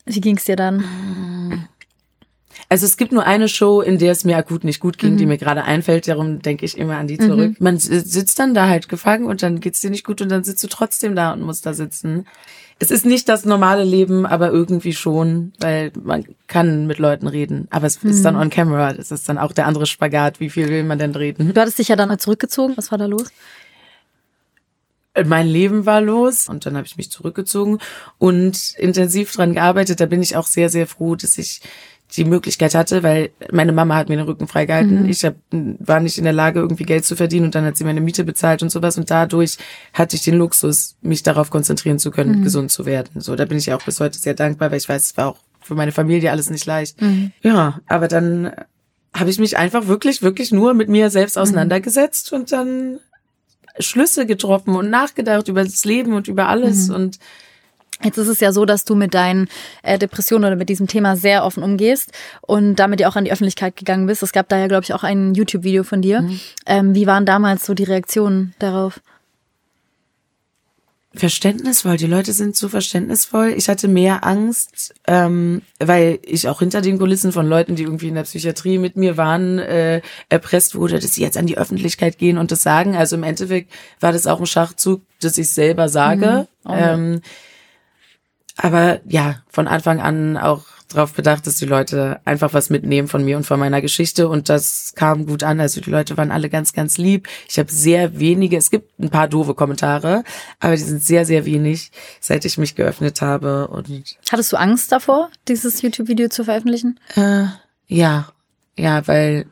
Wie 0.06 0.22
ging's 0.22 0.46
dir 0.46 0.56
dann? 0.56 1.68
Also 2.70 2.86
es 2.86 2.98
gibt 2.98 3.12
nur 3.12 3.26
eine 3.26 3.48
Show, 3.48 3.82
in 3.82 3.98
der 3.98 4.12
es 4.12 4.24
mir 4.24 4.38
akut 4.38 4.64
nicht 4.64 4.80
gut 4.80 4.98
ging, 4.98 5.14
mhm. 5.14 5.18
die 5.18 5.26
mir 5.26 5.38
gerade 5.38 5.64
einfällt. 5.64 6.08
Darum 6.08 6.42
denke 6.42 6.66
ich 6.66 6.78
immer 6.78 6.98
an 6.98 7.08
die 7.08 7.18
zurück. 7.18 7.52
Mhm. 7.52 7.56
Man 7.60 7.78
sitzt 7.78 8.40
dann 8.40 8.54
da 8.54 8.68
halt 8.68 8.90
gefangen 8.90 9.26
und 9.26 9.44
dann 9.44 9.60
geht's 9.60 9.82
dir 9.82 9.90
nicht 9.90 10.06
gut 10.06 10.22
und 10.22 10.30
dann 10.30 10.44
sitzt 10.44 10.64
du 10.64 10.68
trotzdem 10.68 11.16
da 11.16 11.34
und 11.34 11.42
musst 11.42 11.66
da 11.66 11.74
sitzen. 11.74 12.26
Es 12.78 12.92
ist 12.92 13.06
nicht 13.06 13.30
das 13.30 13.46
normale 13.46 13.84
Leben, 13.84 14.26
aber 14.26 14.52
irgendwie 14.52 14.94
schon, 14.94 15.54
weil 15.60 15.92
man 16.04 16.26
kann 16.48 16.88
mit 16.88 16.98
Leuten 16.98 17.28
reden. 17.28 17.68
Aber 17.70 17.88
es 17.88 18.04
mhm. 18.04 18.10
ist 18.10 18.24
dann 18.24 18.36
mhm. 18.36 18.42
on 18.42 18.50
camera. 18.50 18.94
Das 18.94 19.12
ist 19.12 19.30
dann 19.30 19.38
auch 19.38 19.54
der 19.54 19.68
andere 19.68 19.86
Spagat. 19.86 20.40
Wie 20.40 20.50
viel 20.50 20.68
will 20.70 20.84
man 20.84 21.00
denn 21.00 21.16
reden? 21.16 21.54
Du 21.54 21.62
hattest 21.62 21.80
dich 21.80 21.88
ja 21.88 21.96
dann 21.96 22.18
zurückgezogen. 22.20 22.76
Was 22.78 22.92
war 22.92 22.98
da 22.98 23.06
los? 23.06 23.32
Mein 25.26 25.48
Leben 25.48 25.86
war 25.86 26.02
los 26.02 26.50
und 26.50 26.66
dann 26.66 26.76
habe 26.76 26.88
ich 26.88 26.98
mich 26.98 27.12
zurückgezogen 27.12 27.80
und 28.18 28.74
intensiv 28.78 29.32
dran 29.32 29.54
gearbeitet. 29.54 30.00
Da 30.00 30.06
bin 30.06 30.22
ich 30.22 30.36
auch 30.36 30.48
sehr, 30.48 30.70
sehr 30.70 30.88
froh, 30.88 31.16
dass 31.16 31.38
ich 31.38 31.62
die 32.14 32.26
Möglichkeit 32.26 32.76
hatte, 32.76 33.04
weil 33.04 33.32
meine 33.52 33.72
Mama 33.72 33.96
hat 33.96 34.10
mir 34.10 34.18
den 34.18 34.26
Rücken 34.26 34.48
freigehalten. 34.48 35.04
Mhm. 35.04 35.10
Ich 35.10 35.26
hab, 35.26 35.36
war 35.52 36.00
nicht 36.00 36.18
in 36.18 36.24
der 36.24 36.34
Lage, 36.34 36.60
irgendwie 36.60 36.84
Geld 36.84 37.04
zu 37.04 37.16
verdienen 37.16 37.46
und 37.46 37.56
dann 37.56 37.66
hat 37.66 37.78
sie 37.78 37.84
meine 37.84 38.02
Miete 38.02 38.24
bezahlt 38.24 38.62
und 38.62 38.70
sowas 38.70 38.98
und 38.98 39.10
dadurch 39.10 39.58
hatte 39.94 40.16
ich 40.16 40.24
den 40.24 40.36
Luxus, 40.36 40.96
mich 41.02 41.24
darauf 41.24 41.50
konzentrieren 41.50 42.00
zu 42.00 42.12
können, 42.12 42.40
mhm. 42.40 42.44
gesund 42.44 42.72
zu 42.72 42.86
werden. 42.86 43.22
So, 43.22 43.36
da 43.36 43.46
bin 43.46 43.58
ich 43.58 43.68
ja 43.68 43.76
auch 43.76 43.84
bis 43.84 44.00
heute 44.00 44.20
sehr 44.20 44.36
dankbar, 44.36 44.72
weil 44.72 44.78
ich 44.78 44.88
weiß, 44.88 45.04
es 45.04 45.18
war 45.18 45.30
auch 45.30 45.38
für 45.62 45.76
meine 45.76 45.92
Familie 45.92 46.32
alles 46.32 46.50
nicht 46.50 46.66
leicht. 46.66 47.02
Mhm. 47.02 47.32
Ja, 47.42 47.80
aber 47.88 48.08
dann 48.08 48.52
habe 49.14 49.30
ich 49.30 49.40
mich 49.40 49.58
einfach 49.58 49.88
wirklich, 49.88 50.22
wirklich 50.22 50.52
nur 50.52 50.74
mit 50.74 50.90
mir 50.90 51.10
selbst 51.10 51.38
mhm. 51.38 51.42
auseinandergesetzt 51.42 52.34
und 52.34 52.52
dann 52.52 53.00
Schlüsse 53.80 54.26
getroffen 54.26 54.76
und 54.76 54.90
nachgedacht 54.90 55.48
über 55.48 55.64
das 55.64 55.86
Leben 55.86 56.14
und 56.14 56.28
über 56.28 56.48
alles 56.48 56.90
mhm. 56.90 56.96
und 56.96 57.20
Jetzt 58.04 58.18
ist 58.18 58.28
es 58.28 58.42
ja 58.42 58.52
so, 58.52 58.66
dass 58.66 58.84
du 58.84 58.94
mit 58.94 59.14
deinen 59.14 59.48
äh, 59.82 59.98
Depressionen 59.98 60.46
oder 60.46 60.58
mit 60.58 60.68
diesem 60.68 60.88
Thema 60.88 61.16
sehr 61.16 61.46
offen 61.46 61.64
umgehst 61.64 62.12
und 62.42 62.76
damit 62.76 63.00
ja 63.00 63.08
auch 63.08 63.16
an 63.16 63.24
die 63.24 63.32
Öffentlichkeit 63.32 63.78
gegangen 63.78 64.06
bist. 64.06 64.22
Es 64.22 64.34
gab 64.34 64.50
da 64.50 64.58
ja, 64.58 64.68
glaube 64.68 64.84
ich, 64.84 64.94
auch 64.94 65.04
ein 65.04 65.34
YouTube-Video 65.34 65.84
von 65.84 66.02
dir. 66.02 66.22
Mhm. 66.22 66.40
Ähm, 66.66 66.96
wie 66.96 67.08
waren 67.08 67.26
damals 67.26 67.66
so 67.66 67.74
die 67.74 67.86
Reaktionen 67.86 68.54
darauf? 68.60 69.00
Verständnisvoll. 71.16 71.98
Die 71.98 72.06
Leute 72.06 72.34
sind 72.34 72.56
so 72.56 72.70
verständnisvoll. 72.70 73.54
Ich 73.56 73.70
hatte 73.70 73.88
mehr 73.88 74.24
Angst, 74.26 74.94
ähm, 75.08 75.62
weil 75.80 76.20
ich 76.24 76.48
auch 76.48 76.60
hinter 76.60 76.82
den 76.82 76.98
Kulissen 76.98 77.32
von 77.32 77.48
Leuten, 77.48 77.76
die 77.76 77.84
irgendwie 77.84 78.08
in 78.08 78.16
der 78.16 78.24
Psychiatrie 78.24 78.78
mit 78.78 78.98
mir 78.98 79.18
waren, 79.18 79.60
äh, 79.60 80.02
erpresst 80.30 80.76
wurde, 80.76 81.00
dass 81.00 81.14
sie 81.14 81.22
jetzt 81.22 81.38
an 81.38 81.48
die 81.48 81.58
Öffentlichkeit 81.58 82.18
gehen 82.18 82.38
und 82.38 82.52
das 82.52 82.64
sagen. 82.64 82.96
Also 82.96 83.16
im 83.16 83.24
Endeffekt 83.24 83.72
war 84.00 84.12
das 84.12 84.28
auch 84.28 84.40
ein 84.40 84.46
Schachzug, 84.46 85.02
dass 85.22 85.38
ich 85.38 85.50
selber 85.50 85.90
sage. 85.90 86.48
Mhm. 86.64 86.72
Oh. 86.72 86.76
Ähm, 86.76 87.22
aber 88.58 89.02
ja, 89.06 89.42
von 89.50 89.68
Anfang 89.68 90.00
an 90.00 90.38
auch 90.38 90.64
darauf 90.90 91.14
bedacht, 91.14 91.48
dass 91.48 91.58
die 91.58 91.66
Leute 91.66 92.20
einfach 92.26 92.54
was 92.54 92.70
mitnehmen 92.70 93.08
von 93.08 93.24
mir 93.26 93.38
und 93.38 93.46
von 93.46 93.60
meiner 93.60 93.82
Geschichte 93.82 94.30
und 94.30 94.50
das 94.50 94.94
kam 94.96 95.26
gut 95.26 95.44
an. 95.44 95.60
Also 95.60 95.82
die 95.82 95.90
Leute 95.90 96.16
waren 96.16 96.32
alle 96.32 96.50
ganz, 96.50 96.74
ganz 96.74 96.98
lieb. 96.98 97.28
Ich 97.50 97.58
habe 97.60 97.72
sehr 97.72 98.20
wenige, 98.20 98.58
es 98.58 98.70
gibt 98.70 99.00
ein 99.00 99.10
paar 99.10 99.28
doofe 99.28 99.56
Kommentare, 99.56 100.24
aber 100.60 100.76
die 100.76 100.84
sind 100.84 101.04
sehr, 101.04 101.26
sehr 101.26 101.46
wenig, 101.46 101.92
seit 102.22 102.46
ich 102.46 102.58
mich 102.58 102.76
geöffnet 102.76 103.22
habe. 103.22 103.68
Und 103.68 103.90
Hattest 104.32 104.54
du 104.54 104.58
Angst 104.58 104.92
davor, 104.92 105.30
dieses 105.48 105.82
YouTube-Video 105.82 106.30
zu 106.30 106.44
veröffentlichen? 106.44 107.00
Äh, 107.16 107.46
ja, 107.88 108.30
ja, 108.78 109.08
weil 109.08 109.48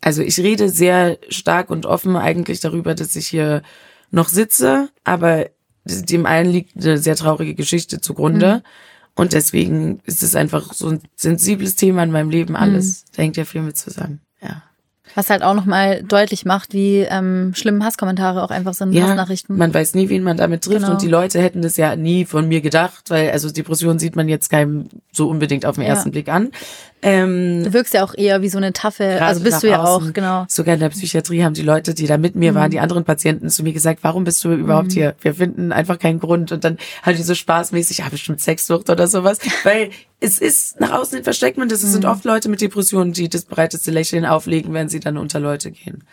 also 0.00 0.22
ich 0.22 0.38
rede 0.38 0.68
sehr 0.68 1.18
stark 1.28 1.70
und 1.70 1.86
offen 1.86 2.16
eigentlich 2.16 2.60
darüber, 2.60 2.94
dass 2.94 3.14
ich 3.16 3.28
hier 3.28 3.62
noch 4.10 4.28
sitze, 4.28 4.90
aber 5.04 5.46
dem 5.84 6.26
einen 6.26 6.50
liegt 6.50 6.76
eine 6.76 6.98
sehr 6.98 7.16
traurige 7.16 7.54
Geschichte 7.54 8.00
zugrunde. 8.00 8.56
Mhm. 8.56 8.62
Und 9.14 9.32
deswegen 9.34 10.00
ist 10.04 10.22
es 10.22 10.34
einfach 10.34 10.72
so 10.72 10.88
ein 10.88 11.00
sensibles 11.16 11.76
Thema 11.76 12.02
in 12.02 12.10
meinem 12.10 12.30
Leben. 12.30 12.56
Alles 12.56 13.04
mhm. 13.12 13.22
hängt 13.22 13.36
ja 13.36 13.44
viel 13.44 13.62
mit 13.62 13.76
zusammen. 13.76 14.20
Ja. 14.40 14.62
Was 15.14 15.28
halt 15.28 15.42
auch 15.42 15.54
nochmal 15.54 16.02
deutlich 16.02 16.46
macht, 16.46 16.72
wie 16.72 17.00
ähm, 17.00 17.52
schlimm 17.54 17.84
Hasskommentare 17.84 18.42
auch 18.42 18.50
einfach 18.50 18.72
sind, 18.72 18.94
ja, 18.94 19.08
Hassnachrichten. 19.08 19.58
Man 19.58 19.74
weiß 19.74 19.94
nie, 19.94 20.08
wen 20.08 20.22
man 20.22 20.38
damit 20.38 20.64
trifft. 20.64 20.80
Genau. 20.80 20.92
Und 20.92 21.02
die 21.02 21.08
Leute 21.08 21.42
hätten 21.42 21.60
das 21.60 21.76
ja 21.76 21.96
nie 21.96 22.24
von 22.24 22.48
mir 22.48 22.62
gedacht, 22.62 23.10
weil 23.10 23.30
also 23.30 23.50
Depression 23.50 23.98
sieht 23.98 24.16
man 24.16 24.28
jetzt 24.28 24.48
keinem 24.48 24.88
so 25.12 25.28
unbedingt 25.28 25.66
auf 25.66 25.74
den 25.74 25.84
ersten 25.84 26.08
ja. 26.08 26.12
Blick 26.12 26.28
an. 26.28 26.50
Ähm, 27.04 27.64
du 27.64 27.72
wirkst 27.72 27.94
ja 27.94 28.04
auch 28.04 28.14
eher 28.16 28.42
wie 28.42 28.48
so 28.48 28.58
eine 28.58 28.72
taffe, 28.72 29.20
also 29.20 29.42
bist 29.42 29.62
du 29.64 29.68
ja 29.68 29.82
außen. 29.82 30.10
auch, 30.10 30.12
genau. 30.12 30.46
Sogar 30.48 30.74
in 30.74 30.80
der 30.80 30.90
Psychiatrie 30.90 31.42
haben 31.42 31.54
die 31.54 31.62
Leute, 31.62 31.94
die 31.94 32.06
da 32.06 32.16
mit 32.16 32.36
mir 32.36 32.52
mhm. 32.52 32.56
waren, 32.56 32.70
die 32.70 32.78
anderen 32.78 33.02
Patienten 33.02 33.50
zu 33.50 33.64
mir 33.64 33.72
gesagt, 33.72 34.00
warum 34.02 34.22
bist 34.22 34.42
du 34.44 34.52
überhaupt 34.52 34.90
mhm. 34.90 34.94
hier? 34.94 35.14
Wir 35.20 35.34
finden 35.34 35.72
einfach 35.72 35.98
keinen 35.98 36.20
Grund. 36.20 36.52
Und 36.52 36.62
dann 36.62 36.78
halt 37.02 37.18
die 37.18 37.24
so 37.24 37.34
spaßmäßig, 37.34 37.98
ja, 37.98 38.08
bestimmt 38.08 38.40
Sexsucht 38.40 38.88
oder 38.88 39.08
sowas. 39.08 39.40
Weil 39.64 39.90
es 40.20 40.38
ist 40.38 40.78
nach 40.80 40.92
außen 40.92 41.16
hin 41.16 41.24
versteckt 41.24 41.58
man 41.58 41.68
das. 41.68 41.82
Es 41.82 41.88
mhm. 41.88 41.92
sind 41.92 42.04
oft 42.04 42.24
Leute 42.24 42.48
mit 42.48 42.60
Depressionen, 42.60 43.12
die 43.12 43.28
das 43.28 43.46
breiteste 43.46 43.90
Lächeln 43.90 44.24
auflegen, 44.24 44.72
wenn 44.72 44.88
sie 44.88 45.00
dann 45.00 45.18
unter 45.18 45.40
Leute 45.40 45.72
gehen. 45.72 46.04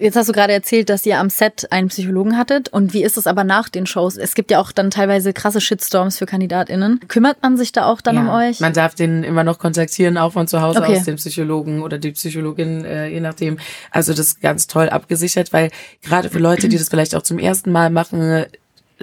Jetzt 0.00 0.14
hast 0.14 0.28
du 0.28 0.32
gerade 0.32 0.52
erzählt, 0.52 0.90
dass 0.90 1.04
ihr 1.04 1.18
am 1.18 1.28
Set 1.28 1.66
einen 1.72 1.88
Psychologen 1.88 2.38
hattet. 2.38 2.68
Und 2.68 2.94
wie 2.94 3.02
ist 3.02 3.16
es 3.16 3.26
aber 3.26 3.42
nach 3.42 3.68
den 3.68 3.84
Shows? 3.84 4.16
Es 4.16 4.34
gibt 4.34 4.52
ja 4.52 4.60
auch 4.60 4.70
dann 4.70 4.90
teilweise 4.90 5.32
krasse 5.32 5.60
Shitstorms 5.60 6.18
für 6.18 6.26
KandidatInnen. 6.26 7.00
Kümmert 7.08 7.42
man 7.42 7.56
sich 7.56 7.72
da 7.72 7.86
auch 7.86 8.00
dann 8.00 8.14
ja, 8.14 8.20
um 8.22 8.28
euch? 8.28 8.60
Man 8.60 8.72
darf 8.72 8.94
den 8.94 9.24
immer 9.24 9.42
noch 9.42 9.58
kontaktieren, 9.58 10.16
auch 10.16 10.34
von 10.34 10.46
zu 10.46 10.62
Hause 10.62 10.82
okay. 10.82 10.96
aus, 10.96 11.04
den 11.04 11.16
Psychologen 11.16 11.82
oder 11.82 11.98
die 11.98 12.12
Psychologin, 12.12 12.84
äh, 12.84 13.08
je 13.08 13.20
nachdem. 13.20 13.58
Also 13.90 14.12
das 14.12 14.28
ist 14.28 14.40
ganz 14.40 14.68
toll 14.68 14.88
abgesichert, 14.88 15.52
weil 15.52 15.70
gerade 16.02 16.30
für 16.30 16.38
Leute, 16.38 16.68
die 16.68 16.78
das 16.78 16.88
vielleicht 16.88 17.16
auch 17.16 17.22
zum 17.22 17.40
ersten 17.40 17.72
Mal 17.72 17.90
machen, 17.90 18.20
äh, 18.20 18.48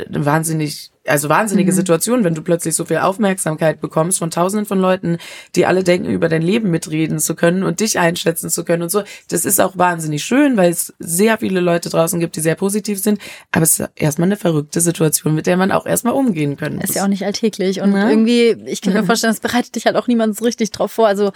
wahnsinnig 0.08 0.92
also 1.08 1.30
wahnsinnige 1.30 1.72
mhm. 1.72 1.76
Situation, 1.76 2.24
wenn 2.24 2.36
du 2.36 2.42
plötzlich 2.42 2.76
so 2.76 2.86
viel 2.86 2.98
Aufmerksamkeit 2.98 3.82
bekommst 3.82 4.20
von 4.20 4.32
tausenden 4.32 4.66
von 4.66 4.80
Leuten, 4.80 5.18
die 5.56 5.66
alle 5.66 5.84
denken, 5.84 6.10
über 6.10 6.30
dein 6.30 6.42
Leben 6.42 6.72
mitreden 6.72 7.20
zu 7.20 7.36
können 7.36 7.64
und 7.64 7.80
dich 7.80 8.00
einschätzen 8.00 8.50
zu 8.50 8.64
können 8.66 8.84
und 8.84 8.90
so. 8.90 9.04
Das 9.30 9.46
ist 9.46 9.62
auch 9.62 9.78
wahnsinnig 9.78 10.24
schön, 10.24 10.58
weil 10.58 10.72
es 10.72 10.94
sehr 11.00 11.38
viele 11.38 11.60
Leute 11.60 11.90
draußen 11.90 12.20
gibt, 12.20 12.36
die 12.36 12.42
sehr 12.42 12.56
positiv 12.56 13.02
sind. 13.02 13.20
Aber 13.52 13.64
es 13.64 13.80
ist 13.80 13.90
erstmal 13.96 14.28
eine 14.28 14.38
verrückte 14.38 14.82
Situation, 14.82 15.36
mit 15.36 15.48
der 15.48 15.58
man 15.58 15.72
auch 15.72 15.86
erstmal 15.86 16.14
umgehen 16.14 16.58
können 16.58 16.78
muss. 16.78 16.90
Ist 16.90 16.96
ja 16.96 17.04
auch 17.04 17.08
nicht 17.10 17.26
alltäglich. 17.26 17.82
Und 17.82 17.94
ja. 17.94 18.10
irgendwie, 18.10 18.58
ich 18.66 18.82
kann 18.82 18.94
mir 18.94 19.04
vorstellen, 19.04 19.34
das 19.34 19.42
bereitet 19.42 19.76
dich 19.76 19.86
halt 19.86 19.96
auch 19.96 20.08
niemand 20.08 20.36
so 20.38 20.46
richtig 20.46 20.72
drauf 20.72 20.92
vor. 20.92 21.08
Also 21.08 21.32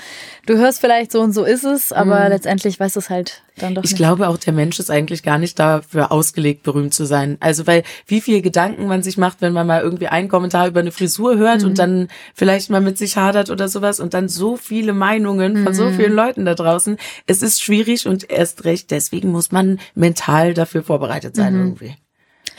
du 0.46 0.58
hörst 0.58 0.82
vielleicht 0.82 1.12
so 1.12 1.22
und 1.22 1.34
so 1.34 1.44
ist 1.44 1.64
es, 1.64 1.92
aber 1.92 2.22
mhm. 2.26 2.30
letztendlich 2.30 2.80
weißt 2.80 2.96
du 2.96 3.00
es 3.00 3.10
halt 3.10 3.44
dann 3.62 3.76
doch 3.76 3.84
ich 3.84 3.92
nicht. 3.92 3.98
glaube 3.98 4.28
auch, 4.30 4.38
der 4.38 4.54
Mensch 4.54 4.80
ist 4.80 4.90
eigentlich 4.90 5.24
gar 5.24 5.38
nicht 5.38 5.60
dafür 5.60 6.12
ausgelegt, 6.12 6.64
berühmt 6.64 6.94
zu 6.94 7.06
sein. 7.06 7.38
Also 7.40 7.68
weil 7.68 7.84
wie 8.08 8.22
viel 8.22 8.42
Gedanken 8.42 8.88
man 8.88 9.04
sich 9.04 9.18
macht, 9.18 9.42
wenn 9.42 9.54
man 9.54 9.59
mal 9.64 9.82
irgendwie 9.82 10.08
einen 10.08 10.30
Kommentar 10.30 10.68
über 10.68 10.80
eine 10.80 10.92
Frisur 10.92 11.38
hört 11.38 11.62
mhm. 11.62 11.68
und 11.68 11.80
dann 11.80 12.08
vielleicht 12.34 12.70
mal 12.70 12.82
mit 12.82 12.98
sich 12.98 13.18
hadert 13.18 13.50
oder 13.50 13.68
sowas 13.68 14.00
und 14.00 14.14
dann 14.14 14.30
so 14.30 14.58
viele 14.58 14.94
Meinungen 14.94 15.64
von 15.64 15.74
so 15.74 15.86
mhm. 15.86 15.96
vielen 15.96 16.14
Leuten 16.14 16.46
da 16.46 16.56
draußen. 16.56 16.98
Es 17.28 17.42
ist 17.42 17.62
schwierig 17.62 18.08
und 18.08 18.30
erst 18.30 18.66
recht 18.66 18.92
deswegen 18.92 19.32
muss 19.32 19.52
man 19.52 19.80
mental 19.96 20.54
dafür 20.54 20.84
vorbereitet 20.84 21.36
sein 21.36 21.54
mhm. 21.54 21.60
irgendwie. 21.62 21.96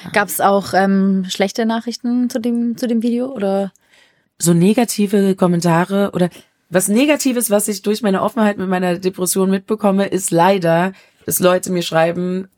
Ja. 0.04 0.10
Gab 0.12 0.28
es 0.28 0.40
auch 0.40 0.72
ähm, 0.74 1.26
schlechte 1.28 1.66
Nachrichten 1.66 2.30
zu 2.30 2.40
dem 2.40 2.76
zu 2.76 2.86
dem 2.86 3.02
Video 3.02 3.26
oder? 3.26 3.72
So 4.38 4.54
negative 4.54 5.34
Kommentare 5.34 6.12
oder 6.14 6.30
was 6.70 6.86
Negatives, 6.86 7.50
was 7.50 7.66
ich 7.66 7.82
durch 7.82 8.00
meine 8.00 8.22
Offenheit 8.22 8.56
mit 8.56 8.68
meiner 8.68 8.96
Depression 8.96 9.50
mitbekomme, 9.50 10.06
ist 10.06 10.30
leider, 10.30 10.92
dass 11.26 11.40
Leute 11.40 11.72
mir 11.72 11.82
schreiben, 11.82 12.48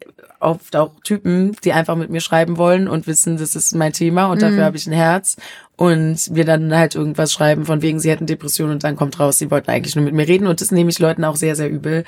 oft 0.42 0.76
auch 0.76 0.92
Typen, 1.04 1.56
die 1.64 1.72
einfach 1.72 1.96
mit 1.96 2.10
mir 2.10 2.20
schreiben 2.20 2.56
wollen 2.56 2.88
und 2.88 3.06
wissen, 3.06 3.36
das 3.36 3.56
ist 3.56 3.74
mein 3.74 3.92
Thema 3.92 4.26
und 4.26 4.38
mhm. 4.38 4.40
dafür 4.40 4.64
habe 4.64 4.76
ich 4.76 4.86
ein 4.86 4.92
Herz. 4.92 5.36
Und 5.76 6.30
mir 6.30 6.44
dann 6.44 6.74
halt 6.76 6.94
irgendwas 6.94 7.32
schreiben 7.32 7.64
von 7.64 7.82
wegen, 7.82 7.98
sie 7.98 8.10
hätten 8.10 8.26
Depression 8.26 8.70
und 8.70 8.84
dann 8.84 8.96
kommt 8.96 9.18
raus, 9.18 9.38
sie 9.38 9.50
wollten 9.50 9.70
eigentlich 9.70 9.96
nur 9.96 10.04
mit 10.04 10.14
mir 10.14 10.28
reden. 10.28 10.46
Und 10.46 10.60
das 10.60 10.70
nehme 10.70 10.90
ich 10.90 10.98
Leuten 10.98 11.24
auch 11.24 11.36
sehr, 11.36 11.56
sehr 11.56 11.70
übel, 11.70 12.04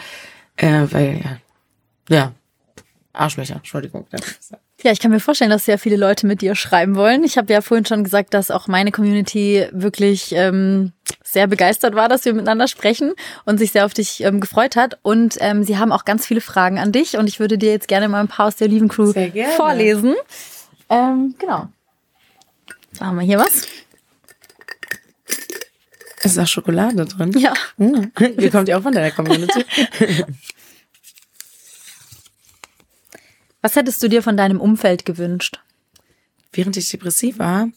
äh, 0.57 0.87
weil 0.91 1.21
ja, 1.25 1.39
ja, 2.09 2.33
Arschlöcher, 3.13 3.57
Entschuldigung. 3.57 4.07
Ja, 4.85 4.93
ich 4.93 5.01
kann 5.01 5.11
mir 5.11 5.19
vorstellen, 5.19 5.51
dass 5.51 5.65
sehr 5.65 5.79
viele 5.79 5.97
Leute 5.97 6.27
mit 6.27 6.43
dir 6.43 6.55
schreiben 6.55 6.95
wollen. 6.95 7.25
Ich 7.25 7.39
habe 7.39 7.51
ja 7.51 7.63
vorhin 7.63 7.87
schon 7.87 8.05
gesagt, 8.05 8.35
dass 8.35 8.51
auch 8.51 8.69
meine 8.69 8.93
Community 8.93 9.67
wirklich 9.73 10.33
ähm, 10.33 10.93
sehr 11.23 11.47
begeistert 11.47 11.95
war, 11.95 12.11
dass 12.11 12.27
wir 12.27 12.35
miteinander 12.35 12.69
sprechen 12.69 13.15
und 13.47 13.57
sich 13.57 13.73
sehr 13.73 13.87
auf 13.87 13.95
dich 13.95 14.23
ähm, 14.23 14.41
gefreut 14.41 14.77
hat. 14.77 14.99
Und 15.01 15.39
ähm, 15.41 15.65
sie 15.65 15.79
haben 15.79 15.91
auch 15.91 16.05
ganz 16.05 16.27
viele 16.27 16.43
Fragen 16.43 16.79
an 16.79 16.93
dich 16.93 17.17
und 17.17 17.29
ich 17.29 17.41
würde 17.41 17.57
dir 17.57 17.71
jetzt 17.71 17.89
gerne 17.89 18.11
mal 18.11 18.21
ein 18.21 18.29
paar 18.29 18.49
aus 18.49 18.57
der 18.57 18.69
Olivencrew 18.69 19.15
vorlesen. 19.57 20.17
Ähm, 20.91 21.35
genau. 21.39 21.69
Da 22.99 23.07
haben 23.07 23.17
wir 23.17 23.25
hier 23.25 23.39
was. 23.39 23.67
Ist 26.23 26.37
da 26.37 26.45
Schokolade 26.45 27.07
drin? 27.07 27.33
Ja. 27.39 27.55
Hm. 27.79 28.13
Ihr 28.39 28.51
kommt 28.51 28.69
ja 28.69 28.77
auch 28.77 28.83
von 28.83 28.93
der 28.93 29.11
Community. 29.13 29.65
Was 33.65 33.77
hättest 33.77 34.03
du 34.03 34.09
dir 34.09 34.23
von 34.23 34.37
deinem 34.37 34.61
Umfeld 34.61 35.07
gewünscht? 35.07 35.59
Während 36.53 36.77
ich 36.77 36.91
depressiv 36.91 37.39
war, 37.39 37.69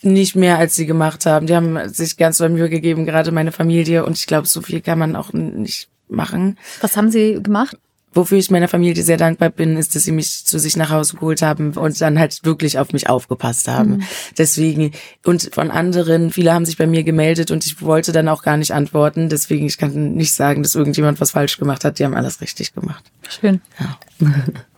nicht 0.00 0.36
mehr, 0.36 0.58
als 0.58 0.76
sie 0.76 0.86
gemacht 0.86 1.26
haben. 1.26 1.48
Die 1.48 1.56
haben 1.56 1.88
sich 1.88 2.16
ganz 2.16 2.38
doll 2.38 2.50
Mühe 2.50 2.70
gegeben, 2.70 3.04
gerade 3.04 3.32
meine 3.32 3.50
Familie. 3.50 4.06
Und 4.06 4.16
ich 4.16 4.28
glaube, 4.28 4.46
so 4.46 4.62
viel 4.62 4.80
kann 4.80 5.00
man 5.00 5.16
auch 5.16 5.32
nicht 5.32 5.88
machen. 6.08 6.56
Was 6.82 6.96
haben 6.96 7.10
sie 7.10 7.42
gemacht? 7.42 7.76
Wofür 8.14 8.38
ich 8.38 8.52
meiner 8.52 8.68
Familie 8.68 9.02
sehr 9.02 9.16
dankbar 9.16 9.50
bin, 9.50 9.76
ist, 9.76 9.96
dass 9.96 10.04
sie 10.04 10.12
mich 10.12 10.46
zu 10.46 10.60
sich 10.60 10.76
nach 10.76 10.90
Hause 10.90 11.16
geholt 11.16 11.42
haben 11.42 11.72
und 11.72 12.00
dann 12.00 12.20
halt 12.20 12.44
wirklich 12.44 12.78
auf 12.78 12.92
mich 12.92 13.08
aufgepasst 13.08 13.66
haben. 13.66 13.96
Mhm. 13.96 14.02
Deswegen, 14.38 14.92
und 15.24 15.50
von 15.52 15.72
anderen, 15.72 16.30
viele 16.30 16.52
haben 16.52 16.64
sich 16.64 16.76
bei 16.78 16.86
mir 16.86 17.02
gemeldet 17.02 17.50
und 17.50 17.66
ich 17.66 17.82
wollte 17.82 18.12
dann 18.12 18.28
auch 18.28 18.44
gar 18.44 18.56
nicht 18.56 18.72
antworten. 18.72 19.28
Deswegen, 19.28 19.66
ich 19.66 19.78
kann 19.78 20.14
nicht 20.14 20.34
sagen, 20.34 20.62
dass 20.62 20.76
irgendjemand 20.76 21.20
was 21.20 21.32
falsch 21.32 21.58
gemacht 21.58 21.84
hat. 21.84 21.98
Die 21.98 22.04
haben 22.04 22.14
alles 22.14 22.40
richtig 22.40 22.72
gemacht. 22.72 23.02
Schön. 23.28 23.60
Ja. 23.80 23.98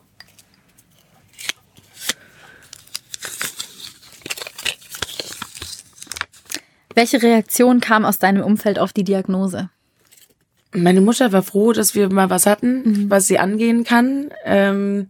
Welche 6.95 7.23
Reaktion 7.23 7.81
kam 7.81 8.05
aus 8.05 8.19
deinem 8.19 8.43
Umfeld 8.43 8.79
auf 8.79 8.93
die 8.93 9.05
Diagnose? 9.05 9.69
Meine 10.73 11.01
Mutter 11.01 11.33
war 11.33 11.43
froh, 11.43 11.73
dass 11.73 11.95
wir 11.95 12.13
mal 12.13 12.31
was 12.31 12.47
hatten, 12.47 12.83
mhm. 12.85 13.11
was 13.11 13.27
sie 13.27 13.39
angehen 13.39 13.85
kann. 13.85 14.31
Ähm, 14.45 15.09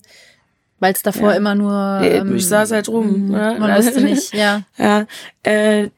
Weil 0.81 0.93
es 0.93 1.03
davor 1.03 1.31
Ja. 1.31 1.37
immer 1.37 1.55
nur. 1.55 2.01
Ähm, 2.03 2.37
ich 2.37 2.47
saß 2.47 2.73
halt 2.73 2.89
rum. 2.89 3.29
Ne? 3.29 3.57
Man 3.59 3.77
wusste 3.79 4.03
nicht, 4.03 4.35
ja. 4.35 4.63
Ja, 4.77 5.07
äh, 5.43 5.89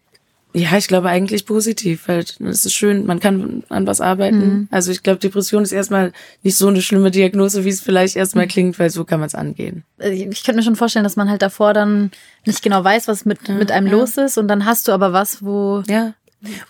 ja, 0.57 0.77
ich 0.79 0.89
glaube 0.89 1.09
eigentlich 1.11 1.45
positiv, 1.45 2.09
weil 2.09 2.21
es 2.21 2.65
ist 2.65 2.73
schön, 2.73 3.05
man 3.05 3.21
kann 3.21 3.63
an 3.69 3.87
was 3.87 4.01
arbeiten. 4.01 4.39
Mhm. 4.39 4.69
Also 4.71 4.91
ich 4.91 5.03
glaube, 5.03 5.19
Depression 5.19 5.63
ist 5.63 5.73
erstmal 5.73 6.13
nicht 6.43 6.57
so 6.57 6.69
eine 6.69 6.81
schlimme 6.81 7.11
Diagnose, 7.11 7.65
wie 7.65 7.69
es 7.69 7.83
vielleicht 7.83 8.17
Mhm. 8.17 8.21
erstmal 8.21 8.47
klingt, 8.47 8.79
weil 8.79 8.89
so 8.89 9.05
kann 9.05 9.21
man 9.21 9.27
es 9.27 9.35
angehen. 9.35 9.85
Ich 9.99 10.43
könnte 10.45 10.57
mir 10.57 10.63
schon 10.63 10.77
vorstellen, 10.77 11.05
dass 11.05 11.17
man 11.17 11.29
halt 11.29 11.43
davor 11.43 11.75
dann 11.75 12.11
nicht 12.47 12.63
genau 12.63 12.83
weiß, 12.83 13.07
was 13.07 13.27
mit, 13.27 13.49
mit 13.51 13.71
einem 13.71 13.87
los 13.91 14.17
ist. 14.17 14.39
Und 14.39 14.49
dann 14.49 14.65
hast 14.65 14.89
du 14.89 14.93
aber 14.93 15.13
was, 15.13 15.45
wo. 15.45 15.83
Ja. 15.89 16.15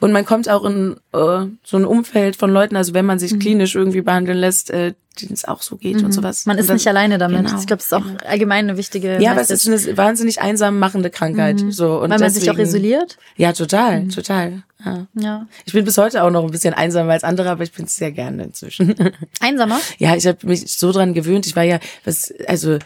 Und 0.00 0.12
man 0.12 0.24
kommt 0.24 0.48
auch 0.48 0.64
in 0.64 0.96
äh, 1.12 1.46
so 1.64 1.76
ein 1.76 1.84
Umfeld 1.84 2.36
von 2.36 2.50
Leuten, 2.50 2.76
also 2.76 2.94
wenn 2.94 3.04
man 3.06 3.16
Mhm. 3.16 3.20
sich 3.20 3.38
klinisch 3.40 3.74
irgendwie 3.74 4.00
behandeln 4.02 4.38
lässt, 4.38 4.70
äh, 4.70 4.94
denen 5.20 5.32
es 5.32 5.46
auch 5.46 5.62
so 5.62 5.76
geht 5.76 6.02
und 6.02 6.12
sowas. 6.12 6.44
Man 6.44 6.58
ist 6.58 6.68
dann, 6.68 6.76
nicht 6.76 6.86
alleine 6.88 7.16
damit. 7.16 7.46
Genau, 7.46 7.58
ich 7.58 7.66
glaube, 7.66 7.78
das 7.78 7.86
ist 7.86 7.94
auch 7.94 8.04
allgemein 8.26 8.68
eine 8.68 8.76
wichtige. 8.76 9.16
Ja, 9.22 9.30
aber 9.32 9.40
es 9.40 9.50
ist 9.50 9.66
eine 9.66 9.96
wahnsinnig 9.96 10.42
einsam 10.42 10.78
machende 10.78 11.08
Krankheit. 11.08 11.58
So, 11.70 12.00
und 12.00 12.08
Mhm. 12.08 12.12
Weil 12.12 12.18
man 12.20 12.30
sich 12.30 12.50
auch 12.50 12.54
deswegen- 12.54 12.68
isoliert. 12.68 13.16
Ja, 13.36 13.54
total, 13.54 14.02
Mhm. 14.02 14.08
total. 14.10 14.62
Ja. 14.84 15.06
Ja. 15.14 15.46
Ich 15.64 15.72
bin 15.72 15.86
bis 15.86 15.96
heute 15.96 16.22
auch 16.22 16.30
noch 16.30 16.44
ein 16.44 16.50
bisschen 16.50 16.74
einsamer 16.74 17.12
als 17.12 17.24
andere, 17.24 17.48
aber 17.48 17.62
ich 17.62 17.72
bin 17.72 17.86
es 17.86 17.96
sehr 17.96 18.12
gerne 18.12 18.44
inzwischen. 18.44 18.94
Einsamer? 19.40 19.80
Ja, 19.96 20.14
ich 20.16 20.26
habe 20.26 20.46
mich 20.46 20.70
so 20.76 20.92
dran 20.92 21.14
gewöhnt. 21.14 21.46
Ich 21.46 21.56
war 21.56 21.62
ja 21.64 21.80
was, 22.04 22.32
also 22.46 22.78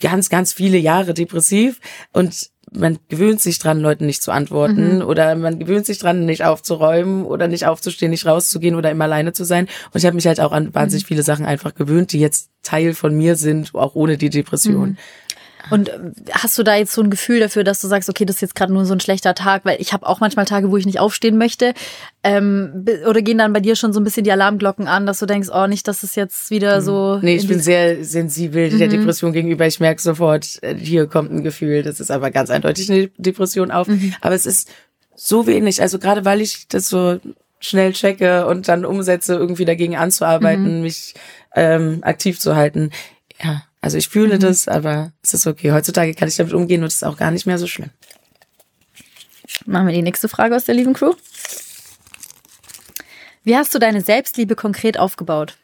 ganz, 0.00 0.28
ganz 0.28 0.52
viele 0.52 0.78
Jahre 0.78 1.14
depressiv 1.14 1.80
und 2.12 2.50
man 2.72 2.98
gewöhnt 3.08 3.40
sich 3.40 3.58
dran, 3.58 3.80
Leuten 3.80 4.06
nicht 4.06 4.22
zu 4.22 4.32
antworten 4.32 5.02
oder 5.02 5.34
man 5.36 5.58
gewöhnt 5.58 5.86
sich 5.86 5.98
dran, 5.98 6.24
nicht 6.24 6.44
aufzuräumen 6.44 7.24
oder 7.24 7.48
nicht 7.48 7.66
aufzustehen, 7.66 8.10
nicht 8.10 8.26
rauszugehen 8.26 8.74
oder 8.74 8.90
immer 8.90 9.04
alleine 9.04 9.32
zu 9.32 9.44
sein. 9.44 9.66
Und 9.92 9.98
ich 9.98 10.04
habe 10.04 10.16
mich 10.16 10.26
halt 10.26 10.40
auch 10.40 10.52
an 10.52 10.74
wahnsinnig 10.74 11.06
viele 11.06 11.22
Sachen 11.22 11.46
einfach 11.46 11.74
gewöhnt, 11.74 12.12
die 12.12 12.20
jetzt 12.20 12.50
Teil 12.62 12.94
von 12.94 13.16
mir 13.16 13.36
sind, 13.36 13.74
auch 13.74 13.94
ohne 13.94 14.18
die 14.18 14.30
Depression. 14.30 14.98
Und 15.70 15.88
äh, 15.88 15.98
hast 16.32 16.58
du 16.58 16.62
da 16.62 16.76
jetzt 16.76 16.92
so 16.92 17.02
ein 17.02 17.10
Gefühl 17.10 17.40
dafür, 17.40 17.64
dass 17.64 17.80
du 17.80 17.88
sagst, 17.88 18.08
okay, 18.08 18.24
das 18.24 18.36
ist 18.36 18.42
jetzt 18.42 18.54
gerade 18.54 18.72
nur 18.72 18.84
so 18.84 18.94
ein 18.94 19.00
schlechter 19.00 19.34
Tag, 19.34 19.64
weil 19.64 19.80
ich 19.80 19.92
habe 19.92 20.06
auch 20.06 20.20
manchmal 20.20 20.44
Tage, 20.44 20.70
wo 20.70 20.76
ich 20.76 20.86
nicht 20.86 21.00
aufstehen 21.00 21.38
möchte. 21.38 21.74
Ähm, 22.22 22.84
oder 23.06 23.22
gehen 23.22 23.38
dann 23.38 23.52
bei 23.52 23.60
dir 23.60 23.76
schon 23.76 23.92
so 23.92 24.00
ein 24.00 24.04
bisschen 24.04 24.24
die 24.24 24.32
Alarmglocken 24.32 24.88
an, 24.88 25.06
dass 25.06 25.18
du 25.18 25.26
denkst, 25.26 25.48
oh, 25.52 25.66
nicht, 25.66 25.88
dass 25.88 26.02
es 26.02 26.14
jetzt 26.14 26.50
wieder 26.50 26.82
so. 26.82 27.16
Mhm. 27.16 27.24
Nee, 27.24 27.36
ich 27.36 27.42
in 27.42 27.48
bin 27.48 27.60
sehr 27.60 28.04
sensibel 28.04 28.70
der 28.70 28.88
Depression 28.88 29.32
gegenüber. 29.32 29.66
Ich 29.66 29.80
merke 29.80 30.00
sofort, 30.00 30.62
äh, 30.62 30.74
hier 30.74 31.06
kommt 31.06 31.32
ein 31.32 31.42
Gefühl. 31.42 31.82
Das 31.82 32.00
ist 32.00 32.10
aber 32.10 32.30
ganz 32.30 32.50
eindeutig 32.50 32.90
eine 32.90 33.08
Depression 33.16 33.70
auf. 33.70 33.88
Aber 34.20 34.34
es 34.34 34.46
ist 34.46 34.68
so 35.14 35.46
wenig. 35.46 35.80
Also 35.80 35.98
gerade 35.98 36.24
weil 36.24 36.40
ich 36.40 36.68
das 36.68 36.88
so 36.88 37.18
schnell 37.58 37.92
checke 37.92 38.46
und 38.46 38.68
dann 38.68 38.84
umsetze, 38.84 39.34
irgendwie 39.34 39.64
dagegen 39.64 39.96
anzuarbeiten, 39.96 40.82
mich 40.82 41.14
ähm, 41.54 41.98
aktiv 42.02 42.38
zu 42.38 42.54
halten. 42.54 42.90
Ja, 43.42 43.62
also 43.86 43.98
ich 43.98 44.08
fühle 44.08 44.40
das, 44.40 44.66
aber 44.66 45.12
es 45.22 45.32
ist 45.32 45.46
okay. 45.46 45.70
Heutzutage 45.70 46.12
kann 46.14 46.26
ich 46.26 46.34
damit 46.34 46.52
umgehen 46.52 46.82
und 46.82 46.88
es 46.88 46.96
ist 46.96 47.04
auch 47.04 47.16
gar 47.16 47.30
nicht 47.30 47.46
mehr 47.46 47.56
so 47.56 47.68
schlimm. 47.68 47.90
Machen 49.64 49.86
wir 49.86 49.94
die 49.94 50.02
nächste 50.02 50.28
Frage 50.28 50.56
aus 50.56 50.64
der 50.64 50.74
lieben 50.74 50.92
Crew. 50.92 51.12
Wie 53.44 53.54
hast 53.54 53.72
du 53.72 53.78
deine 53.78 54.00
Selbstliebe 54.00 54.56
konkret 54.56 54.98
aufgebaut? 54.98 55.56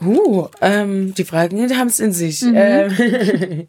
Uh, 0.00 0.48
ähm, 0.60 1.14
die 1.14 1.24
Fragen 1.24 1.78
haben 1.78 1.86
es 1.86 2.00
in 2.00 2.12
sich. 2.12 2.42
Ähm, 2.42 3.68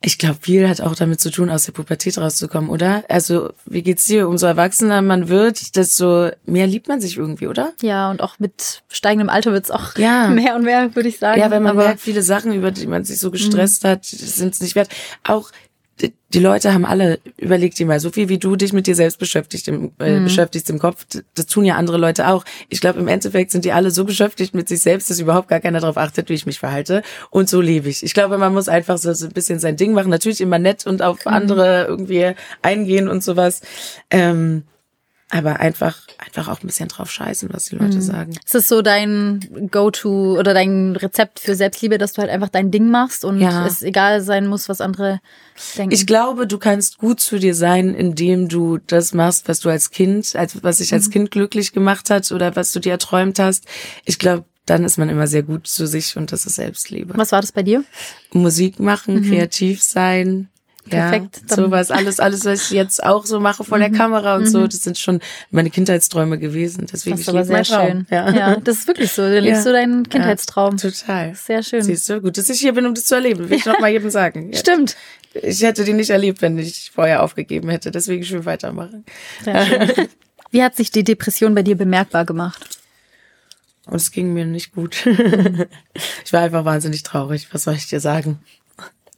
ich 0.00 0.18
glaube, 0.18 0.38
viel 0.40 0.68
hat 0.68 0.80
auch 0.80 0.94
damit 0.94 1.20
zu 1.20 1.30
tun, 1.30 1.50
aus 1.50 1.64
der 1.64 1.72
Pubertät 1.72 2.18
rauszukommen, 2.18 2.70
oder? 2.70 3.02
Also, 3.08 3.50
wie 3.66 3.82
geht's 3.82 4.04
dir? 4.04 4.28
Umso 4.28 4.46
erwachsener 4.46 5.02
man 5.02 5.28
wird, 5.28 5.74
desto 5.74 6.30
mehr 6.46 6.68
liebt 6.68 6.86
man 6.86 7.00
sich 7.00 7.16
irgendwie, 7.16 7.48
oder? 7.48 7.72
Ja, 7.82 8.08
und 8.10 8.22
auch 8.22 8.38
mit 8.38 8.82
steigendem 8.88 9.28
Alter 9.28 9.52
wird's 9.52 9.72
auch 9.72 9.96
Ja. 9.96 10.28
mehr 10.28 10.54
und 10.54 10.62
mehr, 10.62 10.94
würde 10.94 11.08
ich 11.08 11.18
sagen. 11.18 11.40
Ja, 11.40 11.50
wenn 11.50 11.64
man 11.64 11.72
Aber 11.76 11.86
merkt, 11.86 12.00
viele 12.00 12.22
Sachen, 12.22 12.52
über 12.52 12.70
die 12.70 12.86
man 12.86 13.04
sich 13.04 13.18
so 13.18 13.32
gestresst 13.32 13.84
hat, 13.84 14.04
sind 14.04 14.54
es 14.54 14.60
nicht 14.60 14.76
wert. 14.76 14.88
Auch 15.24 15.50
die, 16.34 16.38
Leute 16.38 16.74
haben 16.74 16.84
alle, 16.84 17.20
überleg 17.36 17.74
dir 17.74 17.86
mal, 17.86 18.00
so 18.00 18.10
viel 18.10 18.28
wie 18.28 18.38
du 18.38 18.56
dich 18.56 18.72
mit 18.72 18.86
dir 18.86 18.94
selbst 18.94 19.18
beschäftigt 19.18 19.68
im, 19.68 19.92
äh, 19.98 20.20
beschäftigst 20.20 20.68
im 20.70 20.78
Kopf, 20.78 21.06
das 21.34 21.46
tun 21.46 21.64
ja 21.64 21.76
andere 21.76 21.98
Leute 21.98 22.28
auch. 22.28 22.44
Ich 22.68 22.80
glaube, 22.80 22.98
im 22.98 23.08
Endeffekt 23.08 23.50
sind 23.50 23.64
die 23.64 23.72
alle 23.72 23.90
so 23.90 24.04
beschäftigt 24.04 24.54
mit 24.54 24.68
sich 24.68 24.80
selbst, 24.80 25.10
dass 25.10 25.20
überhaupt 25.20 25.48
gar 25.48 25.60
keiner 25.60 25.80
darauf 25.80 25.96
achtet, 25.96 26.28
wie 26.28 26.34
ich 26.34 26.46
mich 26.46 26.58
verhalte. 26.58 27.02
Und 27.30 27.48
so 27.48 27.60
lebe 27.60 27.88
ich. 27.88 28.02
Ich 28.02 28.14
glaube, 28.14 28.38
man 28.38 28.52
muss 28.52 28.68
einfach 28.68 28.98
so, 28.98 29.12
so 29.12 29.26
ein 29.26 29.32
bisschen 29.32 29.58
sein 29.58 29.76
Ding 29.76 29.92
machen. 29.92 30.10
Natürlich 30.10 30.40
immer 30.40 30.58
nett 30.58 30.86
und 30.86 31.02
auf 31.02 31.26
andere 31.26 31.86
irgendwie 31.88 32.32
eingehen 32.62 33.08
und 33.08 33.22
sowas. 33.22 33.62
Ähm, 34.10 34.64
aber 35.30 35.60
einfach, 35.60 35.98
einfach 36.18 36.48
auch 36.48 36.62
ein 36.62 36.66
bisschen 36.66 36.88
drauf 36.88 37.10
scheißen, 37.10 37.50
was 37.52 37.66
die 37.66 37.76
Leute 37.76 38.00
sagen. 38.00 38.32
Ist 38.44 38.54
es 38.54 38.66
so 38.68 38.80
dein 38.80 39.68
Go-To 39.70 40.38
oder 40.38 40.54
dein 40.54 40.96
Rezept 40.96 41.38
für 41.38 41.54
Selbstliebe, 41.54 41.98
dass 41.98 42.14
du 42.14 42.22
halt 42.22 42.30
einfach 42.30 42.48
dein 42.48 42.70
Ding 42.70 42.90
machst 42.90 43.24
und 43.24 43.40
Ja. 43.40 43.66
es 43.66 43.82
egal 43.82 44.22
sein 44.22 44.46
muss, 44.46 44.68
was 44.70 44.80
andere 44.80 45.20
denken? 45.76 45.94
Ich 45.94 46.06
glaube, 46.06 46.46
du 46.46 46.58
kannst 46.58 46.96
gut 46.98 47.20
zu 47.20 47.38
dir 47.38 47.54
sein, 47.54 47.94
indem 47.94 48.48
du 48.48 48.78
das 48.78 49.12
machst, 49.12 49.48
was 49.48 49.60
du 49.60 49.68
als 49.68 49.90
Kind, 49.90 50.34
als 50.34 50.62
was 50.62 50.78
dich 50.78 50.94
als 50.94 51.10
Kind 51.10 51.30
glücklich 51.30 51.72
gemacht 51.72 52.08
hat 52.08 52.30
oder 52.32 52.56
was 52.56 52.72
du 52.72 52.80
dir 52.80 52.92
erträumt 52.92 53.38
hast. 53.38 53.66
Ich 54.06 54.18
glaube, 54.18 54.44
dann 54.64 54.84
ist 54.84 54.96
man 54.98 55.08
immer 55.08 55.26
sehr 55.26 55.42
gut 55.42 55.66
zu 55.66 55.86
sich 55.86 56.16
und 56.16 56.32
das 56.32 56.46
ist 56.46 56.56
Selbstliebe. 56.56 57.14
was 57.16 57.32
war 57.32 57.40
das 57.40 57.52
bei 57.52 57.62
dir? 57.62 57.84
Musik 58.32 58.80
machen, 58.80 59.22
kreativ 59.22 59.82
sein. 59.82 60.48
Perfekt. 60.88 61.36
Ja, 61.36 61.42
Dann- 61.56 61.64
sowas, 61.64 61.90
alles, 61.90 62.20
alles, 62.20 62.44
was 62.44 62.64
ich 62.64 62.70
jetzt 62.70 63.02
auch 63.02 63.24
so 63.26 63.40
mache 63.40 63.64
vor 63.64 63.78
der 63.78 63.90
Kamera 63.90 64.36
und 64.36 64.46
so, 64.46 64.66
das 64.66 64.82
sind 64.82 64.98
schon 64.98 65.20
meine 65.50 65.70
Kindheitsträume 65.70 66.38
gewesen. 66.38 66.86
Deswegen 66.92 67.16
Das 67.16 67.22
ist 67.22 67.28
aber 67.28 67.44
sehr 67.44 67.64
schön. 67.64 68.06
Ja. 68.10 68.30
Ja. 68.34 68.56
das 68.56 68.78
ist 68.78 68.86
wirklich 68.88 69.12
so. 69.12 69.22
Du 69.22 69.38
lebst 69.40 69.58
Ja. 69.58 69.62
so 69.62 69.72
deinen 69.72 70.08
Kindheitstraum. 70.08 70.76
Total. 70.76 71.34
Sehr 71.34 71.62
schön. 71.62 71.82
Siehst 71.82 72.08
du, 72.08 72.20
gut, 72.20 72.36
dass 72.38 72.48
ich 72.50 72.60
hier 72.60 72.72
bin, 72.72 72.86
um 72.86 72.94
das 72.94 73.04
zu 73.04 73.14
erleben. 73.14 73.48
Will 73.48 73.56
ich 73.58 73.66
noch 73.66 73.80
mal 73.80 73.90
jedem 73.90 74.10
sagen. 74.10 74.50
Ja. 74.52 74.58
Stimmt. 74.58 74.96
Ich 75.34 75.62
hätte 75.62 75.84
die 75.84 75.92
nicht 75.92 76.10
erlebt, 76.10 76.40
wenn 76.42 76.58
ich 76.58 76.90
vorher 76.94 77.22
aufgegeben 77.22 77.68
hätte. 77.68 77.90
Deswegen 77.90 78.24
schön 78.24 78.44
weitermachen. 78.46 79.04
Sehr 79.44 79.66
schön. 79.66 80.08
Wie 80.50 80.62
hat 80.62 80.74
sich 80.76 80.90
die 80.90 81.04
Depression 81.04 81.54
bei 81.54 81.62
dir 81.62 81.76
bemerkbar 81.76 82.24
gemacht? 82.24 82.78
Und 83.86 83.96
es 83.96 84.10
ging 84.10 84.32
mir 84.32 84.44
nicht 84.46 84.74
gut. 84.74 85.04
ich 86.24 86.32
war 86.32 86.40
einfach 86.42 86.64
wahnsinnig 86.64 87.02
traurig. 87.02 87.48
Was 87.52 87.64
soll 87.64 87.74
ich 87.74 87.86
dir 87.88 88.00
sagen? 88.00 88.38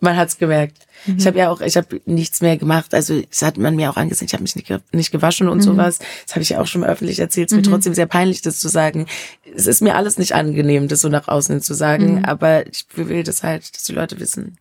Man 0.00 0.16
hat's 0.16 0.38
gemerkt. 0.38 0.78
Ich 1.18 1.26
habe 1.26 1.38
ja 1.38 1.50
auch, 1.50 1.60
ich 1.60 1.76
habe 1.76 2.00
nichts 2.06 2.40
mehr 2.42 2.56
gemacht. 2.56 2.92
Also 2.94 3.20
das 3.22 3.42
hat 3.42 3.56
man 3.58 3.76
mir 3.76 3.90
auch 3.90 3.96
angesehen. 3.96 4.26
Ich 4.26 4.32
habe 4.34 4.42
mich 4.42 4.56
nicht, 4.56 4.68
ge- 4.68 4.80
nicht 4.92 5.10
gewaschen 5.10 5.48
und 5.48 5.60
sowas. 5.62 5.98
Das 6.26 6.34
habe 6.34 6.42
ich 6.42 6.50
ja 6.50 6.60
auch 6.60 6.66
schon 6.66 6.82
mal 6.82 6.88
öffentlich 6.90 7.18
erzählt. 7.18 7.48
Es 7.48 7.52
ist 7.52 7.56
mir 7.56 7.62
trotzdem 7.70 7.94
sehr 7.94 8.06
peinlich, 8.06 8.42
das 8.42 8.58
zu 8.58 8.68
sagen. 8.68 9.06
Es 9.54 9.66
ist 9.66 9.80
mir 9.82 9.94
alles 9.94 10.18
nicht 10.18 10.34
angenehm, 10.34 10.88
das 10.88 11.00
so 11.00 11.08
nach 11.08 11.28
außen 11.28 11.54
hin 11.54 11.62
zu 11.62 11.74
sagen. 11.74 12.24
Aber 12.24 12.66
ich 12.66 12.84
will 12.94 13.22
das 13.22 13.42
halt, 13.42 13.74
dass 13.74 13.84
die 13.84 13.92
Leute 13.92 14.20
wissen. 14.20 14.58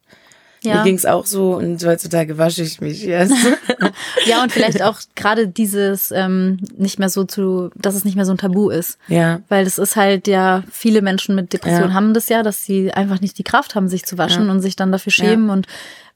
Mir 0.63 0.73
Ja. 0.75 0.83
ging's 0.83 1.05
auch 1.05 1.25
so 1.25 1.55
und 1.55 1.83
heutzutage 1.85 2.37
wasche 2.37 2.63
ich 2.63 2.81
mich 2.81 3.05
erst. 3.07 3.33
Ja, 4.25 4.43
und 4.43 4.51
vielleicht 4.51 4.81
auch 4.81 4.99
gerade 5.15 5.47
dieses 5.47 6.11
ähm, 6.11 6.59
nicht 6.77 6.99
mehr 6.99 7.09
so 7.09 7.23
zu, 7.23 7.69
dass 7.75 7.95
es 7.95 8.03
nicht 8.05 8.15
mehr 8.15 8.25
so 8.25 8.33
ein 8.33 8.37
Tabu 8.37 8.69
ist. 8.69 8.97
ja. 9.07 9.41
Weil 9.49 9.63
das 9.63 9.77
ist 9.77 9.95
halt 9.95 10.27
ja, 10.27 10.63
viele 10.71 11.01
Menschen 11.01 11.35
mit 11.35 11.53
Depressionen 11.53 11.89
Ja. 11.89 11.93
haben 11.95 12.13
das 12.13 12.29
ja, 12.29 12.43
dass 12.43 12.63
sie 12.63 12.91
einfach 12.93 13.21
nicht 13.21 13.37
die 13.37 13.43
Kraft 13.43 13.75
haben, 13.75 13.87
sich 13.87 14.05
zu 14.05 14.17
waschen 14.17 14.45
Ja. 14.45 14.51
und 14.51 14.59
sich 14.61 14.75
dann 14.75 14.91
dafür 14.91 15.11
schämen. 15.11 15.49
Und 15.49 15.67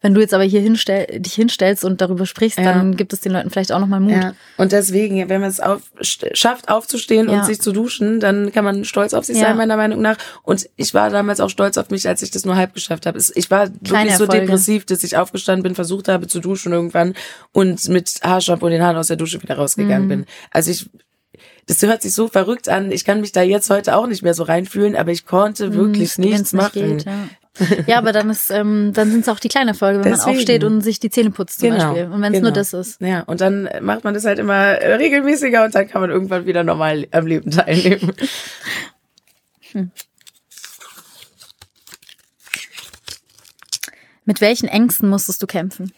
wenn 0.03 0.13
du 0.13 0.21
jetzt 0.21 0.35
aber 0.35 0.43
hier 0.43 0.61
hinstell, 0.61 1.07
dich 1.19 1.33
hinstellst 1.33 1.83
und 1.83 1.99
darüber 2.01 2.27
sprichst, 2.27 2.59
Ja. 2.59 2.65
dann 2.73 2.95
gibt 2.95 3.11
es 3.13 3.21
den 3.21 3.31
Leuten 3.31 3.49
vielleicht 3.49 3.71
auch 3.71 3.79
nochmal 3.79 3.99
Mut. 4.01 4.11
Ja. 4.11 4.33
Und 4.57 4.71
deswegen, 4.71 5.27
wenn 5.29 5.41
man 5.41 5.49
es 5.49 5.59
auf, 5.59 5.81
schafft, 6.01 6.69
aufzustehen 6.69 7.27
Ja. 7.29 7.39
und 7.39 7.45
sich 7.45 7.59
zu 7.59 7.71
duschen, 7.71 8.19
dann 8.19 8.51
kann 8.51 8.63
man 8.63 8.85
stolz 8.85 9.15
auf 9.15 9.25
sich 9.25 9.37
sein, 9.39 9.57
meiner 9.57 9.77
Meinung 9.77 10.01
nach. 10.01 10.17
Und 10.43 10.69
ich 10.75 10.93
war 10.93 11.09
damals 11.09 11.39
auch 11.39 11.49
stolz 11.49 11.77
auf 11.79 11.89
mich, 11.89 12.07
als 12.07 12.21
ich 12.21 12.29
das 12.29 12.45
nur 12.45 12.55
halb 12.55 12.73
geschafft 12.75 13.05
habe. 13.07 13.17
Ich 13.17 13.49
war 13.49 13.69
Kleine 13.69 13.79
wirklich 14.11 14.17
so 14.17 14.23
Erfolge. 14.25 14.45
depressiv, 14.45 14.85
dass 14.85 15.03
ich 15.03 15.17
aufgestanden 15.17 15.63
bin, 15.63 15.73
versucht 15.73 16.07
habe 16.09 16.27
zu 16.27 16.39
duschen 16.39 16.73
irgendwann 16.73 17.15
und 17.53 17.87
mit 17.87 18.19
Haarshampoo 18.23 18.67
in 18.67 18.73
den 18.73 18.83
Haaren 18.83 18.97
aus 18.97 19.07
der 19.07 19.15
Dusche 19.17 19.41
wieder 19.41 19.55
Mhm. 19.55 19.61
rausgegangen 19.61 20.07
bin. 20.09 20.25
Also 20.51 20.69
ich, 20.69 20.89
das 21.67 21.81
hört 21.81 22.01
sich 22.01 22.13
so 22.13 22.27
verrückt 22.27 22.67
an. 22.67 22.91
Ich 22.91 23.05
kann 23.05 23.21
mich 23.21 23.31
da 23.31 23.41
jetzt 23.41 23.69
heute 23.69 23.95
auch 23.95 24.05
nicht 24.07 24.21
mehr 24.21 24.33
so 24.33 24.43
reinfühlen, 24.43 24.97
aber 24.97 25.11
ich 25.11 25.25
konnte 25.25 25.73
wirklich 25.73 26.17
Wenn's 26.17 26.17
nichts 26.17 26.53
nicht 26.53 26.61
machen. 26.61 26.97
geht, 26.97 27.05
ja. 27.05 27.13
ja, 27.87 27.99
aber 27.99 28.11
dann 28.11 28.29
ist, 28.29 28.49
ähm, 28.49 28.91
dann 28.93 29.11
sind 29.11 29.21
es 29.21 29.29
auch 29.29 29.39
die 29.39 29.47
kleinen 29.47 29.69
Erfolge, 29.69 29.99
wenn 29.99 30.09
man 30.09 30.19
Deswegen. 30.19 30.37
aufsteht 30.37 30.63
und 30.63 30.81
sich 30.81 30.99
die 30.99 31.09
Zähne 31.09 31.29
putzt 31.31 31.59
zum 31.59 31.69
Beispiel. 31.69 32.05
Und 32.05 32.21
wenn 32.21 32.33
es 32.33 32.41
nur 32.41 32.51
genau. 32.51 32.55
das 32.55 32.73
ist. 32.73 32.99
Ja, 32.99 33.21
und 33.21 33.41
dann 33.41 33.69
macht 33.81 34.03
man 34.03 34.13
das 34.13 34.25
halt 34.25 34.39
immer 34.39 34.55
äh, 34.55 34.95
regelmäßiger 34.95 35.63
und 35.65 35.75
dann 35.75 35.87
kann 35.87 36.01
man 36.01 36.09
irgendwann 36.09 36.45
wieder 36.45 36.63
normal 36.63 37.07
am 37.11 37.27
Leben 37.27 37.51
teilnehmen. 37.51 38.11
Mit 44.25 44.41
welchen 44.41 44.67
Ängsten 44.67 45.09
musstest 45.09 45.41
du 45.43 45.47
kämpfen? 45.47 45.91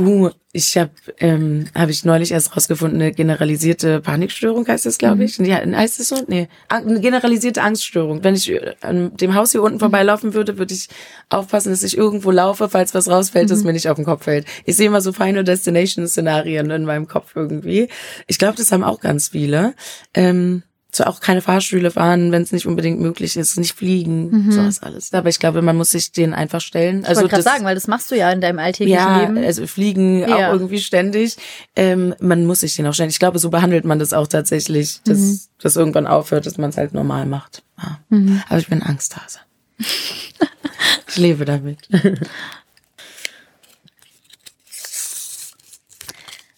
Uh, 0.00 0.30
ich 0.52 0.78
habe 0.78 0.92
ähm, 1.18 1.66
habe 1.74 1.90
ich 1.90 2.04
neulich 2.04 2.30
erst 2.30 2.56
rausgefunden, 2.56 3.00
eine 3.00 3.12
generalisierte 3.12 4.00
Panikstörung 4.00 4.66
heißt 4.68 4.86
das, 4.86 4.96
glaube 4.96 5.24
ich. 5.24 5.38
Ja, 5.38 5.56
heißt 5.58 5.98
das 5.98 6.08
so? 6.08 6.22
Nee, 6.28 6.48
eine 6.68 7.00
generalisierte 7.00 7.62
Angststörung. 7.62 8.22
Wenn 8.22 8.36
ich 8.36 8.48
äh, 8.48 8.74
an 8.80 9.16
dem 9.16 9.34
Haus 9.34 9.50
hier 9.50 9.62
unten 9.62 9.80
vorbeilaufen 9.80 10.34
würde, 10.34 10.56
würde 10.56 10.72
ich 10.72 10.88
aufpassen, 11.30 11.70
dass 11.70 11.82
ich 11.82 11.96
irgendwo 11.96 12.30
laufe, 12.30 12.68
falls 12.68 12.94
was 12.94 13.08
rausfällt, 13.08 13.50
das 13.50 13.64
mir 13.64 13.72
nicht 13.72 13.88
auf 13.88 13.96
den 13.96 14.04
Kopf 14.04 14.22
fällt. 14.24 14.46
Ich 14.64 14.76
sehe 14.76 14.86
immer 14.86 15.00
so 15.00 15.12
Final 15.12 15.42
Destination 15.42 16.06
Szenarien 16.06 16.70
in 16.70 16.84
meinem 16.84 17.08
Kopf 17.08 17.32
irgendwie. 17.34 17.88
Ich 18.28 18.38
glaube, 18.38 18.56
das 18.56 18.70
haben 18.70 18.84
auch 18.84 19.00
ganz 19.00 19.28
viele. 19.28 19.74
Ähm, 20.14 20.62
so 20.98 21.04
auch 21.04 21.20
keine 21.20 21.40
Fahrstühle 21.40 21.90
fahren, 21.90 22.30
wenn 22.30 22.42
es 22.42 22.52
nicht 22.52 22.66
unbedingt 22.66 23.00
möglich 23.00 23.36
ist, 23.36 23.56
nicht 23.56 23.74
fliegen, 23.74 24.30
mhm. 24.30 24.52
sowas 24.52 24.82
alles. 24.82 25.14
Aber 25.14 25.30
ich 25.30 25.38
glaube, 25.38 25.62
man 25.62 25.76
muss 25.76 25.92
sich 25.92 26.12
denen 26.12 26.34
einfach 26.34 26.60
stellen. 26.60 27.00
Ich 27.00 27.08
also 27.08 27.22
wollte 27.22 27.32
gerade 27.32 27.42
sagen, 27.42 27.64
weil 27.64 27.74
das 27.74 27.86
machst 27.86 28.10
du 28.10 28.16
ja 28.16 28.30
in 28.30 28.40
deinem 28.40 28.58
alltäglichen 28.58 28.98
ja, 28.98 29.20
Leben. 29.20 29.38
also 29.38 29.66
fliegen 29.66 30.20
ja. 30.20 30.48
auch 30.48 30.52
irgendwie 30.52 30.80
ständig. 30.80 31.36
Ähm, 31.74 32.14
man 32.20 32.44
muss 32.44 32.60
sich 32.60 32.76
denen 32.76 32.88
auch 32.88 32.94
stellen. 32.94 33.10
Ich 33.10 33.18
glaube, 33.18 33.38
so 33.38 33.48
behandelt 33.50 33.86
man 33.86 33.98
das 33.98 34.12
auch 34.12 34.26
tatsächlich, 34.26 35.00
dass 35.04 35.18
mhm. 35.18 35.40
das 35.62 35.76
irgendwann 35.76 36.06
aufhört, 36.06 36.44
dass 36.44 36.58
man 36.58 36.70
es 36.70 36.76
halt 36.76 36.92
normal 36.92 37.24
macht. 37.26 37.62
Ja. 37.82 37.98
Mhm. 38.10 38.42
Aber 38.48 38.58
ich 38.58 38.68
bin 38.68 38.82
Angsthase. 38.82 39.38
ich 39.78 41.16
lebe 41.16 41.44
damit. 41.44 41.78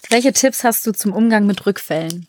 Welche 0.09 0.33
Tipps 0.33 0.65
hast 0.65 0.85
du 0.87 0.93
zum 0.93 1.13
Umgang 1.13 1.47
mit 1.47 1.65
Rückfällen? 1.67 2.27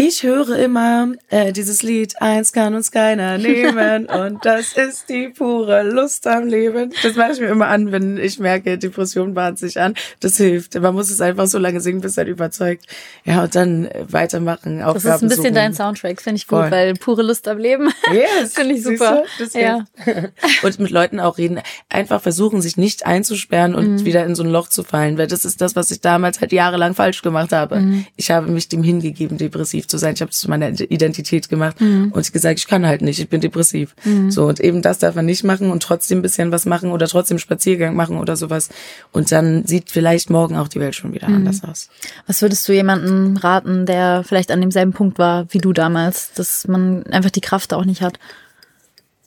Ich 0.00 0.22
höre 0.22 0.56
immer 0.56 1.08
äh, 1.28 1.52
dieses 1.52 1.82
Lied, 1.82 2.22
eins 2.22 2.52
kann 2.52 2.76
uns 2.76 2.92
keiner 2.92 3.36
nehmen 3.38 4.06
und 4.06 4.44
das 4.44 4.74
ist 4.74 5.08
die 5.08 5.28
pure 5.28 5.82
Lust 5.82 6.24
am 6.28 6.46
Leben. 6.46 6.92
Das 7.02 7.16
mache 7.16 7.32
ich 7.32 7.40
mir 7.40 7.48
immer 7.48 7.66
an, 7.66 7.90
wenn 7.90 8.16
ich 8.16 8.38
merke, 8.38 8.78
Depression 8.78 9.34
bahnt 9.34 9.58
sich 9.58 9.80
an. 9.80 9.94
Das 10.20 10.36
hilft. 10.36 10.78
Man 10.78 10.94
muss 10.94 11.10
es 11.10 11.20
einfach 11.20 11.48
so 11.48 11.58
lange 11.58 11.80
singen, 11.80 12.00
bis 12.00 12.16
er 12.16 12.28
überzeugt. 12.28 12.86
Ja, 13.24 13.42
und 13.42 13.56
dann 13.56 13.88
weitermachen. 14.08 14.82
Aufgaben 14.82 14.94
das 14.94 15.16
ist 15.16 15.22
ein 15.22 15.28
bisschen 15.30 15.42
suchen. 15.42 15.54
dein 15.54 15.74
Soundtrack, 15.74 16.22
finde 16.22 16.36
ich 16.36 16.46
gut, 16.46 16.60
Voll. 16.60 16.70
weil 16.70 16.94
pure 16.94 17.22
Lust 17.22 17.48
am 17.48 17.58
Leben. 17.58 17.88
Yes, 18.12 18.54
finde 18.54 18.74
ich 18.74 18.84
super. 18.84 19.24
Ja. 19.54 19.84
und 20.62 20.78
mit 20.78 20.90
Leuten 20.90 21.18
auch 21.20 21.38
reden. 21.38 21.60
Einfach 21.88 22.22
versuchen, 22.22 22.62
sich 22.62 22.76
nicht 22.76 23.04
einzusperren 23.04 23.74
und 23.74 23.90
mhm. 23.90 24.04
wieder 24.04 24.24
in 24.24 24.34
so 24.34 24.44
ein 24.44 24.50
Loch 24.50 24.68
zu 24.68 24.82
fallen, 24.82 25.18
weil 25.18 25.26
das 25.26 25.44
ist 25.44 25.60
das, 25.60 25.76
was 25.76 25.90
ich 25.90 26.00
damals 26.00 26.40
halt 26.40 26.52
jahrelang 26.52 26.94
falsch 26.94 27.22
gemacht 27.22 27.52
habe. 27.52 27.80
Mhm. 27.80 28.06
Ich 28.16 28.30
habe 28.30 28.46
mich 28.46 28.68
dem 28.68 28.82
hingegeben, 28.82 29.36
depressiv 29.36 29.87
zu 29.88 29.98
sein. 29.98 30.14
Ich 30.14 30.20
habe 30.20 30.30
es 30.30 30.38
zu 30.38 30.48
meiner 30.48 30.68
Identität 30.68 31.48
gemacht 31.48 31.80
mhm. 31.80 32.12
und 32.12 32.20
ich 32.20 32.32
gesagt, 32.32 32.58
ich 32.58 32.66
kann 32.66 32.86
halt 32.86 33.02
nicht, 33.02 33.18
ich 33.18 33.28
bin 33.28 33.40
depressiv. 33.40 33.94
Mhm. 34.04 34.30
So 34.30 34.46
und 34.46 34.60
eben 34.60 34.82
das 34.82 34.98
darf 34.98 35.14
man 35.14 35.26
nicht 35.26 35.44
machen 35.44 35.70
und 35.70 35.82
trotzdem 35.82 36.18
ein 36.18 36.22
bisschen 36.22 36.52
was 36.52 36.66
machen 36.66 36.90
oder 36.90 37.06
trotzdem 37.06 37.38
Spaziergang 37.38 37.96
machen 37.96 38.18
oder 38.18 38.36
sowas. 38.36 38.68
Und 39.12 39.32
dann 39.32 39.64
sieht 39.66 39.90
vielleicht 39.90 40.30
morgen 40.30 40.56
auch 40.56 40.68
die 40.68 40.80
Welt 40.80 40.94
schon 40.94 41.12
wieder 41.12 41.28
mhm. 41.28 41.36
anders 41.36 41.64
aus. 41.64 41.88
Was 42.26 42.42
würdest 42.42 42.68
du 42.68 42.72
jemandem 42.72 43.36
raten, 43.36 43.86
der 43.86 44.24
vielleicht 44.24 44.50
an 44.50 44.60
demselben 44.60 44.92
Punkt 44.92 45.18
war 45.18 45.46
wie 45.50 45.58
du 45.58 45.72
damals, 45.72 46.32
dass 46.32 46.68
man 46.68 47.04
einfach 47.06 47.30
die 47.30 47.40
Kraft 47.40 47.72
auch 47.72 47.84
nicht 47.84 48.02
hat? 48.02 48.18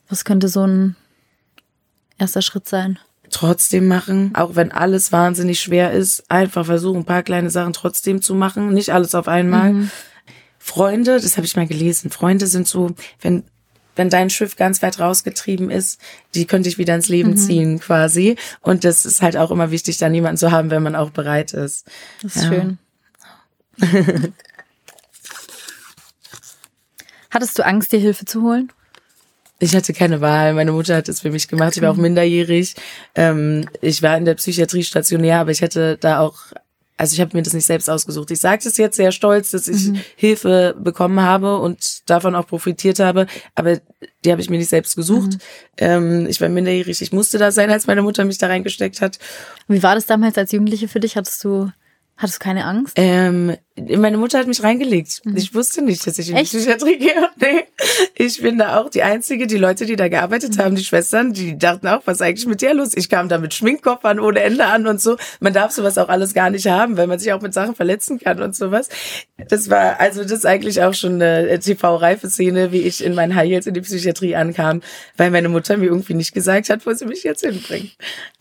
Was 0.09 0.25
könnte 0.25 0.47
so 0.47 0.65
ein 0.65 0.95
erster 2.17 2.41
Schritt 2.41 2.67
sein? 2.67 2.99
trotzdem 3.31 3.87
machen, 3.87 4.31
auch 4.35 4.55
wenn 4.55 4.71
alles 4.71 5.11
wahnsinnig 5.11 5.59
schwer 5.59 5.91
ist, 5.91 6.29
einfach 6.29 6.65
versuchen, 6.65 6.99
ein 6.99 7.05
paar 7.05 7.23
kleine 7.23 7.49
Sachen 7.49 7.73
trotzdem 7.73 8.21
zu 8.21 8.35
machen, 8.35 8.73
nicht 8.73 8.93
alles 8.93 9.15
auf 9.15 9.27
einmal. 9.27 9.73
Mhm. 9.73 9.91
Freunde, 10.63 11.19
das 11.19 11.37
habe 11.37 11.45
ich 11.45 11.55
mal 11.55 11.67
gelesen, 11.67 12.11
Freunde 12.11 12.45
sind 12.47 12.67
so, 12.67 12.91
wenn 13.21 13.43
wenn 13.95 14.09
dein 14.09 14.29
Schiff 14.29 14.55
ganz 14.55 14.81
weit 14.81 14.99
rausgetrieben 14.99 15.69
ist, 15.69 15.99
die 16.33 16.45
könnte 16.45 16.69
ich 16.69 16.77
wieder 16.77 16.95
ins 16.95 17.09
Leben 17.09 17.31
mhm. 17.31 17.37
ziehen 17.37 17.79
quasi. 17.79 18.37
Und 18.61 18.85
das 18.85 19.05
ist 19.05 19.21
halt 19.21 19.35
auch 19.35 19.51
immer 19.51 19.69
wichtig, 19.69 19.97
da 19.97 20.07
niemanden 20.07 20.37
zu 20.37 20.51
haben, 20.51 20.69
wenn 20.71 20.81
man 20.81 20.95
auch 20.95 21.09
bereit 21.09 21.51
ist. 21.51 21.85
Das 22.21 22.37
ist 22.37 22.43
ja. 22.45 22.49
schön. 22.49 22.77
Hattest 27.31 27.59
du 27.59 27.65
Angst, 27.65 27.91
dir 27.91 27.99
Hilfe 27.99 28.23
zu 28.23 28.41
holen? 28.43 28.71
Ich 29.59 29.75
hatte 29.75 29.93
keine 29.93 30.21
Wahl. 30.21 30.53
Meine 30.53 30.71
Mutter 30.71 30.95
hat 30.95 31.09
es 31.09 31.19
für 31.21 31.29
mich 31.29 31.47
gemacht. 31.47 31.75
Ich 31.75 31.81
war 31.83 31.91
auch 31.91 31.97
minderjährig. 31.97 32.75
Ähm, 33.13 33.69
ich 33.81 34.01
war 34.01 34.17
in 34.17 34.25
der 34.25 34.35
Psychiatrie 34.35 34.83
stationär, 34.83 35.39
aber 35.39 35.51
ich 35.51 35.61
hätte 35.61 35.97
da 35.97 36.19
auch 36.19 36.37
also 37.01 37.15
ich 37.15 37.19
habe 37.19 37.35
mir 37.35 37.41
das 37.41 37.55
nicht 37.55 37.65
selbst 37.65 37.89
ausgesucht. 37.89 38.29
Ich 38.29 38.39
sage 38.39 38.61
es 38.63 38.77
jetzt 38.77 38.95
sehr 38.95 39.11
stolz, 39.11 39.49
dass 39.49 39.67
ich 39.67 39.87
mhm. 39.87 40.01
Hilfe 40.15 40.75
bekommen 40.79 41.19
habe 41.19 41.57
und 41.57 42.07
davon 42.07 42.35
auch 42.35 42.45
profitiert 42.45 42.99
habe, 42.99 43.25
aber 43.55 43.79
die 44.23 44.31
habe 44.31 44.39
ich 44.39 44.51
mir 44.51 44.59
nicht 44.59 44.69
selbst 44.69 44.95
gesucht. 44.95 45.31
Mhm. 45.31 45.39
Ähm, 45.77 46.25
ich 46.27 46.39
war 46.39 46.47
minderjährig, 46.47 47.01
ich 47.01 47.11
musste 47.11 47.39
da 47.39 47.51
sein, 47.51 47.71
als 47.71 47.87
meine 47.87 48.03
Mutter 48.03 48.23
mich 48.23 48.37
da 48.37 48.45
reingesteckt 48.45 49.01
hat. 49.01 49.17
Wie 49.67 49.81
war 49.81 49.95
das 49.95 50.05
damals 50.05 50.37
als 50.37 50.51
Jugendliche 50.51 50.87
für 50.87 50.99
dich? 50.99 51.15
Hattest 51.15 51.43
du 51.43 51.71
Hattest 52.17 52.39
du 52.39 52.43
keine 52.43 52.65
Angst? 52.65 52.93
Ähm, 52.97 53.57
meine 53.77 54.17
Mutter 54.17 54.39
hat 54.39 54.47
mich 54.47 54.61
reingelegt. 54.61 55.21
Mhm. 55.23 55.37
Ich 55.37 55.55
wusste 55.55 55.81
nicht, 55.81 56.05
dass 56.05 56.19
ich 56.19 56.29
in 56.29 56.35
die 56.35 56.43
Psychiatrie 56.43 56.97
gehe. 56.97 57.11
Nee. 57.41 57.63
Ich 58.13 58.41
bin 58.41 58.59
da 58.59 58.79
auch 58.79 58.89
die 58.89 59.01
Einzige, 59.01 59.47
die 59.47 59.57
Leute, 59.57 59.87
die 59.87 59.95
da 59.95 60.09
gearbeitet 60.09 60.57
mhm. 60.57 60.61
haben, 60.61 60.75
die 60.75 60.83
Schwestern, 60.83 61.33
die 61.33 61.57
dachten 61.57 61.87
auch, 61.87 62.01
was 62.05 62.17
ist 62.17 62.21
eigentlich 62.21 62.45
mit 62.45 62.61
dir 62.61 62.75
los? 62.75 62.91
Ich 62.93 63.09
kam 63.09 63.29
da 63.29 63.39
mit 63.39 63.55
Schminkkoffern 63.55 64.19
ohne 64.19 64.41
Ende 64.41 64.65
an 64.65 64.85
und 64.85 65.01
so. 65.01 65.17
Man 65.39 65.53
darf 65.53 65.71
sowas 65.71 65.97
auch 65.97 66.07
alles 66.07 66.35
gar 66.35 66.51
nicht 66.51 66.67
haben, 66.67 66.97
weil 66.97 67.07
man 67.07 67.17
sich 67.17 67.33
auch 67.33 67.41
mit 67.41 67.53
Sachen 67.53 67.73
verletzen 67.73 68.19
kann 68.19 68.41
und 68.43 68.55
sowas. 68.55 68.89
Das 69.49 69.71
war, 69.71 69.99
also 69.99 70.21
das 70.21 70.33
ist 70.33 70.45
eigentlich 70.45 70.83
auch 70.83 70.93
schon 70.93 71.15
eine 71.15 71.59
TV-reife 71.59 72.29
Szene, 72.29 72.71
wie 72.71 72.81
ich 72.81 73.03
in 73.03 73.15
meinen 73.15 73.33
High 73.33 73.49
Heels 73.49 73.65
in 73.65 73.73
die 73.73 73.81
Psychiatrie 73.81 74.35
ankam, 74.35 74.81
weil 75.17 75.31
meine 75.31 75.49
Mutter 75.49 75.77
mir 75.77 75.87
irgendwie 75.87 76.13
nicht 76.13 76.33
gesagt 76.33 76.69
hat, 76.69 76.85
wo 76.85 76.93
sie 76.93 77.05
mich 77.05 77.23
jetzt 77.23 77.43
hinbringt. 77.43 77.97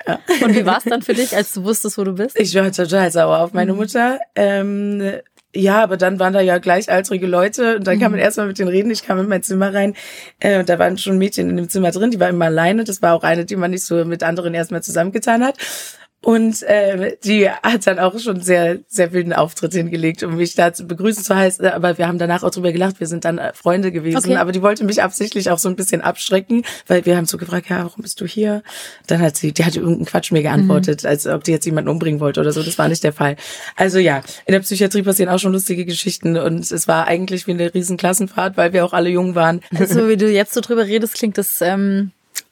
Ja. 0.07 0.21
Und 0.43 0.55
wie 0.55 0.67
war 0.67 0.79
es 0.79 0.85
dann 0.85 1.01
für 1.01 1.15
dich, 1.15 1.35
als 1.35 1.55
du 1.55 1.65
wusstest, 1.65 1.97
wo 1.97 2.05
du 2.05 2.13
bist? 2.13 2.39
Ich 2.39 2.55
war 2.55 2.71
total 2.71 3.11
sauer 3.11 3.39
auf 3.39 3.55
meine 3.55 3.71
meine 3.71 3.75
Mutter. 3.75 4.21
Ähm, 4.35 5.21
ja, 5.55 5.83
aber 5.83 5.97
dann 5.97 6.21
waren 6.21 6.33
da 6.33 6.41
ja 6.41 6.59
gleichaltrige 6.59 7.27
Leute 7.27 7.77
und 7.77 7.87
dann 7.87 7.97
mhm. 7.97 8.01
kann 8.01 8.11
man 8.13 8.21
erstmal 8.21 8.47
mit 8.47 8.59
denen 8.59 8.69
reden. 8.69 8.91
Ich 8.91 9.03
kam 9.03 9.19
in 9.19 9.29
mein 9.29 9.43
Zimmer 9.43 9.75
rein, 9.75 9.95
äh, 10.39 10.65
da 10.65 10.79
waren 10.79 10.97
schon 10.97 11.19
Mädchen 11.19 11.51
in 11.51 11.57
dem 11.57 11.69
Zimmer 11.69 11.91
drin, 11.91 12.13
die 12.13 12.21
war 12.21 12.29
immer 12.29 12.47
alleine. 12.47 12.85
Das 12.85 13.03
war 13.03 13.15
auch 13.15 13.25
eine, 13.25 13.45
die 13.45 13.57
man 13.57 13.73
nicht 13.73 13.85
so 13.85 14.05
mit 14.05 14.23
anderen 14.23 14.55
erstmal 14.55 14.83
zusammengetan 14.83 15.45
hat. 15.45 15.57
Und 16.23 16.63
äh, 16.65 17.17
die 17.25 17.49
hat 17.49 17.87
dann 17.87 17.99
auch 17.99 18.19
schon 18.19 18.43
sehr, 18.43 18.79
sehr 18.89 19.13
wilden 19.13 19.33
Auftritt 19.33 19.73
hingelegt, 19.73 20.23
um 20.23 20.37
mich 20.37 20.55
da 20.55 20.73
zu 20.75 20.87
begrüßen 20.87 21.25
zu 21.25 21.35
heißen. 21.35 21.65
Aber 21.67 21.97
wir 21.97 22.07
haben 22.07 22.19
danach 22.19 22.43
auch 22.43 22.51
drüber 22.51 22.73
gelacht. 22.73 23.01
Wir 23.01 23.07
sind 23.07 23.25
dann 23.25 23.39
äh, 23.39 23.53
Freunde 23.55 23.91
gewesen. 23.91 24.19
Okay. 24.19 24.37
Aber 24.37 24.53
die 24.53 24.61
wollte 24.61 24.85
mich 24.85 25.03
absichtlich 25.03 25.51
auch 25.51 25.59
so 25.59 25.71
ein 25.71 25.77
bisschen 25.77 26.03
abschrecken, 26.03 26.63
weil 26.87 27.07
wir 27.07 27.17
haben 27.17 27.25
so 27.25 27.39
gefragt, 27.39 27.71
ja, 27.71 27.85
warum 27.85 28.03
bist 28.03 28.21
du 28.21 28.27
hier? 28.27 28.63
Dann 29.07 29.23
hat 29.23 29.39
sie, 29.39 29.53
die 29.53 29.65
hatte 29.65 29.81
irgendeinen 29.81 30.05
Quatsch 30.05 30.31
mir 30.31 30.43
geantwortet, 30.43 31.05
mhm. 31.05 31.09
als 31.09 31.27
ob 31.27 31.43
die 31.45 31.53
jetzt 31.53 31.65
jemanden 31.65 31.89
umbringen 31.89 32.21
wollte 32.21 32.41
oder 32.41 32.53
so. 32.53 32.63
Das 32.63 32.77
war 32.77 32.89
nicht 32.89 33.03
der 33.03 33.15
Fall. 33.15 33.37
Also 33.77 33.99
ja, 33.99 34.23
in 34.45 34.53
der 34.53 34.61
Psychiatrie 34.61 35.03
passieren 35.03 35.31
auch 35.31 35.39
schon 35.39 35.53
lustige 35.53 35.87
Geschichten 35.87 36.37
und 36.37 36.71
es 36.71 36.87
war 36.87 37.07
eigentlich 37.07 37.47
wie 37.47 37.53
eine 37.53 37.73
riesen 37.73 37.97
Klassenfahrt, 37.97 38.59
weil 38.59 38.75
wir 38.75 38.85
auch 38.85 38.93
alle 38.93 39.09
jung 39.09 39.35
waren. 39.35 39.63
Also 39.75 40.07
wie 40.09 40.19
du 40.19 40.31
jetzt 40.31 40.53
so 40.53 40.61
drüber 40.61 40.85
redest, 40.85 41.15
klingt 41.15 41.39
das 41.39 41.63
ähm, 41.63 42.11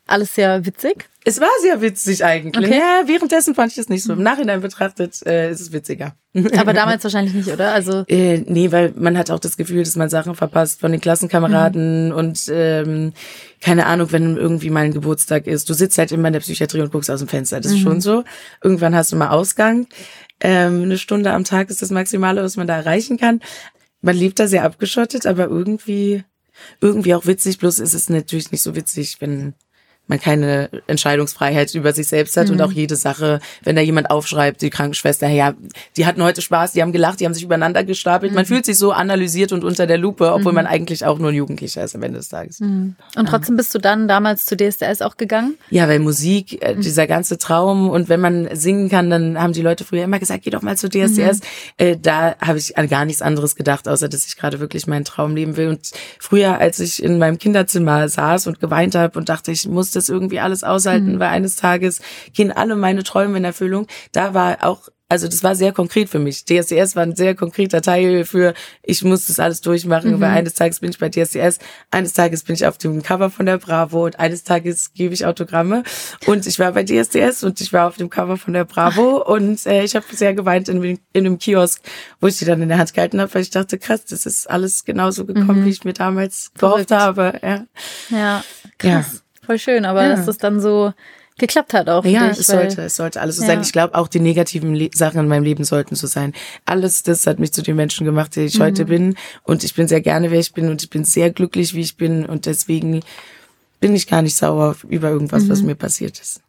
alles 0.09 0.35
sehr 0.35 0.64
witzig. 0.64 1.09
Es 1.25 1.40
war 1.40 1.49
sehr 1.61 1.81
witzig 1.83 2.25
eigentlich. 2.25 2.64
Okay. 2.64 2.79
Ja, 2.79 3.03
währenddessen 3.07 3.55
fand 3.55 3.73
ich 3.73 3.79
es 3.79 3.88
nicht 3.88 4.03
so. 4.03 4.14
Im 4.14 4.23
Nachhinein 4.23 4.62
betrachtet 4.62 5.25
äh, 5.27 5.51
ist 5.51 5.61
es 5.61 5.73
witziger. 5.73 6.14
Aber 6.57 6.73
damals 6.73 7.05
wahrscheinlich 7.05 7.35
nicht, 7.35 7.49
oder? 7.49 7.73
Also 7.73 8.05
äh, 8.09 8.38
nee, 8.47 8.73
weil 8.73 8.94
man 8.97 9.18
hat 9.18 9.31
auch 9.31 9.38
das 9.38 9.57
Gefühl, 9.57 9.85
dass 9.85 9.97
man 9.97 10.09
Sachen 10.09 10.35
verpasst 10.35 10.81
von 10.81 10.90
den 10.90 11.01
Klassenkameraden 11.01 12.09
mhm. 12.09 12.14
und 12.14 12.51
ähm, 12.51 13.12
keine 13.61 13.87
Ahnung, 13.87 14.11
wenn 14.12 14.37
irgendwie 14.37 14.71
mal 14.71 14.85
ein 14.85 14.94
Geburtstag 14.94 15.47
ist. 15.47 15.68
Du 15.68 15.75
sitzt 15.75 15.99
halt 15.99 16.12
immer 16.12 16.29
in 16.29 16.33
der 16.33 16.40
Psychiatrie 16.40 16.81
und 16.81 16.92
guckst 16.92 17.11
aus 17.11 17.21
dem 17.21 17.29
Fenster. 17.29 17.61
Das 17.61 17.73
ist 17.73 17.79
mhm. 17.79 17.83
schon 17.83 18.01
so. 18.01 18.25
Irgendwann 18.62 18.94
hast 18.94 19.12
du 19.12 19.16
mal 19.16 19.29
Ausgang. 19.29 19.87
Ähm, 20.40 20.85
eine 20.85 20.99
Stunde 20.99 21.33
am 21.33 21.44
Tag 21.44 21.68
ist 21.68 21.83
das 21.83 21.90
Maximale, 21.90 22.42
was 22.42 22.57
man 22.57 22.66
da 22.66 22.77
erreichen 22.77 23.18
kann. 23.18 23.40
Man 24.01 24.16
lebt 24.16 24.38
da 24.38 24.47
sehr 24.47 24.64
abgeschottet, 24.64 25.27
aber 25.27 25.49
irgendwie 25.49 26.25
irgendwie 26.81 27.14
auch 27.14 27.27
witzig. 27.27 27.59
Bloß 27.59 27.79
ist 27.81 27.94
es 27.94 28.09
natürlich 28.09 28.53
nicht 28.53 28.62
so 28.62 28.75
witzig, 28.75 29.16
wenn 29.21 29.55
man 30.09 30.21
keine 30.21 30.71
Entscheidungsfreiheit 30.87 31.75
über 31.75 31.92
sich 31.92 32.09
selbst 32.09 32.37
hat 32.37 32.49
mhm. 32.49 32.55
und 32.55 32.62
auch 32.62 32.73
jede 32.73 32.97
Sache, 32.97 33.40
wenn 33.62 33.77
da 33.77 33.83
jemand 33.83 34.11
aufschreibt, 34.11 34.62
die 34.62 34.71
Krankenschwester, 34.71 35.29
ja, 35.29 35.55
die 35.97 36.07
hatten 36.07 36.23
heute 36.23 36.42
Spaß, 36.42 36.73
die 36.73 36.83
haben 36.83 36.92
gelacht, 36.92 37.21
die 37.21 37.27
haben 37.27 37.35
sich 37.35 37.44
übereinander 37.44 37.85
gestapelt. 37.85 38.33
Mhm. 38.33 38.37
Man 38.37 38.47
fühlt 38.47 38.64
sich 38.64 38.79
so 38.79 38.92
analysiert 38.92 39.53
und 39.53 39.64
unter 39.64 39.87
der 39.87 39.99
Lupe, 39.99 40.33
obwohl 40.33 40.53
mhm. 40.53 40.57
man 40.57 40.66
eigentlich 40.66 41.05
auch 41.05 41.18
nur 41.18 41.31
ein 41.31 41.35
Jugendlicher 41.35 41.85
ist 41.85 41.94
am 41.94 42.03
Ende 42.03 42.18
des 42.18 42.29
Tages. 42.29 42.61
Mhm. 42.61 42.97
Und 43.16 43.27
trotzdem 43.27 43.57
bist 43.57 43.75
du 43.75 43.79
dann 43.79 44.09
damals 44.09 44.47
zu 44.47 44.57
DSDS 44.57 45.03
auch 45.03 45.16
gegangen? 45.16 45.57
Ja, 45.71 45.88
weil 45.88 45.99
Musik, 45.99 46.62
äh, 46.62 46.75
mhm. 46.75 46.81
dieser 46.81 47.07
ganze 47.07 47.38
Traum 47.38 47.90
und 47.90 48.09
wenn 48.09 48.21
man 48.21 48.49
singen 48.55 48.88
kann, 48.88 49.11
dann 49.11 49.38
haben 49.40 49.53
die 49.53 49.62
Leute 49.62 49.85
früher 49.85 50.05
immer 50.05 50.18
gesagt, 50.18 50.44
geh 50.44 50.51
doch 50.51 50.62
mal 50.62 50.77
zu 50.77 50.88
DSDS. 50.88 51.40
Mhm. 51.40 51.44
Äh, 51.77 51.97
da 51.97 52.37
habe 52.40 52.59
ich 52.59 52.79
an 52.79 52.88
gar 52.88 53.05
nichts 53.05 53.23
anderes 53.23 53.57
gedacht, 53.57 53.88
außer 53.88 54.09
dass 54.09 54.27
ich 54.27 54.37
gerade 54.37 54.61
wirklich 54.61 54.87
meinen 54.87 55.05
Traum 55.05 55.37
leben 55.37 55.57
will. 55.57 55.68
Und 55.68 55.90
früher, 56.18 56.59
als 56.59 56.81
ich 56.81 57.03
in 57.03 57.18
meinem 57.18 57.38
Kinderzimmer 57.38 58.09
saß 58.09 58.47
und 58.47 58.61
geweint 58.61 58.94
habe 58.94 59.18
und 59.18 59.29
dachte, 59.29 59.53
ich 59.53 59.66
musste 59.68 59.97
das 59.98 60.08
irgendwie 60.08 60.40
alles 60.40 60.64
aushalten, 60.64 61.14
mhm. 61.14 61.18
weil 61.18 61.28
eines 61.28 61.56
Tages 61.56 62.00
gehen 62.32 62.52
alle 62.52 62.76
meine 62.76 63.02
Träume 63.02 63.38
in 63.38 63.44
Erfüllung. 63.44 63.87
Da 64.12 64.34
war 64.34 64.64
auch 64.64 64.88
also 65.11 65.26
das 65.26 65.42
war 65.42 65.54
sehr 65.54 65.72
konkret 65.72 66.11
für 66.11 66.18
mich. 66.18 66.44
DSDS 66.44 66.94
war 66.94 67.02
ein 67.02 67.16
sehr 67.16 67.34
konkreter 67.34 67.80
Teil 67.80 68.26
für, 68.26 68.52
ich 68.82 69.02
muss 69.02 69.26
das 69.26 69.40
alles 69.40 69.62
durchmachen, 69.62 70.12
mhm. 70.12 70.20
weil 70.20 70.30
eines 70.30 70.52
Tages 70.52 70.80
bin 70.80 70.90
ich 70.90 70.98
bei 70.98 71.08
DSDS, 71.08 71.58
eines 71.90 72.12
Tages 72.12 72.42
bin 72.42 72.54
ich 72.54 72.66
auf 72.66 72.76
dem 72.76 73.02
Cover 73.02 73.30
von 73.30 73.46
der 73.46 73.56
Bravo 73.56 74.04
und 74.04 74.20
eines 74.20 74.44
Tages 74.44 74.92
gebe 74.92 75.14
ich 75.14 75.24
Autogramme. 75.24 75.82
Und 76.26 76.46
ich 76.46 76.58
war 76.58 76.72
bei 76.72 76.84
DSDS 76.84 77.42
und 77.42 77.61
ich 77.62 77.72
war 77.72 77.88
auf 77.88 77.96
dem 77.96 78.11
Cover 78.11 78.37
von 78.37 78.52
der 78.52 78.66
Bravo 78.66 79.22
und 79.22 79.64
äh, 79.66 79.82
ich 79.82 79.96
habe 79.96 80.04
sehr 80.12 80.34
geweint 80.34 80.68
in, 80.68 80.82
in 80.82 80.98
einem 81.14 81.38
Kiosk, 81.38 81.80
wo 82.20 82.26
ich 82.26 82.37
die 82.37 82.44
dann 82.44 82.61
in 82.61 82.68
der 82.68 82.76
Hand 82.76 82.92
gehalten 82.92 83.20
habe, 83.20 83.32
weil 83.32 83.42
ich 83.42 83.50
dachte, 83.50 83.78
krass, 83.78 84.04
das 84.04 84.26
ist 84.26 84.48
alles 84.48 84.84
genauso 84.84 85.24
gekommen, 85.24 85.61
mhm. 85.61 85.64
wie 85.64 85.70
ich 85.70 85.84
mir 85.84 85.94
damals 85.94 86.52
gehofft 86.58 86.90
habe. 86.90 87.40
Ja, 87.42 87.64
ja 88.11 88.44
krass. 88.76 89.06
Ja. 89.14 89.28
Voll 89.48 89.58
schön, 89.58 89.87
aber 89.87 90.02
ja. 90.02 90.11
dass 90.11 90.26
das 90.26 90.37
dann 90.37 90.61
so 90.61 90.92
geklappt 91.38 91.72
hat 91.72 91.88
auch. 91.88 92.04
Ja, 92.04 92.28
dich, 92.28 92.40
es 92.40 92.48
sollte, 92.48 92.82
es 92.82 92.96
sollte 92.96 93.18
alles 93.18 93.37
so 93.37 93.42
ja. 93.42 93.46
sein. 93.46 93.62
Ich 93.62 93.72
glaube, 93.72 93.94
auch 93.94 94.06
die 94.06 94.20
negativen 94.20 94.90
Sachen 94.92 95.20
in 95.20 95.26
meinem 95.26 95.42
Leben 95.42 95.64
sollten 95.64 95.94
so 95.94 96.06
sein. 96.06 96.34
Alles 96.66 97.02
das 97.02 97.26
hat 97.26 97.38
mich 97.38 97.54
zu 97.54 97.62
dem 97.62 97.76
Menschen 97.76 98.04
gemacht, 98.04 98.37
der 98.37 98.44
ich 98.44 98.58
mhm. 98.58 98.64
heute 98.64 98.84
bin. 98.84 99.16
Und 99.44 99.64
ich 99.64 99.74
bin 99.74 99.88
sehr 99.88 100.02
gerne, 100.02 100.30
wer 100.30 100.38
ich 100.38 100.52
bin. 100.52 100.68
Und 100.68 100.82
ich 100.82 100.90
bin 100.90 101.04
sehr 101.04 101.30
glücklich, 101.30 101.72
wie 101.72 101.80
ich 101.80 101.96
bin. 101.96 102.26
Und 102.26 102.44
deswegen 102.44 103.00
bin 103.80 103.96
ich 103.96 104.06
gar 104.06 104.20
nicht 104.20 104.37
sauer 104.37 104.76
über 104.87 105.08
irgendwas, 105.08 105.44
mhm. 105.44 105.48
was 105.48 105.62
mir 105.62 105.76
passiert 105.76 106.20
ist. 106.20 106.42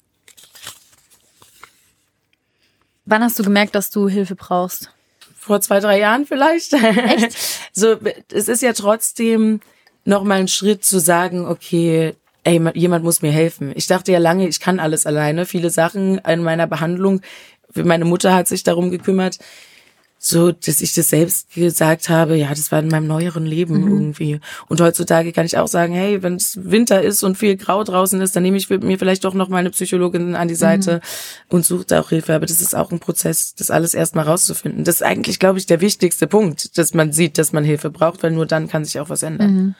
Wann 3.06 3.24
hast 3.24 3.40
du 3.40 3.44
gemerkt, 3.44 3.76
dass 3.76 3.92
du 3.92 4.10
Hilfe 4.10 4.36
brauchst? 4.36 4.92
Vor 5.38 5.62
zwei, 5.62 5.80
drei 5.80 6.00
Jahren 6.00 6.26
vielleicht. 6.26 6.74
Echt? 6.74 7.38
so, 7.72 7.96
es 8.30 8.50
ist 8.50 8.62
ja 8.62 8.74
trotzdem 8.74 9.62
noch 10.04 10.26
mal 10.26 10.42
ein 10.42 10.50
Schritt 10.50 10.84
zu 10.84 11.00
sagen, 11.00 11.48
okay, 11.48 12.18
ey, 12.44 12.62
jemand 12.74 13.04
muss 13.04 13.22
mir 13.22 13.32
helfen. 13.32 13.72
Ich 13.76 13.88
dachte 13.88 14.12
ja 14.12 14.20
lange, 14.20 14.48
ich 14.48 14.60
kann 14.60 14.80
alles 14.80 15.06
alleine. 15.06 15.46
Viele 15.46 15.70
Sachen 15.70 16.20
in 16.20 16.44
meiner 16.44 16.68
Behandlung, 16.68 17.22
meine 17.76 18.06
Mutter 18.06 18.34
hat 18.34 18.48
sich 18.48 18.64
darum 18.64 18.92
gekümmert 18.92 19.40
so, 20.22 20.52
dass 20.52 20.82
ich 20.82 20.94
das 20.94 21.10
selbst 21.10 21.54
gesagt 21.54 22.10
habe, 22.10 22.36
ja, 22.36 22.50
das 22.50 22.74
war 22.74 22.80
in 22.80 22.90
meinem 22.90 23.08
neueren 23.08 23.46
Leben 23.46 23.82
mhm. 23.82 23.88
irgendwie. 23.88 24.40
Und 24.68 24.82
heutzutage 24.82 25.32
kann 25.32 25.46
ich 25.46 25.58
auch 25.58 25.70
sagen, 25.70 25.94
hey, 25.94 26.22
wenn 26.22 26.36
es 26.36 26.60
Winter 26.62 27.02
ist 27.02 27.24
und 27.24 27.38
viel 27.38 27.56
Grau 27.56 27.86
draußen 27.86 28.20
ist, 28.20 28.36
dann 28.36 28.44
nehme 28.44 28.58
ich 28.58 28.70
mir 28.70 29.00
vielleicht 29.00 29.24
doch 29.24 29.34
noch 29.34 29.48
meine 29.48 29.70
Psychologin 29.70 30.36
an 30.36 30.50
die 30.50 30.56
Seite 30.56 30.96
mhm. 30.96 31.56
und 31.56 31.66
suche 31.66 31.86
da 31.86 32.02
auch 32.02 32.10
Hilfe. 32.10 32.36
Aber 32.36 32.46
das 32.46 32.60
ist 32.60 32.76
auch 32.76 32.92
ein 32.92 33.00
Prozess, 33.00 33.56
das 33.56 33.72
alles 33.72 33.94
erstmal 33.94 34.26
rauszufinden. 34.26 34.84
Das 34.84 34.96
ist 34.96 35.04
eigentlich, 35.04 35.40
glaube 35.40 35.58
ich, 35.58 35.68
der 35.68 35.80
wichtigste 35.80 36.28
Punkt, 36.28 36.78
dass 36.78 36.94
man 36.94 37.14
sieht, 37.14 37.38
dass 37.38 37.54
man 37.54 37.64
Hilfe 37.64 37.90
braucht, 37.90 38.22
weil 38.22 38.32
nur 38.32 38.46
dann 38.46 38.68
kann 38.68 38.84
sich 38.84 39.00
auch 39.00 39.10
was 39.10 39.24
ändern. 39.24 39.54
Mhm. 39.54 39.76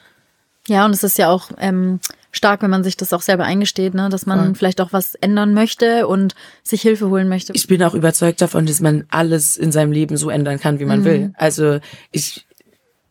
Ja, 0.68 0.86
und 0.86 0.92
es 0.92 1.04
ist 1.04 1.18
ja 1.18 1.28
auch 1.28 1.50
ähm, 1.58 2.00
stark, 2.30 2.62
wenn 2.62 2.70
man 2.70 2.84
sich 2.84 2.96
das 2.96 3.12
auch 3.12 3.22
selber 3.22 3.44
eingesteht, 3.44 3.94
ne? 3.94 4.08
dass 4.08 4.26
man 4.26 4.38
ja. 4.38 4.54
vielleicht 4.54 4.80
auch 4.80 4.92
was 4.92 5.14
ändern 5.14 5.54
möchte 5.54 6.06
und 6.06 6.34
sich 6.62 6.82
Hilfe 6.82 7.08
holen 7.08 7.28
möchte. 7.28 7.52
Ich 7.54 7.66
bin 7.66 7.82
auch 7.82 7.94
überzeugt 7.94 8.40
davon, 8.40 8.66
dass 8.66 8.80
man 8.80 9.04
alles 9.08 9.56
in 9.56 9.72
seinem 9.72 9.92
Leben 9.92 10.16
so 10.16 10.30
ändern 10.30 10.60
kann, 10.60 10.78
wie 10.78 10.84
man 10.84 11.00
mhm. 11.00 11.04
will. 11.04 11.32
Also 11.36 11.80
ich 12.12 12.46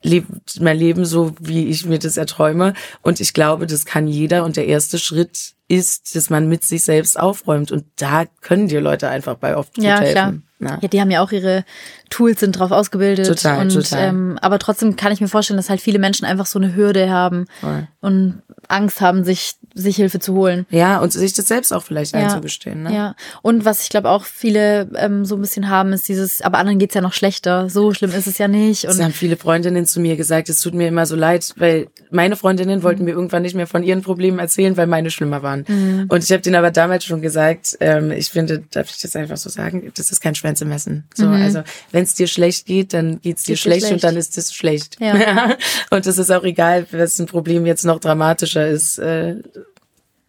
lebe 0.01 0.27
mein 0.60 0.77
Leben 0.77 1.05
so, 1.05 1.36
wie 1.39 1.67
ich 1.67 1.86
mir 1.86 1.99
das 1.99 2.17
erträume. 2.17 2.73
Und 3.01 3.19
ich 3.19 3.34
glaube, 3.34 3.67
das 3.67 3.86
kann 3.86 4.08
jeder. 4.08 4.45
Und 4.45 4.58
der 4.58 4.67
erste 4.67 4.97
Schritt 4.97 5.53
ist, 5.67 6.15
dass 6.15 6.29
man 6.29 6.47
mit 6.47 6.63
sich 6.63 6.84
selbst 6.84 7.19
aufräumt. 7.19 7.71
Und 7.71 7.86
da 7.97 8.25
können 8.41 8.67
dir 8.67 8.82
Leute 8.82 9.10
einfach 9.10 9.36
bei 9.36 9.58
oft 9.58 9.77
ja, 9.77 9.99
helfen. 9.99 10.12
Klar. 10.12 10.34
Ja. 10.59 10.77
ja, 10.81 10.87
die 10.87 10.99
haben 10.99 11.09
ja 11.09 11.21
auch 11.21 11.31
ihre 11.31 11.63
Tools, 12.09 12.39
sind 12.41 12.57
drauf 12.57 12.71
ausgebildet. 12.71 13.27
Total, 13.27 13.61
und, 13.61 13.73
total. 13.73 14.09
Ähm, 14.09 14.37
aber 14.41 14.59
trotzdem 14.59 14.95
kann 14.95 15.11
ich 15.11 15.21
mir 15.21 15.27
vorstellen, 15.27 15.57
dass 15.57 15.69
halt 15.69 15.79
viele 15.79 15.99
Menschen 15.99 16.25
einfach 16.25 16.45
so 16.45 16.59
eine 16.59 16.75
Hürde 16.75 17.09
haben 17.09 17.45
Voll. 17.61 17.87
und 18.01 18.41
Angst 18.67 19.01
haben, 19.01 19.23
sich 19.23 19.55
sich 19.73 19.95
Hilfe 19.95 20.19
zu 20.19 20.33
holen. 20.33 20.65
Ja, 20.69 20.99
und 20.99 21.13
sich 21.13 21.33
das 21.33 21.47
selbst 21.47 21.71
auch 21.71 21.83
vielleicht 21.83 22.13
ja. 22.13 22.21
einzugestehen. 22.21 22.83
Ne? 22.83 22.93
Ja, 22.93 23.15
und 23.41 23.65
was 23.65 23.83
ich 23.83 23.89
glaube 23.89 24.09
auch 24.09 24.25
viele 24.25 24.89
ähm, 24.95 25.25
so 25.25 25.35
ein 25.35 25.41
bisschen 25.41 25.69
haben, 25.69 25.93
ist 25.93 26.07
dieses, 26.07 26.41
aber 26.41 26.57
anderen 26.57 26.79
geht's 26.79 26.95
ja 26.95 27.01
noch 27.01 27.13
schlechter. 27.13 27.69
So 27.69 27.93
schlimm 27.93 28.11
ist 28.11 28.27
es 28.27 28.37
ja 28.37 28.47
nicht. 28.47 28.83
Und 28.85 28.91
das 28.91 29.01
haben 29.01 29.13
viele 29.13 29.37
Freundinnen 29.37 29.85
zu 29.85 29.99
mir 29.99 30.15
gesagt, 30.15 30.49
es 30.49 30.59
tut 30.61 30.73
mir 30.73 30.87
immer 30.87 31.05
so 31.05 31.15
leid, 31.15 31.53
weil 31.57 31.87
meine 32.11 32.35
Freundinnen 32.35 32.83
wollten 32.83 33.01
mhm. 33.01 33.05
mir 33.05 33.11
irgendwann 33.11 33.43
nicht 33.43 33.55
mehr 33.55 33.67
von 33.67 33.83
ihren 33.83 34.01
Problemen 34.01 34.39
erzählen, 34.39 34.75
weil 34.77 34.87
meine 34.87 35.11
schlimmer 35.11 35.43
waren. 35.43 35.65
Mhm. 35.67 36.05
Und 36.09 36.23
ich 36.23 36.31
habe 36.31 36.41
denen 36.41 36.55
aber 36.55 36.71
damals 36.71 37.05
schon 37.05 37.21
gesagt, 37.21 37.77
ähm, 37.79 38.11
ich 38.11 38.29
finde, 38.29 38.63
darf 38.71 38.89
ich 38.89 39.01
das 39.01 39.15
einfach 39.15 39.37
so 39.37 39.49
sagen, 39.49 39.91
das 39.95 40.11
ist 40.11 40.21
kein 40.21 40.35
Schwänzemessen. 40.49 41.05
So, 41.13 41.27
mhm. 41.27 41.33
also 41.33 41.63
wenn 41.91 42.03
es 42.03 42.13
dir 42.15 42.27
schlecht 42.27 42.65
geht, 42.65 42.93
dann 42.93 43.21
geht's 43.21 43.43
dir 43.43 43.57
schlecht, 43.57 43.81
schlecht, 43.81 43.93
und 43.93 44.03
dann 44.03 44.17
ist 44.17 44.38
es 44.38 44.53
schlecht. 44.53 44.97
Ja. 45.09 45.57
und 45.89 46.05
es 46.05 46.17
ist 46.17 46.31
auch 46.31 46.43
egal, 46.43 46.85
was 46.91 47.19
ein 47.19 47.25
Problem 47.25 47.65
jetzt 47.65 47.83
noch 47.83 47.99
dramatischer 47.99 48.67
ist. 48.67 48.99
Äh, 48.99 49.38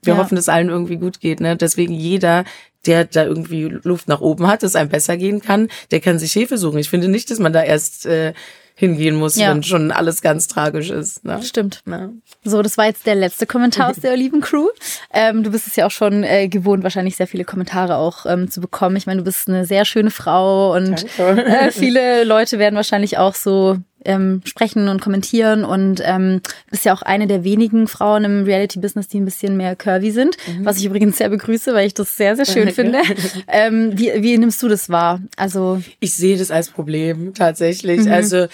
wir 0.03 0.15
ja. 0.15 0.17
hoffen, 0.17 0.37
dass 0.37 0.49
allen 0.49 0.69
irgendwie 0.69 0.97
gut 0.97 1.21
geht. 1.21 1.41
Ne? 1.41 1.57
Deswegen 1.57 1.93
jeder, 1.93 2.45
der 2.87 3.05
da 3.05 3.25
irgendwie 3.25 3.65
Luft 3.65 4.09
nach 4.09 4.21
oben 4.21 4.47
hat, 4.47 4.63
dass 4.63 4.75
einem 4.75 4.89
besser 4.89 5.17
gehen 5.17 5.41
kann, 5.41 5.69
der 5.91 6.01
kann 6.01 6.19
sich 6.19 6.33
Hilfe 6.33 6.57
suchen. 6.57 6.79
Ich 6.79 6.89
finde 6.89 7.09
nicht, 7.09 7.31
dass 7.31 7.39
man 7.39 7.53
da 7.53 7.63
erst 7.63 8.07
äh, 8.07 8.33
hingehen 8.81 9.15
muss, 9.17 9.37
ja. 9.37 9.51
wenn 9.51 9.63
schon 9.63 9.93
alles 9.93 10.23
ganz 10.23 10.49
tragisch 10.49 10.89
ist. 10.89 11.23
Ne? 11.23 11.43
Stimmt. 11.43 11.83
Ja. 11.87 12.09
So, 12.45 12.63
das 12.63 12.79
war 12.79 12.87
jetzt 12.87 13.07
der 13.07 13.15
letzte 13.15 13.45
Kommentar 13.45 13.91
aus 13.91 13.97
der 14.03 14.17
lieben 14.17 14.41
Crew. 14.41 14.69
Ähm, 15.13 15.45
du 15.45 15.51
bist 15.51 15.67
es 15.67 15.77
ja 15.77 15.85
auch 15.87 15.91
schon 15.91 16.25
äh, 16.25 16.49
gewohnt, 16.49 16.83
wahrscheinlich 16.83 17.17
sehr 17.17 17.27
viele 17.27 17.45
Kommentare 17.45 17.97
auch 17.97 18.25
ähm, 18.25 18.51
zu 18.51 18.63
bekommen. 18.63 18.97
Ich 18.97 19.07
meine, 19.07 19.19
du 19.19 19.25
bist 19.25 19.49
eine 19.49 19.67
sehr 19.67 19.85
schöne 19.85 20.11
Frau 20.11 20.75
und 20.75 21.05
äh, 21.19 21.71
viele 21.71 22.25
Leute 22.25 22.59
werden 22.59 22.75
wahrscheinlich 22.75 23.19
auch 23.19 23.35
so 23.35 23.77
ähm, 24.05 24.43
sprechen 24.45 24.89
und 24.89 25.01
kommentieren 25.01 25.65
und 25.65 26.01
ähm, 26.05 26.41
bist 26.71 26.85
ja 26.85 26.93
auch 26.95 27.03
eine 27.03 27.27
der 27.27 27.45
wenigen 27.45 27.87
Frauen 27.87 28.25
im 28.25 28.45
Reality-Business, 28.45 29.09
die 29.09 29.21
ein 29.21 29.25
bisschen 29.25 29.57
mehr 29.57 29.77
curvy 29.77 30.11
sind, 30.11 30.37
mhm. 30.47 30.65
was 30.65 30.79
ich 30.79 30.87
übrigens 30.87 31.19
sehr 31.19 31.29
begrüße, 31.29 31.75
weil 31.75 31.87
ich 31.87 31.95
das 31.95 32.17
sehr, 32.17 32.37
sehr 32.37 32.47
schön 32.47 32.71
finde. 32.75 33.01
ähm, 33.49 33.93
wie, 33.95 34.13
wie 34.17 34.39
nimmst 34.39 34.63
du 34.63 34.69
das 34.69 34.89
wahr? 34.89 35.21
Also 35.37 35.83
ich 36.01 36.15
sehe 36.15 36.39
das 36.39 36.51
als 36.51 36.71
Problem 36.71 37.35
tatsächlich. 37.35 38.03
Mhm. 38.03 38.13
Also 38.13 38.47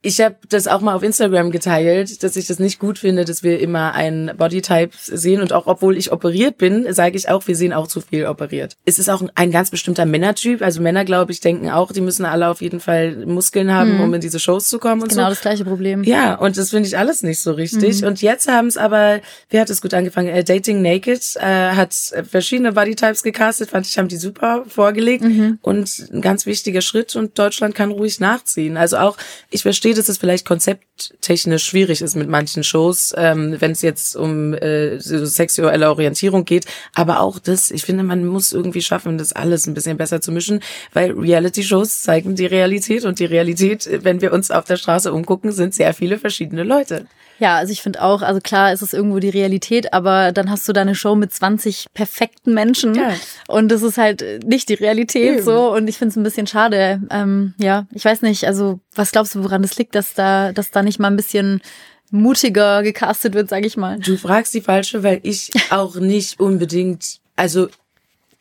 ich 0.00 0.20
habe 0.20 0.36
das 0.48 0.68
auch 0.68 0.80
mal 0.80 0.94
auf 0.94 1.02
Instagram 1.02 1.50
geteilt, 1.50 2.22
dass 2.22 2.36
ich 2.36 2.46
das 2.46 2.60
nicht 2.60 2.78
gut 2.78 3.00
finde, 3.00 3.24
dass 3.24 3.42
wir 3.42 3.58
immer 3.58 3.94
einen 3.94 4.36
Bodytype 4.36 4.92
sehen 4.96 5.40
und 5.40 5.52
auch 5.52 5.66
obwohl 5.66 5.96
ich 5.96 6.12
operiert 6.12 6.56
bin, 6.56 6.92
sage 6.94 7.16
ich 7.16 7.28
auch, 7.28 7.46
wir 7.48 7.56
sehen 7.56 7.72
auch 7.72 7.88
zu 7.88 8.00
viel 8.00 8.26
operiert. 8.26 8.76
Es 8.84 9.00
ist 9.00 9.08
auch 9.10 9.22
ein 9.34 9.50
ganz 9.50 9.70
bestimmter 9.70 10.06
Männertyp, 10.06 10.62
also 10.62 10.80
Männer 10.80 11.04
glaube 11.04 11.32
ich 11.32 11.40
denken 11.40 11.68
auch, 11.70 11.90
die 11.90 12.00
müssen 12.00 12.24
alle 12.24 12.48
auf 12.48 12.62
jeden 12.62 12.78
Fall 12.78 13.26
Muskeln 13.26 13.74
haben, 13.74 13.96
mhm. 13.96 14.00
um 14.02 14.14
in 14.14 14.20
diese 14.20 14.38
Shows 14.38 14.68
zu 14.68 14.78
kommen 14.78 15.02
und 15.02 15.08
genau 15.08 15.14
so. 15.14 15.16
Genau 15.16 15.30
das 15.30 15.40
gleiche 15.40 15.64
Problem. 15.64 16.04
Ja, 16.04 16.36
und 16.36 16.56
das 16.56 16.70
finde 16.70 16.88
ich 16.88 16.96
alles 16.96 17.24
nicht 17.24 17.40
so 17.40 17.52
richtig. 17.52 18.02
Mhm. 18.02 18.06
Und 18.06 18.22
jetzt 18.22 18.46
haben 18.46 18.68
es 18.68 18.76
aber, 18.76 19.20
wer 19.50 19.62
hat 19.62 19.70
es 19.70 19.82
gut 19.82 19.94
angefangen? 19.94 20.28
Äh, 20.28 20.44
Dating 20.44 20.80
Naked 20.80 21.36
äh, 21.36 21.40
hat 21.40 21.92
verschiedene 22.30 22.72
Bodytypes 22.72 23.24
gecastet, 23.24 23.70
fand 23.70 23.86
ich, 23.86 23.98
haben 23.98 24.08
die 24.08 24.16
super 24.16 24.64
vorgelegt 24.68 25.24
mhm. 25.24 25.58
und 25.60 26.08
ein 26.12 26.20
ganz 26.20 26.46
wichtiger 26.46 26.82
Schritt 26.82 27.16
und 27.16 27.36
Deutschland 27.36 27.74
kann 27.74 27.90
ruhig 27.90 28.20
nachziehen. 28.20 28.76
Also 28.76 28.98
auch, 28.98 29.16
ich 29.50 29.62
verstehe 29.62 29.87
verstehe, 29.88 29.94
dass 29.94 30.08
es 30.08 30.18
vielleicht 30.18 30.46
konzepttechnisch 30.46 31.64
schwierig 31.64 32.02
ist 32.02 32.14
mit 32.14 32.28
manchen 32.28 32.62
Shows, 32.62 33.14
ähm, 33.16 33.56
wenn 33.58 33.72
es 33.72 33.82
jetzt 33.82 34.16
um 34.16 34.54
äh, 34.54 34.98
so 35.00 35.24
sexuelle 35.24 35.88
Orientierung 35.88 36.44
geht. 36.44 36.66
Aber 36.94 37.20
auch 37.20 37.38
das, 37.38 37.70
ich 37.70 37.84
finde, 37.84 38.02
man 38.02 38.26
muss 38.26 38.52
irgendwie 38.52 38.82
schaffen, 38.82 39.18
das 39.18 39.32
alles 39.32 39.66
ein 39.66 39.74
bisschen 39.74 39.96
besser 39.96 40.20
zu 40.20 40.32
mischen, 40.32 40.60
weil 40.92 41.12
Reality-Shows 41.12 42.02
zeigen 42.02 42.34
die 42.34 42.46
Realität 42.46 43.04
und 43.04 43.18
die 43.18 43.24
Realität, 43.24 43.88
wenn 44.04 44.20
wir 44.20 44.32
uns 44.32 44.50
auf 44.50 44.64
der 44.64 44.76
Straße 44.76 45.12
umgucken, 45.12 45.52
sind 45.52 45.74
sehr 45.74 45.94
viele 45.94 46.18
verschiedene 46.18 46.64
Leute. 46.64 47.06
Ja, 47.38 47.56
also 47.56 47.72
ich 47.72 47.82
finde 47.82 48.02
auch, 48.02 48.22
also 48.22 48.40
klar 48.40 48.72
ist 48.72 48.82
es 48.82 48.92
irgendwo 48.92 49.20
die 49.20 49.28
Realität, 49.28 49.92
aber 49.92 50.32
dann 50.32 50.50
hast 50.50 50.68
du 50.68 50.72
da 50.72 50.80
eine 50.80 50.96
Show 50.96 51.14
mit 51.14 51.32
20 51.32 51.86
perfekten 51.94 52.52
Menschen 52.52 52.96
ja. 52.96 53.12
Und 53.48 53.68
das 53.70 53.82
ist 53.82 53.96
halt 53.96 54.44
nicht 54.44 54.68
die 54.68 54.74
Realität 54.74 55.38
Eben. 55.38 55.42
so 55.42 55.74
und 55.74 55.88
ich 55.88 55.96
finde 55.96 56.10
es 56.10 56.16
ein 56.16 56.22
bisschen 56.22 56.46
schade. 56.46 57.00
Ähm, 57.10 57.54
ja, 57.58 57.86
ich 57.92 58.04
weiß 58.04 58.20
nicht, 58.22 58.46
also 58.46 58.78
was 58.94 59.10
glaubst 59.10 59.34
du, 59.34 59.42
woran 59.42 59.62
das 59.62 59.76
liegt, 59.78 59.94
dass 59.94 60.12
da, 60.12 60.52
dass 60.52 60.70
da 60.70 60.82
nicht 60.82 61.00
mal 61.00 61.08
ein 61.08 61.16
bisschen 61.16 61.62
mutiger 62.10 62.82
gecastet 62.82 63.34
wird, 63.34 63.48
sage 63.48 63.66
ich 63.66 63.78
mal. 63.78 63.98
Du 64.00 64.18
fragst 64.18 64.52
die 64.52 64.60
falsche, 64.60 65.02
weil 65.02 65.20
ich 65.22 65.50
auch 65.70 65.96
nicht 65.96 66.38
unbedingt, 66.38 67.20
also 67.36 67.68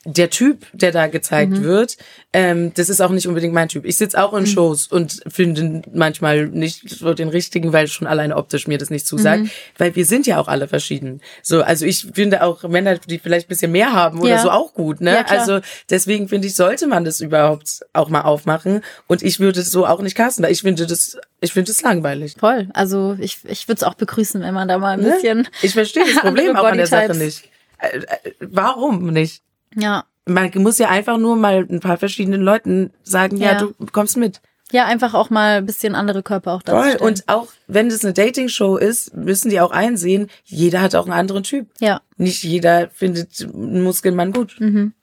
der 0.10 0.30
Typ, 0.30 0.66
der 0.72 0.94
da 0.94 1.08
gezeigt 1.08 1.52
mhm. 1.52 1.64
wird, 1.64 1.98
ähm, 2.32 2.74
das 2.76 2.88
ist 2.88 3.02
auch 3.02 3.10
nicht 3.10 3.28
unbedingt 3.28 3.54
mein 3.54 3.68
Typ. 3.68 3.84
Ich 3.84 3.98
sitze 3.98 4.24
auch 4.24 4.34
in 4.34 4.44
mhm. 4.44 4.48
Shows 4.48 4.88
und 4.88 5.22
finde 5.28 5.82
manchmal 5.94 6.48
nicht 6.48 6.90
so 6.90 7.14
den 7.14 7.28
richtigen, 7.28 7.74
weil 7.74 7.90
schon 7.90 8.08
alleine 8.08 8.38
optisch 8.38 8.68
mir 8.68 8.78
das 8.78 8.90
nicht 8.90 9.06
zusagt. 9.06 9.44
Mhm. 9.44 9.50
Weil 9.78 9.96
wir 9.98 10.06
sind 10.06 10.26
ja 10.26 10.40
auch 10.40 10.48
alle 10.48 10.70
verschieden. 10.70 11.20
So, 11.44 11.62
also 11.62 11.86
ich 11.86 12.08
finde 12.14 12.44
auch 12.44 12.64
Männer, 12.64 12.98
die 13.00 13.20
vielleicht 13.20 13.48
ein 13.48 13.50
bisschen 13.50 13.74
mehr 13.74 13.92
haben 13.92 14.22
oder 14.22 14.30
ja. 14.30 14.42
so 14.42 14.50
auch 14.50 14.74
gut. 14.74 15.02
Ne? 15.02 15.12
Ja, 15.12 15.26
also 15.26 15.60
deswegen 15.90 16.30
finde 16.30 16.48
ich, 16.48 16.56
sollte 16.56 16.88
man 16.88 17.04
das 17.04 17.20
überhaupt 17.20 17.82
auch 17.92 18.08
mal 18.08 18.22
aufmachen. 18.22 18.84
Und 19.08 19.24
ich 19.24 19.42
würde 19.42 19.60
es 19.60 19.72
so 19.72 19.86
auch 19.86 20.02
nicht 20.02 20.16
casten, 20.16 20.44
weil 20.46 20.54
ich 20.54 20.62
finde 20.62 20.88
das, 20.88 21.18
ich 21.42 21.52
finde 21.52 21.72
es 21.72 21.82
langweilig. 21.82 22.36
Voll. 22.40 22.70
Also 22.74 23.18
ich, 23.20 23.40
ich 23.44 23.68
würde 23.68 23.80
es 23.80 23.84
auch 23.84 23.96
begrüßen, 23.96 24.42
wenn 24.42 24.54
man 24.54 24.70
da 24.70 24.78
mal 24.78 24.92
ein 24.92 25.02
ne? 25.02 25.12
bisschen. 25.12 25.50
Ich 25.62 25.74
verstehe 25.74 26.06
das 26.06 26.16
Problem 26.22 26.56
auch 26.56 26.64
an 26.64 26.78
der 26.78 26.88
Sache 26.88 27.14
nicht. 27.14 27.50
Äh, 27.80 27.98
äh, 27.98 28.32
warum 28.40 29.08
nicht? 29.12 29.44
Ja. 29.76 30.06
Man 30.26 30.52
muss 30.56 30.78
ja 30.78 30.90
einfach 30.90 31.18
nur 31.18 31.36
mal 31.36 31.66
ein 31.70 31.80
paar 31.80 31.98
verschiedenen 31.98 32.42
Leuten 32.42 32.92
sagen, 33.04 33.38
ja, 33.38 33.54
ja 33.54 33.58
du 33.60 33.74
kommst 33.92 34.18
mit. 34.18 34.42
Ja, 34.72 34.86
einfach 34.86 35.14
auch 35.14 35.30
mal 35.30 35.58
ein 35.60 35.66
bisschen 35.66 35.96
andere 35.96 36.24
Körper 36.24 36.52
auch 36.54 36.62
dazu. 36.62 37.02
Und 37.04 37.24
auch 37.28 37.48
wenn 37.68 37.88
das 37.88 38.04
eine 38.04 38.14
Dating-Show 38.14 38.76
ist, 38.76 39.16
müssen 39.16 39.50
die 39.50 39.62
auch 39.62 39.72
einsehen, 39.72 40.28
jeder 40.44 40.82
hat 40.82 40.94
auch 40.96 41.06
einen 41.06 41.14
anderen 41.14 41.44
Typ. 41.44 41.70
Ja. 41.80 42.02
Nicht 42.18 42.44
jeder 42.44 42.90
findet 42.90 43.42
einen 43.42 43.84
Muskelmann 43.84 44.34
gut. 44.34 44.58
Mhm. 44.60 44.94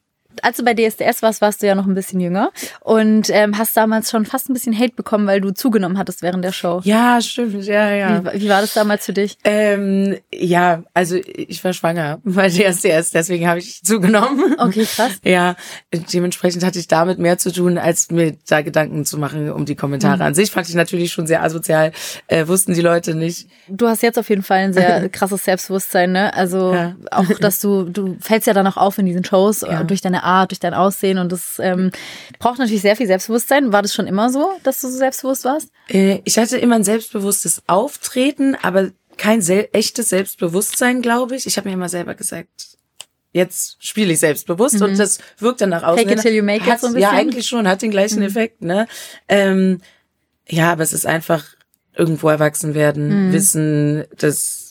Als 0.42 0.56
du 0.56 0.64
bei 0.64 0.74
DSDS 0.74 1.22
warst, 1.22 1.40
warst 1.40 1.62
du 1.62 1.66
ja 1.66 1.74
noch 1.74 1.86
ein 1.86 1.94
bisschen 1.94 2.20
jünger 2.20 2.50
und 2.80 3.28
ähm, 3.30 3.58
hast 3.58 3.76
damals 3.76 4.10
schon 4.10 4.26
fast 4.26 4.48
ein 4.48 4.54
bisschen 4.54 4.78
Hate 4.78 4.94
bekommen, 4.94 5.26
weil 5.26 5.40
du 5.40 5.52
zugenommen 5.52 5.98
hattest 5.98 6.22
während 6.22 6.44
der 6.44 6.52
Show. 6.52 6.80
Ja, 6.84 7.20
stimmt, 7.20 7.64
ja, 7.64 7.90
ja. 7.90 8.24
Wie, 8.34 8.42
wie 8.42 8.48
war 8.48 8.60
das 8.60 8.74
damals 8.74 9.06
für 9.06 9.12
dich? 9.12 9.36
Ähm, 9.44 10.16
ja, 10.32 10.82
also 10.94 11.16
ich 11.16 11.62
war 11.64 11.72
schwanger 11.72 12.20
bei 12.24 12.48
DSDS, 12.48 13.10
deswegen 13.10 13.48
habe 13.48 13.58
ich 13.58 13.82
zugenommen. 13.82 14.56
Okay, 14.58 14.84
krass. 14.84 15.12
Ja, 15.24 15.56
dementsprechend 16.12 16.64
hatte 16.64 16.78
ich 16.78 16.86
damit 16.86 17.18
mehr 17.18 17.38
zu 17.38 17.50
tun, 17.52 17.78
als 17.78 18.10
mir 18.10 18.36
da 18.46 18.62
Gedanken 18.62 19.04
zu 19.04 19.18
machen 19.18 19.50
um 19.50 19.64
die 19.64 19.74
Kommentare. 19.74 20.16
Mhm. 20.16 20.22
An 20.22 20.34
sich 20.34 20.50
fand 20.50 20.68
ich 20.68 20.74
natürlich 20.74 21.12
schon 21.12 21.26
sehr 21.26 21.42
asozial, 21.42 21.92
äh, 22.26 22.46
wussten 22.46 22.74
die 22.74 22.80
Leute 22.80 23.14
nicht. 23.14 23.48
Du 23.68 23.88
hast 23.88 24.02
jetzt 24.02 24.18
auf 24.18 24.28
jeden 24.28 24.42
Fall 24.42 24.58
ein 24.58 24.72
sehr 24.72 25.08
krasses 25.10 25.44
Selbstbewusstsein, 25.44 26.12
ne? 26.12 26.34
Also 26.34 26.74
ja. 26.74 26.94
auch, 27.10 27.26
dass 27.40 27.60
du, 27.60 27.84
du 27.84 28.16
fällst 28.20 28.46
ja 28.46 28.52
dann 28.52 28.66
auch 28.66 28.76
auf 28.76 28.98
in 28.98 29.06
diesen 29.06 29.24
Shows 29.24 29.62
ja. 29.62 29.82
durch 29.82 30.00
deine 30.00 30.23
Art, 30.24 30.50
durch 30.50 30.60
dein 30.60 30.74
Aussehen 30.74 31.18
und 31.18 31.30
das 31.30 31.58
ähm, 31.58 31.90
braucht 32.38 32.58
natürlich 32.58 32.82
sehr 32.82 32.96
viel 32.96 33.06
Selbstbewusstsein. 33.06 33.72
War 33.72 33.82
das 33.82 33.94
schon 33.94 34.06
immer 34.06 34.30
so, 34.30 34.52
dass 34.62 34.80
du 34.80 34.88
so 34.88 34.96
selbstbewusst 34.96 35.44
warst? 35.44 35.70
Äh, 35.88 36.20
ich 36.24 36.38
hatte 36.38 36.58
immer 36.58 36.76
ein 36.76 36.84
selbstbewusstes 36.84 37.62
Auftreten, 37.66 38.56
aber 38.62 38.90
kein 39.16 39.42
sel 39.42 39.68
echtes 39.72 40.08
Selbstbewusstsein, 40.08 41.02
glaube 41.02 41.36
ich. 41.36 41.46
Ich 41.46 41.56
habe 41.56 41.68
mir 41.68 41.74
immer 41.74 41.88
selber 41.88 42.14
gesagt, 42.14 42.78
jetzt 43.32 43.76
spiele 43.80 44.12
ich 44.12 44.20
selbstbewusst 44.20 44.76
mhm. 44.76 44.82
und 44.82 44.98
das 44.98 45.18
wirkt 45.38 45.60
dann 45.60 45.70
nach 45.70 45.82
außen. 45.82 46.06
Fake 46.06 46.18
it 46.18 46.22
till 46.22 46.34
you 46.34 46.42
make 46.42 46.64
hat, 46.66 46.76
it 46.76 46.80
so 46.80 46.86
ein 46.86 46.94
bisschen. 46.94 47.10
Ja, 47.10 47.18
eigentlich 47.18 47.46
schon, 47.46 47.68
hat 47.68 47.82
den 47.82 47.90
gleichen 47.90 48.20
mhm. 48.20 48.26
Effekt, 48.26 48.62
ne? 48.62 48.86
Ähm, 49.28 49.80
ja, 50.48 50.72
aber 50.72 50.82
es 50.82 50.92
ist 50.92 51.06
einfach 51.06 51.44
irgendwo 51.96 52.28
erwachsen 52.28 52.74
werden, 52.74 53.28
mhm. 53.28 53.32
wissen, 53.32 54.04
dass 54.18 54.63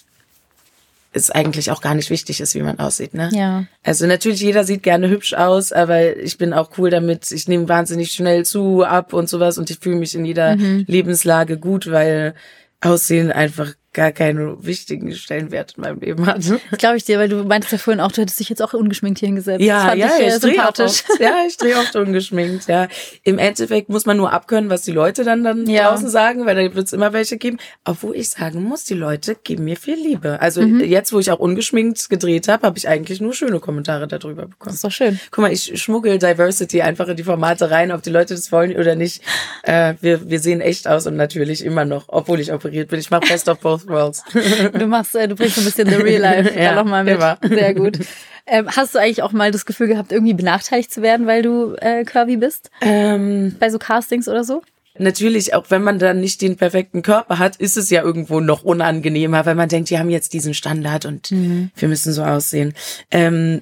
es 1.13 1.29
eigentlich 1.29 1.71
auch 1.71 1.81
gar 1.81 1.95
nicht 1.95 2.09
wichtig 2.09 2.41
ist, 2.41 2.55
wie 2.55 2.61
man 2.61 2.79
aussieht, 2.79 3.13
ne? 3.13 3.29
Ja. 3.31 3.65
Also 3.83 4.07
natürlich 4.07 4.41
jeder 4.41 4.63
sieht 4.63 4.83
gerne 4.83 5.09
hübsch 5.09 5.33
aus, 5.33 5.71
aber 5.71 6.17
ich 6.17 6.37
bin 6.37 6.53
auch 6.53 6.71
cool 6.77 6.89
damit. 6.89 7.31
Ich 7.31 7.47
nehme 7.47 7.69
wahnsinnig 7.69 8.11
schnell 8.11 8.45
zu, 8.45 8.83
ab 8.83 9.13
und 9.13 9.29
sowas 9.29 9.57
und 9.57 9.69
ich 9.69 9.79
fühle 9.79 9.97
mich 9.97 10.15
in 10.15 10.25
jeder 10.25 10.55
mhm. 10.55 10.85
Lebenslage 10.87 11.57
gut, 11.57 11.89
weil 11.89 12.33
Aussehen 12.81 13.31
einfach 13.31 13.73
gar 13.93 14.11
keinen 14.11 14.65
wichtigen 14.65 15.13
Stellenwert 15.13 15.73
in 15.77 15.81
meinem 15.81 15.99
Leben 15.99 16.25
hat. 16.25 16.41
Glaube 16.77 16.97
ich 16.97 17.05
dir, 17.05 17.19
weil 17.19 17.29
du 17.29 17.43
meintest 17.43 17.71
ja 17.71 17.77
vorhin 17.77 18.01
auch, 18.01 18.11
du 18.11 18.21
hättest 18.21 18.39
dich 18.39 18.49
jetzt 18.49 18.61
auch 18.61 18.73
ungeschminkt 18.73 19.19
hier 19.19 19.27
hingesetzt. 19.27 19.61
Ja, 19.63 19.93
ja, 19.93 20.11
ich, 20.19 20.27
ich 20.27 20.39
drehe 20.39 20.59
oft. 20.59 20.79
Ja, 21.19 21.37
ich 21.47 21.57
drehe 21.57 21.77
oft 21.77 21.95
ungeschminkt. 21.95 22.67
Ja, 22.67 22.87
im 23.23 23.37
Endeffekt 23.37 23.89
muss 23.89 24.05
man 24.05 24.17
nur 24.17 24.33
abkönnen, 24.33 24.69
was 24.69 24.81
die 24.81 24.91
Leute 24.91 25.23
dann 25.23 25.43
dann 25.43 25.67
ja. 25.67 25.89
draußen 25.89 26.09
sagen, 26.09 26.45
weil 26.45 26.55
da 26.55 26.75
wird 26.75 26.87
es 26.87 26.93
immer 26.93 27.13
welche 27.13 27.37
geben. 27.37 27.57
Obwohl 27.85 28.15
ich 28.15 28.29
sagen 28.29 28.63
muss, 28.63 28.83
die 28.85 28.95
Leute 28.95 29.35
geben 29.35 29.65
mir 29.65 29.77
viel 29.77 29.95
Liebe. 29.95 30.41
Also 30.41 30.61
mhm. 30.61 30.81
jetzt, 30.81 31.13
wo 31.13 31.19
ich 31.19 31.31
auch 31.31 31.39
ungeschminkt 31.39 32.09
gedreht 32.09 32.47
habe, 32.47 32.65
habe 32.65 32.77
ich 32.77 32.87
eigentlich 32.87 33.21
nur 33.21 33.33
schöne 33.33 33.59
Kommentare 33.59 34.07
darüber 34.07 34.43
bekommen. 34.43 34.65
Das 34.65 34.75
ist 34.75 34.83
doch 34.83 34.91
schön. 34.91 35.19
Guck 35.31 35.43
mal, 35.43 35.51
ich 35.51 35.81
schmuggel 35.81 36.17
Diversity 36.17 36.81
einfach 36.81 37.07
in 37.07 37.17
die 37.17 37.23
Formate 37.23 37.69
rein, 37.69 37.91
ob 37.91 38.01
die 38.01 38.09
Leute 38.09 38.33
das 38.33 38.51
wollen 38.51 38.75
oder 38.75 38.95
nicht. 38.95 39.21
Äh, 39.63 39.95
wir, 40.01 40.29
wir 40.29 40.39
sehen 40.39 40.61
echt 40.61 40.87
aus 40.87 41.07
und 41.07 41.15
natürlich 41.15 41.63
immer 41.63 41.85
noch, 41.85 42.05
obwohl 42.07 42.39
ich 42.39 42.51
operiert 42.51 42.89
bin. 42.89 42.99
Ich 42.99 43.11
mache 43.11 43.27
Best 43.27 43.47
of 43.49 43.59
Both 43.59 43.82
Worlds. 43.87 44.23
Du 44.73 44.87
machst, 44.87 45.15
äh, 45.15 45.27
du 45.27 45.35
bringst 45.35 45.57
ein 45.57 45.65
bisschen 45.65 45.89
the 45.89 45.95
real 45.95 46.21
life 46.21 46.59
ja, 46.59 46.75
noch 46.75 46.85
mal 46.85 47.03
mit. 47.03 47.15
Immer. 47.15 47.37
Sehr 47.41 47.73
gut. 47.73 47.99
Ähm, 48.45 48.67
hast 48.75 48.93
du 48.93 48.99
eigentlich 48.99 49.21
auch 49.23 49.31
mal 49.31 49.51
das 49.51 49.65
Gefühl 49.65 49.87
gehabt, 49.87 50.11
irgendwie 50.11 50.33
benachteiligt 50.33 50.91
zu 50.91 51.01
werden, 51.01 51.27
weil 51.27 51.41
du 51.41 51.75
äh, 51.75 52.03
curvy 52.03 52.37
bist? 52.37 52.71
Ähm, 52.81 53.55
Bei 53.59 53.69
so 53.69 53.79
Castings 53.79 54.27
oder 54.27 54.43
so? 54.43 54.61
Natürlich, 54.97 55.55
auch 55.55 55.65
wenn 55.69 55.81
man 55.81 55.97
dann 55.97 56.19
nicht 56.19 56.41
den 56.41 56.55
perfekten 56.55 57.01
Körper 57.01 57.39
hat, 57.39 57.55
ist 57.55 57.77
es 57.77 57.89
ja 57.89 58.03
irgendwo 58.03 58.41
noch 58.41 58.63
unangenehmer, 58.63 59.45
weil 59.45 59.55
man 59.55 59.69
denkt, 59.69 59.89
die 59.89 59.97
haben 59.97 60.11
jetzt 60.11 60.33
diesen 60.33 60.53
Standard 60.53 61.05
und 61.05 61.31
mhm. 61.31 61.71
wir 61.75 61.87
müssen 61.87 62.13
so 62.13 62.23
aussehen. 62.23 62.73
Ähm, 63.09 63.61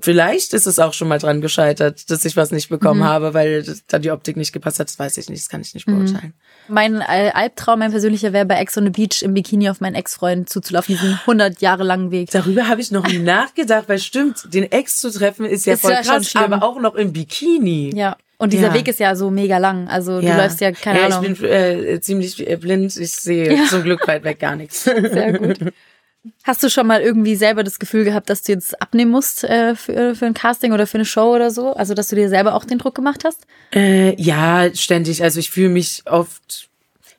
Vielleicht 0.00 0.54
ist 0.54 0.66
es 0.66 0.78
auch 0.78 0.94
schon 0.94 1.08
mal 1.08 1.18
dran 1.18 1.40
gescheitert, 1.40 2.10
dass 2.10 2.24
ich 2.24 2.36
was 2.36 2.50
nicht 2.50 2.70
bekommen 2.70 3.00
mhm. 3.00 3.04
habe, 3.04 3.34
weil 3.34 3.64
da 3.88 3.98
die 3.98 4.10
Optik 4.10 4.36
nicht 4.36 4.52
gepasst 4.52 4.80
hat. 4.80 4.88
Das 4.88 4.98
weiß 4.98 5.18
ich 5.18 5.28
nicht, 5.28 5.42
das 5.42 5.48
kann 5.48 5.60
ich 5.60 5.74
nicht 5.74 5.86
mhm. 5.86 6.04
beurteilen. 6.04 6.34
Mein 6.68 7.02
Albtraum, 7.02 7.80
mein 7.80 7.90
persönlicher 7.90 8.32
wäre 8.32 8.46
bei 8.46 8.56
Ex 8.56 8.78
on 8.78 8.84
the 8.84 8.90
Beach 8.90 9.22
im 9.22 9.34
Bikini 9.34 9.68
auf 9.68 9.80
meinen 9.80 9.94
Ex-Freund 9.94 10.48
zuzulaufen, 10.48 10.94
diesen 10.94 11.14
100 11.20 11.60
Jahre 11.60 11.84
langen 11.84 12.10
Weg. 12.10 12.30
Darüber 12.30 12.68
habe 12.68 12.80
ich 12.80 12.90
noch 12.90 13.06
nie 13.06 13.18
nachgedacht, 13.20 13.88
weil 13.88 13.98
stimmt, 13.98 14.54
den 14.54 14.70
Ex 14.72 15.00
zu 15.00 15.10
treffen 15.10 15.44
ist 15.44 15.66
ja 15.66 15.74
ist 15.74 15.82
voll 15.82 15.92
ja 15.92 16.02
krass, 16.02 16.34
aber 16.34 16.62
auch 16.62 16.80
noch 16.80 16.94
im 16.94 17.12
Bikini. 17.12 17.92
Ja. 17.94 18.16
Und 18.36 18.52
dieser 18.52 18.68
ja. 18.68 18.74
Weg 18.74 18.88
ist 18.88 18.98
ja 18.98 19.14
so 19.14 19.30
mega 19.30 19.58
lang. 19.58 19.88
Also 19.88 20.20
du 20.20 20.26
läufst 20.26 20.60
ja 20.60 20.72
keine 20.72 21.00
ja, 21.00 21.06
Ahnung. 21.06 21.32
Ich 21.32 21.40
bin 21.40 21.50
äh, 21.50 22.00
ziemlich 22.00 22.36
blind. 22.60 22.96
Ich 22.96 23.12
sehe 23.12 23.54
ja. 23.54 23.64
zum 23.66 23.82
Glück 23.82 24.06
weit 24.08 24.24
weg 24.24 24.40
gar 24.40 24.56
nichts. 24.56 24.84
Sehr 24.84 25.38
gut. 25.38 25.58
Hast 26.42 26.62
du 26.62 26.70
schon 26.70 26.86
mal 26.86 27.02
irgendwie 27.02 27.36
selber 27.36 27.64
das 27.64 27.78
Gefühl 27.78 28.04
gehabt, 28.04 28.30
dass 28.30 28.42
du 28.42 28.52
jetzt 28.52 28.80
abnehmen 28.80 29.10
musst 29.10 29.44
äh, 29.44 29.74
für, 29.74 30.14
für 30.14 30.26
ein 30.26 30.34
Casting 30.34 30.72
oder 30.72 30.86
für 30.86 30.96
eine 30.96 31.04
Show 31.04 31.34
oder 31.34 31.50
so? 31.50 31.74
Also, 31.74 31.94
dass 31.94 32.08
du 32.08 32.16
dir 32.16 32.28
selber 32.28 32.54
auch 32.54 32.64
den 32.64 32.78
Druck 32.78 32.94
gemacht 32.94 33.24
hast? 33.24 33.46
Äh, 33.74 34.20
ja, 34.20 34.74
ständig. 34.74 35.22
Also 35.22 35.40
ich 35.40 35.50
fühle 35.50 35.68
mich 35.68 36.02
oft, 36.06 36.70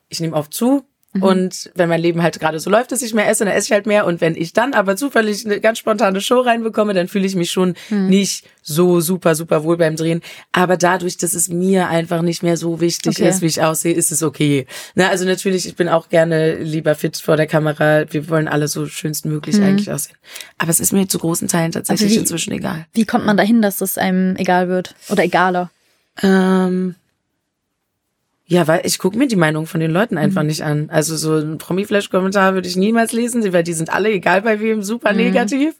ich 0.08 0.20
nehme 0.20 0.36
oft 0.36 0.52
zu, 0.52 0.84
Mhm. 1.16 1.22
Und 1.22 1.70
wenn 1.74 1.88
mein 1.88 2.00
Leben 2.00 2.22
halt 2.22 2.38
gerade 2.40 2.60
so 2.60 2.70
läuft, 2.70 2.92
dass 2.92 3.02
ich 3.02 3.14
mehr 3.14 3.28
esse, 3.28 3.44
dann 3.44 3.54
esse 3.54 3.66
ich 3.66 3.72
halt 3.72 3.86
mehr. 3.86 4.06
Und 4.06 4.20
wenn 4.20 4.34
ich 4.34 4.52
dann 4.52 4.74
aber 4.74 4.96
zufällig 4.96 5.44
eine 5.44 5.60
ganz 5.60 5.78
spontane 5.78 6.20
Show 6.20 6.40
reinbekomme, 6.40 6.94
dann 6.94 7.08
fühle 7.08 7.26
ich 7.26 7.34
mich 7.34 7.50
schon 7.50 7.74
mhm. 7.90 8.08
nicht 8.08 8.46
so 8.62 9.00
super, 9.00 9.34
super 9.34 9.62
wohl 9.64 9.76
beim 9.76 9.96
Drehen. 9.96 10.22
Aber 10.52 10.76
dadurch, 10.76 11.16
dass 11.16 11.34
es 11.34 11.48
mir 11.48 11.88
einfach 11.88 12.22
nicht 12.22 12.42
mehr 12.42 12.56
so 12.56 12.80
wichtig 12.80 13.18
okay. 13.18 13.28
ist, 13.28 13.40
wie 13.40 13.46
ich 13.46 13.62
aussehe, 13.62 13.94
ist 13.94 14.10
es 14.10 14.22
okay. 14.22 14.66
Na, 14.94 15.08
also 15.08 15.24
natürlich, 15.24 15.66
ich 15.66 15.76
bin 15.76 15.88
auch 15.88 16.08
gerne 16.08 16.56
lieber 16.56 16.94
fit 16.94 17.16
vor 17.16 17.36
der 17.36 17.46
Kamera. 17.46 18.04
Wir 18.10 18.28
wollen 18.28 18.48
alle 18.48 18.68
so 18.68 18.86
schönstmöglich 18.86 19.56
mhm. 19.56 19.64
eigentlich 19.64 19.92
aussehen. 19.92 20.16
Aber 20.58 20.70
es 20.70 20.80
ist 20.80 20.92
mir 20.92 21.08
zu 21.08 21.18
großen 21.18 21.48
Teilen 21.48 21.72
tatsächlich 21.72 22.12
wie, 22.12 22.16
inzwischen 22.16 22.52
egal. 22.52 22.86
Wie 22.92 23.04
kommt 23.04 23.24
man 23.24 23.36
dahin, 23.36 23.62
dass 23.62 23.80
es 23.80 23.98
einem 23.98 24.36
egal 24.36 24.68
wird? 24.68 24.94
Oder 25.08 25.24
egaler? 25.24 25.70
Ähm 26.22 26.96
ja, 28.46 28.68
weil 28.68 28.82
ich 28.84 28.98
gucke 28.98 29.18
mir 29.18 29.26
die 29.26 29.36
Meinung 29.36 29.66
von 29.66 29.80
den 29.80 29.90
Leuten 29.90 30.18
einfach 30.18 30.42
mhm. 30.42 30.48
nicht 30.48 30.62
an. 30.62 30.88
Also 30.90 31.16
so 31.16 31.36
ein 31.36 31.58
Promi-Flash-Kommentar 31.58 32.54
würde 32.54 32.68
ich 32.68 32.76
niemals 32.76 33.12
lesen, 33.12 33.52
weil 33.52 33.64
die 33.64 33.72
sind 33.72 33.92
alle, 33.92 34.10
egal 34.10 34.42
bei 34.42 34.60
wem, 34.60 34.82
super 34.82 35.12
mhm. 35.12 35.18
negativ. 35.18 35.74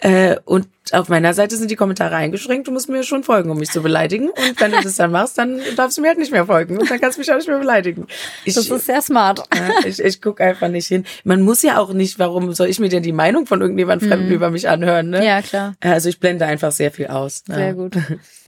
Äh, 0.00 0.36
und 0.44 0.68
auf 0.92 1.08
meiner 1.08 1.34
Seite 1.34 1.56
sind 1.56 1.72
die 1.72 1.76
Kommentare 1.76 2.14
eingeschränkt. 2.14 2.68
Du 2.68 2.72
musst 2.72 2.88
mir 2.88 3.02
schon 3.02 3.24
folgen, 3.24 3.50
um 3.50 3.58
mich 3.58 3.70
zu 3.70 3.82
beleidigen. 3.82 4.28
Und 4.28 4.60
wenn 4.60 4.70
du 4.70 4.80
das 4.80 4.94
dann 4.94 5.10
machst, 5.10 5.38
dann 5.38 5.60
darfst 5.76 5.98
du 5.98 6.02
mir 6.02 6.08
halt 6.08 6.18
nicht 6.18 6.30
mehr 6.30 6.46
folgen. 6.46 6.78
Und 6.78 6.88
dann 6.88 7.00
kannst 7.00 7.18
du 7.18 7.20
mich 7.20 7.32
auch 7.32 7.36
nicht 7.36 7.48
mehr 7.48 7.58
beleidigen. 7.58 8.06
Ich, 8.44 8.54
das 8.54 8.68
ist 8.68 8.86
sehr 8.86 9.02
smart. 9.02 9.42
Ja, 9.52 9.70
ich 9.84 9.98
ich 9.98 10.22
gucke 10.22 10.44
einfach 10.44 10.68
nicht 10.68 10.86
hin. 10.86 11.04
Man 11.24 11.42
muss 11.42 11.62
ja 11.62 11.78
auch 11.78 11.92
nicht, 11.92 12.20
warum 12.20 12.52
soll 12.52 12.68
ich 12.68 12.78
mir 12.78 12.88
denn 12.88 13.02
die 13.02 13.12
Meinung 13.12 13.46
von 13.46 13.60
irgendjemand 13.60 14.04
Fremden 14.04 14.28
mhm. 14.28 14.34
über 14.34 14.50
mich 14.50 14.68
anhören? 14.68 15.10
Ne? 15.10 15.26
Ja, 15.26 15.42
klar. 15.42 15.74
Also 15.80 16.08
ich 16.08 16.20
blende 16.20 16.46
einfach 16.46 16.70
sehr 16.70 16.92
viel 16.92 17.08
aus. 17.08 17.42
Sehr 17.48 17.58
ja. 17.58 17.72
gut. 17.72 17.96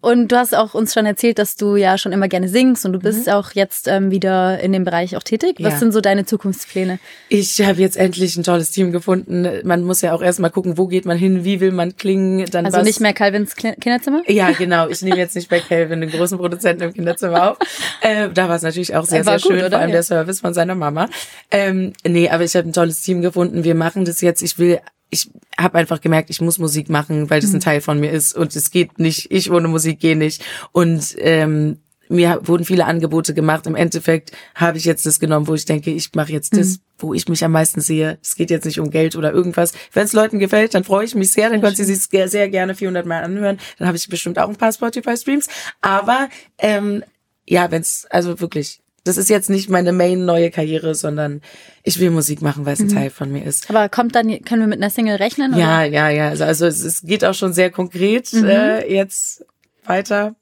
Und 0.01 0.29
du 0.29 0.37
hast 0.37 0.57
auch 0.57 0.75
uns 0.75 0.95
schon 0.95 1.05
erzählt, 1.05 1.39
dass 1.39 1.57
du 1.57 1.77
ja 1.77 1.99
schon 1.99 2.13
immer 2.13 2.29
gerne 2.29 2.49
singst 2.49 2.87
und 2.87 2.93
du 2.95 2.99
bist 2.99 3.27
mhm. 3.27 3.33
auch 3.33 3.53
jetzt 3.53 3.87
ähm, 3.87 4.11
wieder 4.11 4.59
in 4.61 4.73
dem 4.73 4.85
Bereich 4.85 5.17
auch 5.17 5.23
tätig. 5.23 5.57
Was 5.59 5.75
ja. 5.75 5.79
sind 5.79 5.93
so 5.93 6.01
deine 6.01 6.25
Zukunftspläne? 6.25 6.99
Ich 7.29 7.61
habe 7.61 7.81
jetzt 7.81 7.97
endlich 7.97 8.37
ein 8.37 8.43
tolles 8.43 8.71
Team 8.71 8.93
gefunden. 8.93 9.47
Man 9.65 9.85
muss 9.85 10.01
ja 10.01 10.15
auch 10.15 10.23
erstmal 10.23 10.51
gucken, 10.51 10.79
wo 10.79 10.87
geht 10.87 11.05
man 11.05 11.19
hin, 11.19 11.45
wie 11.45 11.61
will 11.61 11.73
man 11.73 11.97
klingen. 11.97 12.47
Dann 12.51 12.65
also 12.65 12.79
was. 12.79 12.85
nicht 12.85 13.01
mehr 13.01 13.13
Calvins 13.13 13.55
Kinderzimmer? 13.57 14.23
Ja, 14.27 14.53
genau. 14.53 14.89
Ich 14.89 15.03
nehme 15.03 15.19
jetzt 15.19 15.37
nicht 15.37 15.51
bei 15.51 15.61
Calvin 15.61 16.01
den 16.01 16.11
großen 16.11 16.39
Produzenten 16.39 16.85
im 16.85 16.95
Kinderzimmer 16.95 17.53
auf. 17.53 17.59
Äh, 18.03 18.31
da 18.33 18.49
war 18.49 18.57
es 18.57 18.63
natürlich 18.63 18.95
auch 18.95 19.05
sehr, 19.05 19.25
sehr 19.25 19.35
gut, 19.35 19.43
schön, 19.43 19.59
oder? 19.59 19.71
vor 19.71 19.79
allem 19.79 19.91
ja. 19.91 19.97
der 19.97 20.03
Service 20.03 20.41
von 20.41 20.55
seiner 20.55 20.75
Mama. 20.75 21.09
Ähm, 21.51 21.93
nee, 22.07 22.31
aber 22.31 22.45
ich 22.45 22.57
habe 22.57 22.67
ein 22.67 22.73
tolles 22.73 23.03
Team 23.03 23.21
gefunden. 23.21 23.63
Wir 23.63 23.75
machen 23.75 24.07
das 24.07 24.23
jetzt. 24.23 24.41
Ich 24.41 24.59
will 24.59 24.81
ich 25.11 25.29
habe 25.63 25.79
einfach 25.79 26.01
gemerkt, 26.01 26.31
ich 26.31 26.41
muss 26.41 26.59
Musik 26.59 26.89
machen, 26.89 27.31
weil 27.31 27.41
das 27.41 27.51
ein 27.51 27.57
mhm. 27.57 27.61
Teil 27.61 27.81
von 27.81 28.01
mir 28.01 28.11
ist 28.11 28.37
und 28.37 28.55
es 28.57 28.71
geht 28.71 28.99
nicht, 28.99 29.31
ich 29.31 29.51
ohne 29.51 29.69
Musik 29.69 30.01
gehe 30.01 30.17
nicht. 30.17 30.43
Und 30.73 31.15
ähm, 31.19 31.79
mir 32.11 32.41
wurden 32.43 32.65
viele 32.65 32.87
Angebote 32.87 33.35
gemacht. 33.35 33.67
Im 33.67 33.77
Endeffekt 33.77 34.33
habe 34.57 34.79
ich 34.79 34.85
jetzt 34.85 35.07
das 35.07 35.21
genommen, 35.21 35.47
wo 35.47 35.55
ich 35.55 35.65
denke, 35.65 35.93
ich 35.93 36.13
mache 36.15 36.33
jetzt 36.33 36.57
das, 36.57 36.69
mhm. 36.69 36.83
wo 36.99 37.15
ich 37.15 37.29
mich 37.29 37.45
am 37.45 37.53
meisten 37.53 37.81
sehe. 37.81 38.19
Es 38.21 38.35
geht 38.35 38.51
jetzt 38.51 38.65
nicht 38.65 38.81
um 38.81 38.91
Geld 38.91 39.15
oder 39.15 39.33
irgendwas. 39.33 39.73
Wenn 39.93 40.05
es 40.05 40.13
Leuten 40.13 40.41
gefällt, 40.41 40.75
dann 40.75 40.83
freue 40.83 41.05
ich 41.05 41.15
mich 41.15 41.31
sehr. 41.31 41.51
Dann 41.51 41.61
können 41.61 41.77
sie 41.77 41.85
sich 41.85 42.03
sehr, 42.03 42.29
sehr 42.29 42.49
gerne 42.49 42.75
400 42.75 43.07
Mal 43.07 43.23
anhören. 43.23 43.59
Dann 43.79 43.87
habe 43.87 43.97
ich 43.97 44.09
bestimmt 44.09 44.41
auch 44.41 44.49
ein 44.49 44.57
paar 44.57 44.73
Spotify-Streams. 44.73 45.47
Aber 45.81 46.29
ähm, 46.59 47.05
ja, 47.47 47.71
wenn 47.71 47.83
es 47.83 48.07
also 48.11 48.41
wirklich 48.41 48.81
das 49.05 49.17
ist 49.17 49.31
jetzt 49.31 49.51
nicht 49.51 49.71
meine 49.71 49.93
main 49.93 50.25
neue 50.25 50.51
Karriere, 50.51 50.95
sondern 50.95 51.41
ich 51.83 51.99
will 52.01 52.11
Musik 52.11 52.43
machen, 52.43 52.67
weil 52.67 52.75
es 52.75 52.81
ein 52.81 52.87
mhm. 52.87 52.95
Teil 52.95 53.11
von 53.11 53.33
mir 53.33 53.45
ist. 53.45 53.71
Aber 53.71 53.89
kommt 53.89 54.15
dann, 54.15 54.43
können 54.45 54.63
wir 54.63 54.69
mit 54.69 54.79
einer 54.79 54.91
Single 54.91 55.17
rechnen? 55.17 55.55
Oder? 55.55 55.61
Ja, 55.61 55.85
ja, 55.85 56.09
ja. 56.09 56.29
Also, 56.29 56.45
also 56.45 56.67
es, 56.67 56.85
es 56.85 57.03
geht 57.03 57.25
auch 57.25 57.35
schon 57.35 57.53
sehr 57.53 57.71
konkret 57.71 58.33
mhm. 58.33 58.45
äh, 58.45 58.93
jetzt 58.93 59.45
weiter. 59.85 60.35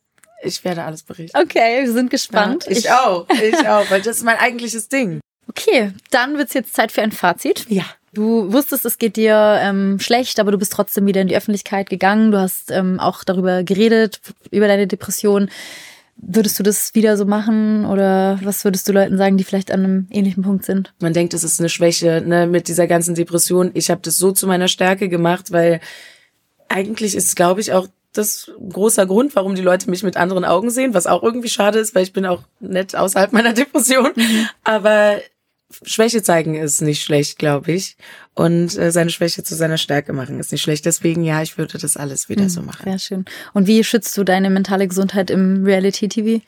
Ich 0.42 0.64
werde 0.64 0.84
alles 0.84 1.02
berichten. 1.02 1.36
Okay, 1.36 1.84
wir 1.84 1.92
sind 1.92 2.10
gespannt. 2.10 2.64
Ja, 2.66 2.70
ich, 2.70 2.78
ich 2.78 2.90
auch, 2.90 3.26
ich 3.30 3.68
auch, 3.68 3.90
weil 3.90 4.02
das 4.02 4.18
ist 4.18 4.24
mein 4.24 4.38
eigentliches 4.38 4.88
Ding. 4.88 5.20
Okay, 5.48 5.92
dann 6.10 6.36
wird's 6.36 6.54
jetzt 6.54 6.74
Zeit 6.74 6.92
für 6.92 7.02
ein 7.02 7.12
Fazit. 7.12 7.66
Ja. 7.68 7.84
Du 8.14 8.52
wusstest, 8.52 8.84
es 8.86 8.98
geht 8.98 9.16
dir 9.16 9.58
ähm, 9.60 9.98
schlecht, 10.00 10.40
aber 10.40 10.50
du 10.50 10.58
bist 10.58 10.72
trotzdem 10.72 11.06
wieder 11.06 11.20
in 11.20 11.28
die 11.28 11.36
Öffentlichkeit 11.36 11.90
gegangen. 11.90 12.30
Du 12.30 12.38
hast 12.38 12.70
ähm, 12.70 12.98
auch 13.00 13.22
darüber 13.22 13.62
geredet, 13.64 14.20
über 14.50 14.66
deine 14.66 14.86
Depression. 14.86 15.50
Würdest 16.20 16.58
du 16.58 16.62
das 16.62 16.94
wieder 16.94 17.16
so 17.16 17.24
machen 17.24 17.86
oder 17.86 18.40
was 18.42 18.64
würdest 18.64 18.88
du 18.88 18.92
Leuten 18.92 19.16
sagen, 19.16 19.36
die 19.36 19.44
vielleicht 19.44 19.70
an 19.70 19.84
einem 19.84 20.06
ähnlichen 20.10 20.42
Punkt 20.42 20.64
sind? 20.64 20.92
Man 21.00 21.12
denkt, 21.12 21.32
es 21.32 21.44
ist 21.44 21.60
eine 21.60 21.68
Schwäche 21.68 22.22
ne, 22.26 22.46
mit 22.46 22.68
dieser 22.68 22.86
ganzen 22.86 23.14
Depression. 23.14 23.70
Ich 23.74 23.88
habe 23.88 24.00
das 24.02 24.18
so 24.18 24.32
zu 24.32 24.46
meiner 24.46 24.68
Stärke 24.68 25.08
gemacht, 25.08 25.52
weil 25.52 25.80
eigentlich 26.68 27.14
ist, 27.14 27.36
glaube 27.36 27.60
ich, 27.60 27.72
auch 27.72 27.86
das 28.12 28.50
großer 28.68 29.06
Grund, 29.06 29.36
warum 29.36 29.54
die 29.54 29.62
Leute 29.62 29.88
mich 29.90 30.02
mit 30.02 30.16
anderen 30.16 30.44
Augen 30.44 30.70
sehen, 30.70 30.92
was 30.92 31.06
auch 31.06 31.22
irgendwie 31.22 31.48
schade 31.48 31.78
ist, 31.78 31.94
weil 31.94 32.02
ich 32.02 32.12
bin 32.12 32.26
auch 32.26 32.42
nett 32.58 32.96
außerhalb 32.96 33.32
meiner 33.32 33.52
Depression. 33.52 34.10
Mhm. 34.16 34.48
Aber 34.64 35.18
Schwäche 35.84 36.22
zeigen 36.22 36.54
ist 36.54 36.80
nicht 36.80 37.02
schlecht, 37.02 37.38
glaube 37.38 37.72
ich. 37.72 37.96
Und 38.34 38.76
äh, 38.78 38.90
seine 38.90 39.10
Schwäche 39.10 39.42
zu 39.42 39.54
seiner 39.54 39.78
Stärke 39.78 40.12
machen 40.12 40.40
ist 40.40 40.50
nicht 40.52 40.62
schlecht. 40.62 40.86
Deswegen, 40.86 41.22
ja, 41.24 41.42
ich 41.42 41.58
würde 41.58 41.78
das 41.78 41.96
alles 41.96 42.28
wieder 42.28 42.44
mhm, 42.44 42.48
so 42.48 42.62
machen. 42.62 42.84
Sehr 42.84 42.98
schön. 42.98 43.24
Und 43.52 43.66
wie 43.66 43.84
schützt 43.84 44.16
du 44.16 44.24
deine 44.24 44.48
mentale 44.48 44.88
Gesundheit 44.88 45.30
im 45.30 45.64
Reality-TV? 45.64 46.42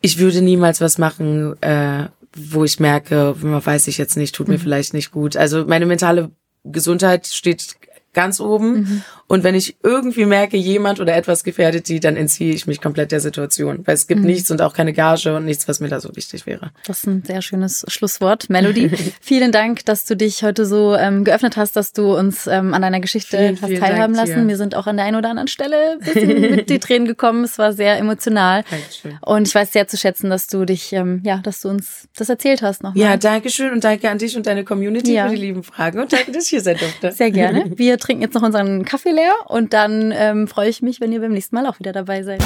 Ich 0.00 0.18
würde 0.18 0.42
niemals 0.42 0.80
was 0.80 0.98
machen, 0.98 1.60
äh, 1.62 2.08
wo 2.36 2.64
ich 2.64 2.78
merke, 2.78 3.34
weiß 3.40 3.88
ich 3.88 3.96
jetzt 3.96 4.16
nicht, 4.16 4.34
tut 4.34 4.48
mir 4.48 4.58
mhm. 4.58 4.62
vielleicht 4.62 4.92
nicht 4.92 5.10
gut. 5.10 5.36
Also 5.36 5.64
meine 5.64 5.86
mentale 5.86 6.30
Gesundheit 6.64 7.26
steht 7.26 7.76
ganz 8.14 8.40
oben. 8.40 8.74
Mhm. 8.74 9.02
Und 9.26 9.42
wenn 9.42 9.54
ich 9.54 9.76
irgendwie 9.82 10.26
merke, 10.26 10.56
jemand 10.56 11.00
oder 11.00 11.16
etwas 11.16 11.44
gefährdet 11.44 11.88
die, 11.88 11.98
dann 11.98 12.16
entziehe 12.16 12.54
ich 12.54 12.66
mich 12.66 12.80
komplett 12.80 13.10
der 13.10 13.20
Situation. 13.20 13.80
Weil 13.84 13.94
es 13.94 14.06
gibt 14.06 14.20
mhm. 14.20 14.26
nichts 14.26 14.50
und 14.50 14.62
auch 14.62 14.74
keine 14.74 14.92
Gage 14.92 15.34
und 15.34 15.44
nichts, 15.44 15.66
was 15.66 15.80
mir 15.80 15.88
da 15.88 16.00
so 16.00 16.14
wichtig 16.14 16.46
wäre. 16.46 16.70
Das 16.86 16.98
ist 16.98 17.06
ein 17.06 17.22
sehr 17.24 17.42
schönes 17.42 17.84
Schlusswort, 17.88 18.50
Melody. 18.50 18.90
vielen 19.20 19.50
Dank, 19.50 19.84
dass 19.86 20.04
du 20.04 20.16
dich 20.16 20.42
heute 20.42 20.66
so 20.66 20.94
ähm, 20.94 21.24
geöffnet 21.24 21.56
hast, 21.56 21.74
dass 21.76 21.92
du 21.92 22.16
uns 22.16 22.46
ähm, 22.46 22.74
an 22.74 22.82
deiner 22.82 23.00
Geschichte 23.00 23.38
vielen, 23.38 23.60
hast 23.60 23.68
vielen 23.68 23.80
teilhaben 23.80 24.14
Dank 24.14 24.28
lassen. 24.28 24.42
Dir. 24.42 24.48
Wir 24.48 24.56
sind 24.56 24.74
auch 24.74 24.86
an 24.86 24.96
der 24.96 25.06
einen 25.06 25.16
oder 25.16 25.30
anderen 25.30 25.48
Stelle 25.48 25.92
ein 25.92 25.98
bisschen 26.00 26.40
mit 26.56 26.70
die 26.70 26.78
Tränen 26.78 27.06
gekommen. 27.06 27.44
Es 27.44 27.58
war 27.58 27.72
sehr 27.72 27.98
emotional. 27.98 28.62
Dankeschön. 28.70 29.18
Und 29.22 29.48
ich 29.48 29.54
weiß 29.54 29.72
sehr 29.72 29.88
zu 29.88 29.96
schätzen, 29.96 30.30
dass 30.30 30.46
du 30.46 30.64
dich, 30.64 30.92
ähm, 30.92 31.22
ja, 31.24 31.38
dass 31.38 31.60
du 31.60 31.70
uns 31.70 32.08
das 32.14 32.28
erzählt 32.28 32.62
hast 32.62 32.82
nochmal. 32.82 33.02
Ja, 33.02 33.16
danke 33.16 33.50
schön 33.50 33.72
und 33.72 33.82
danke 33.84 34.10
an 34.10 34.18
dich 34.18 34.36
und 34.36 34.46
deine 34.46 34.64
Community 34.64 35.14
ja. 35.14 35.28
für 35.28 35.34
die 35.34 35.40
lieben 35.40 35.62
Fragen 35.62 35.98
und 35.98 36.12
danke, 36.12 36.30
dass 36.30 36.44
ich 36.44 36.50
hier 36.50 36.60
sein 36.60 36.76
durfte. 36.78 37.12
Sehr 37.12 37.30
gerne. 37.30 37.72
Wir 37.76 37.98
trinken 38.04 38.22
jetzt 38.22 38.34
noch 38.34 38.42
unseren 38.42 38.84
Kaffee 38.84 39.12
leer 39.12 39.34
und 39.46 39.72
dann 39.72 40.12
ähm, 40.14 40.46
freue 40.46 40.68
ich 40.68 40.82
mich, 40.82 41.00
wenn 41.00 41.12
ihr 41.12 41.20
beim 41.20 41.32
nächsten 41.32 41.56
Mal 41.56 41.66
auch 41.66 41.78
wieder 41.78 41.92
dabei 41.92 42.22
seid. 42.22 42.42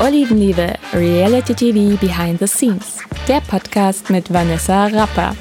Olivenliebe, 0.00 0.74
Reality 0.92 1.54
TV 1.54 1.96
Behind 2.00 2.40
the 2.40 2.46
Scenes. 2.46 2.98
Der 3.28 3.40
Podcast 3.40 4.10
mit 4.10 4.32
Vanessa 4.32 4.86
Rapper. 4.86 5.36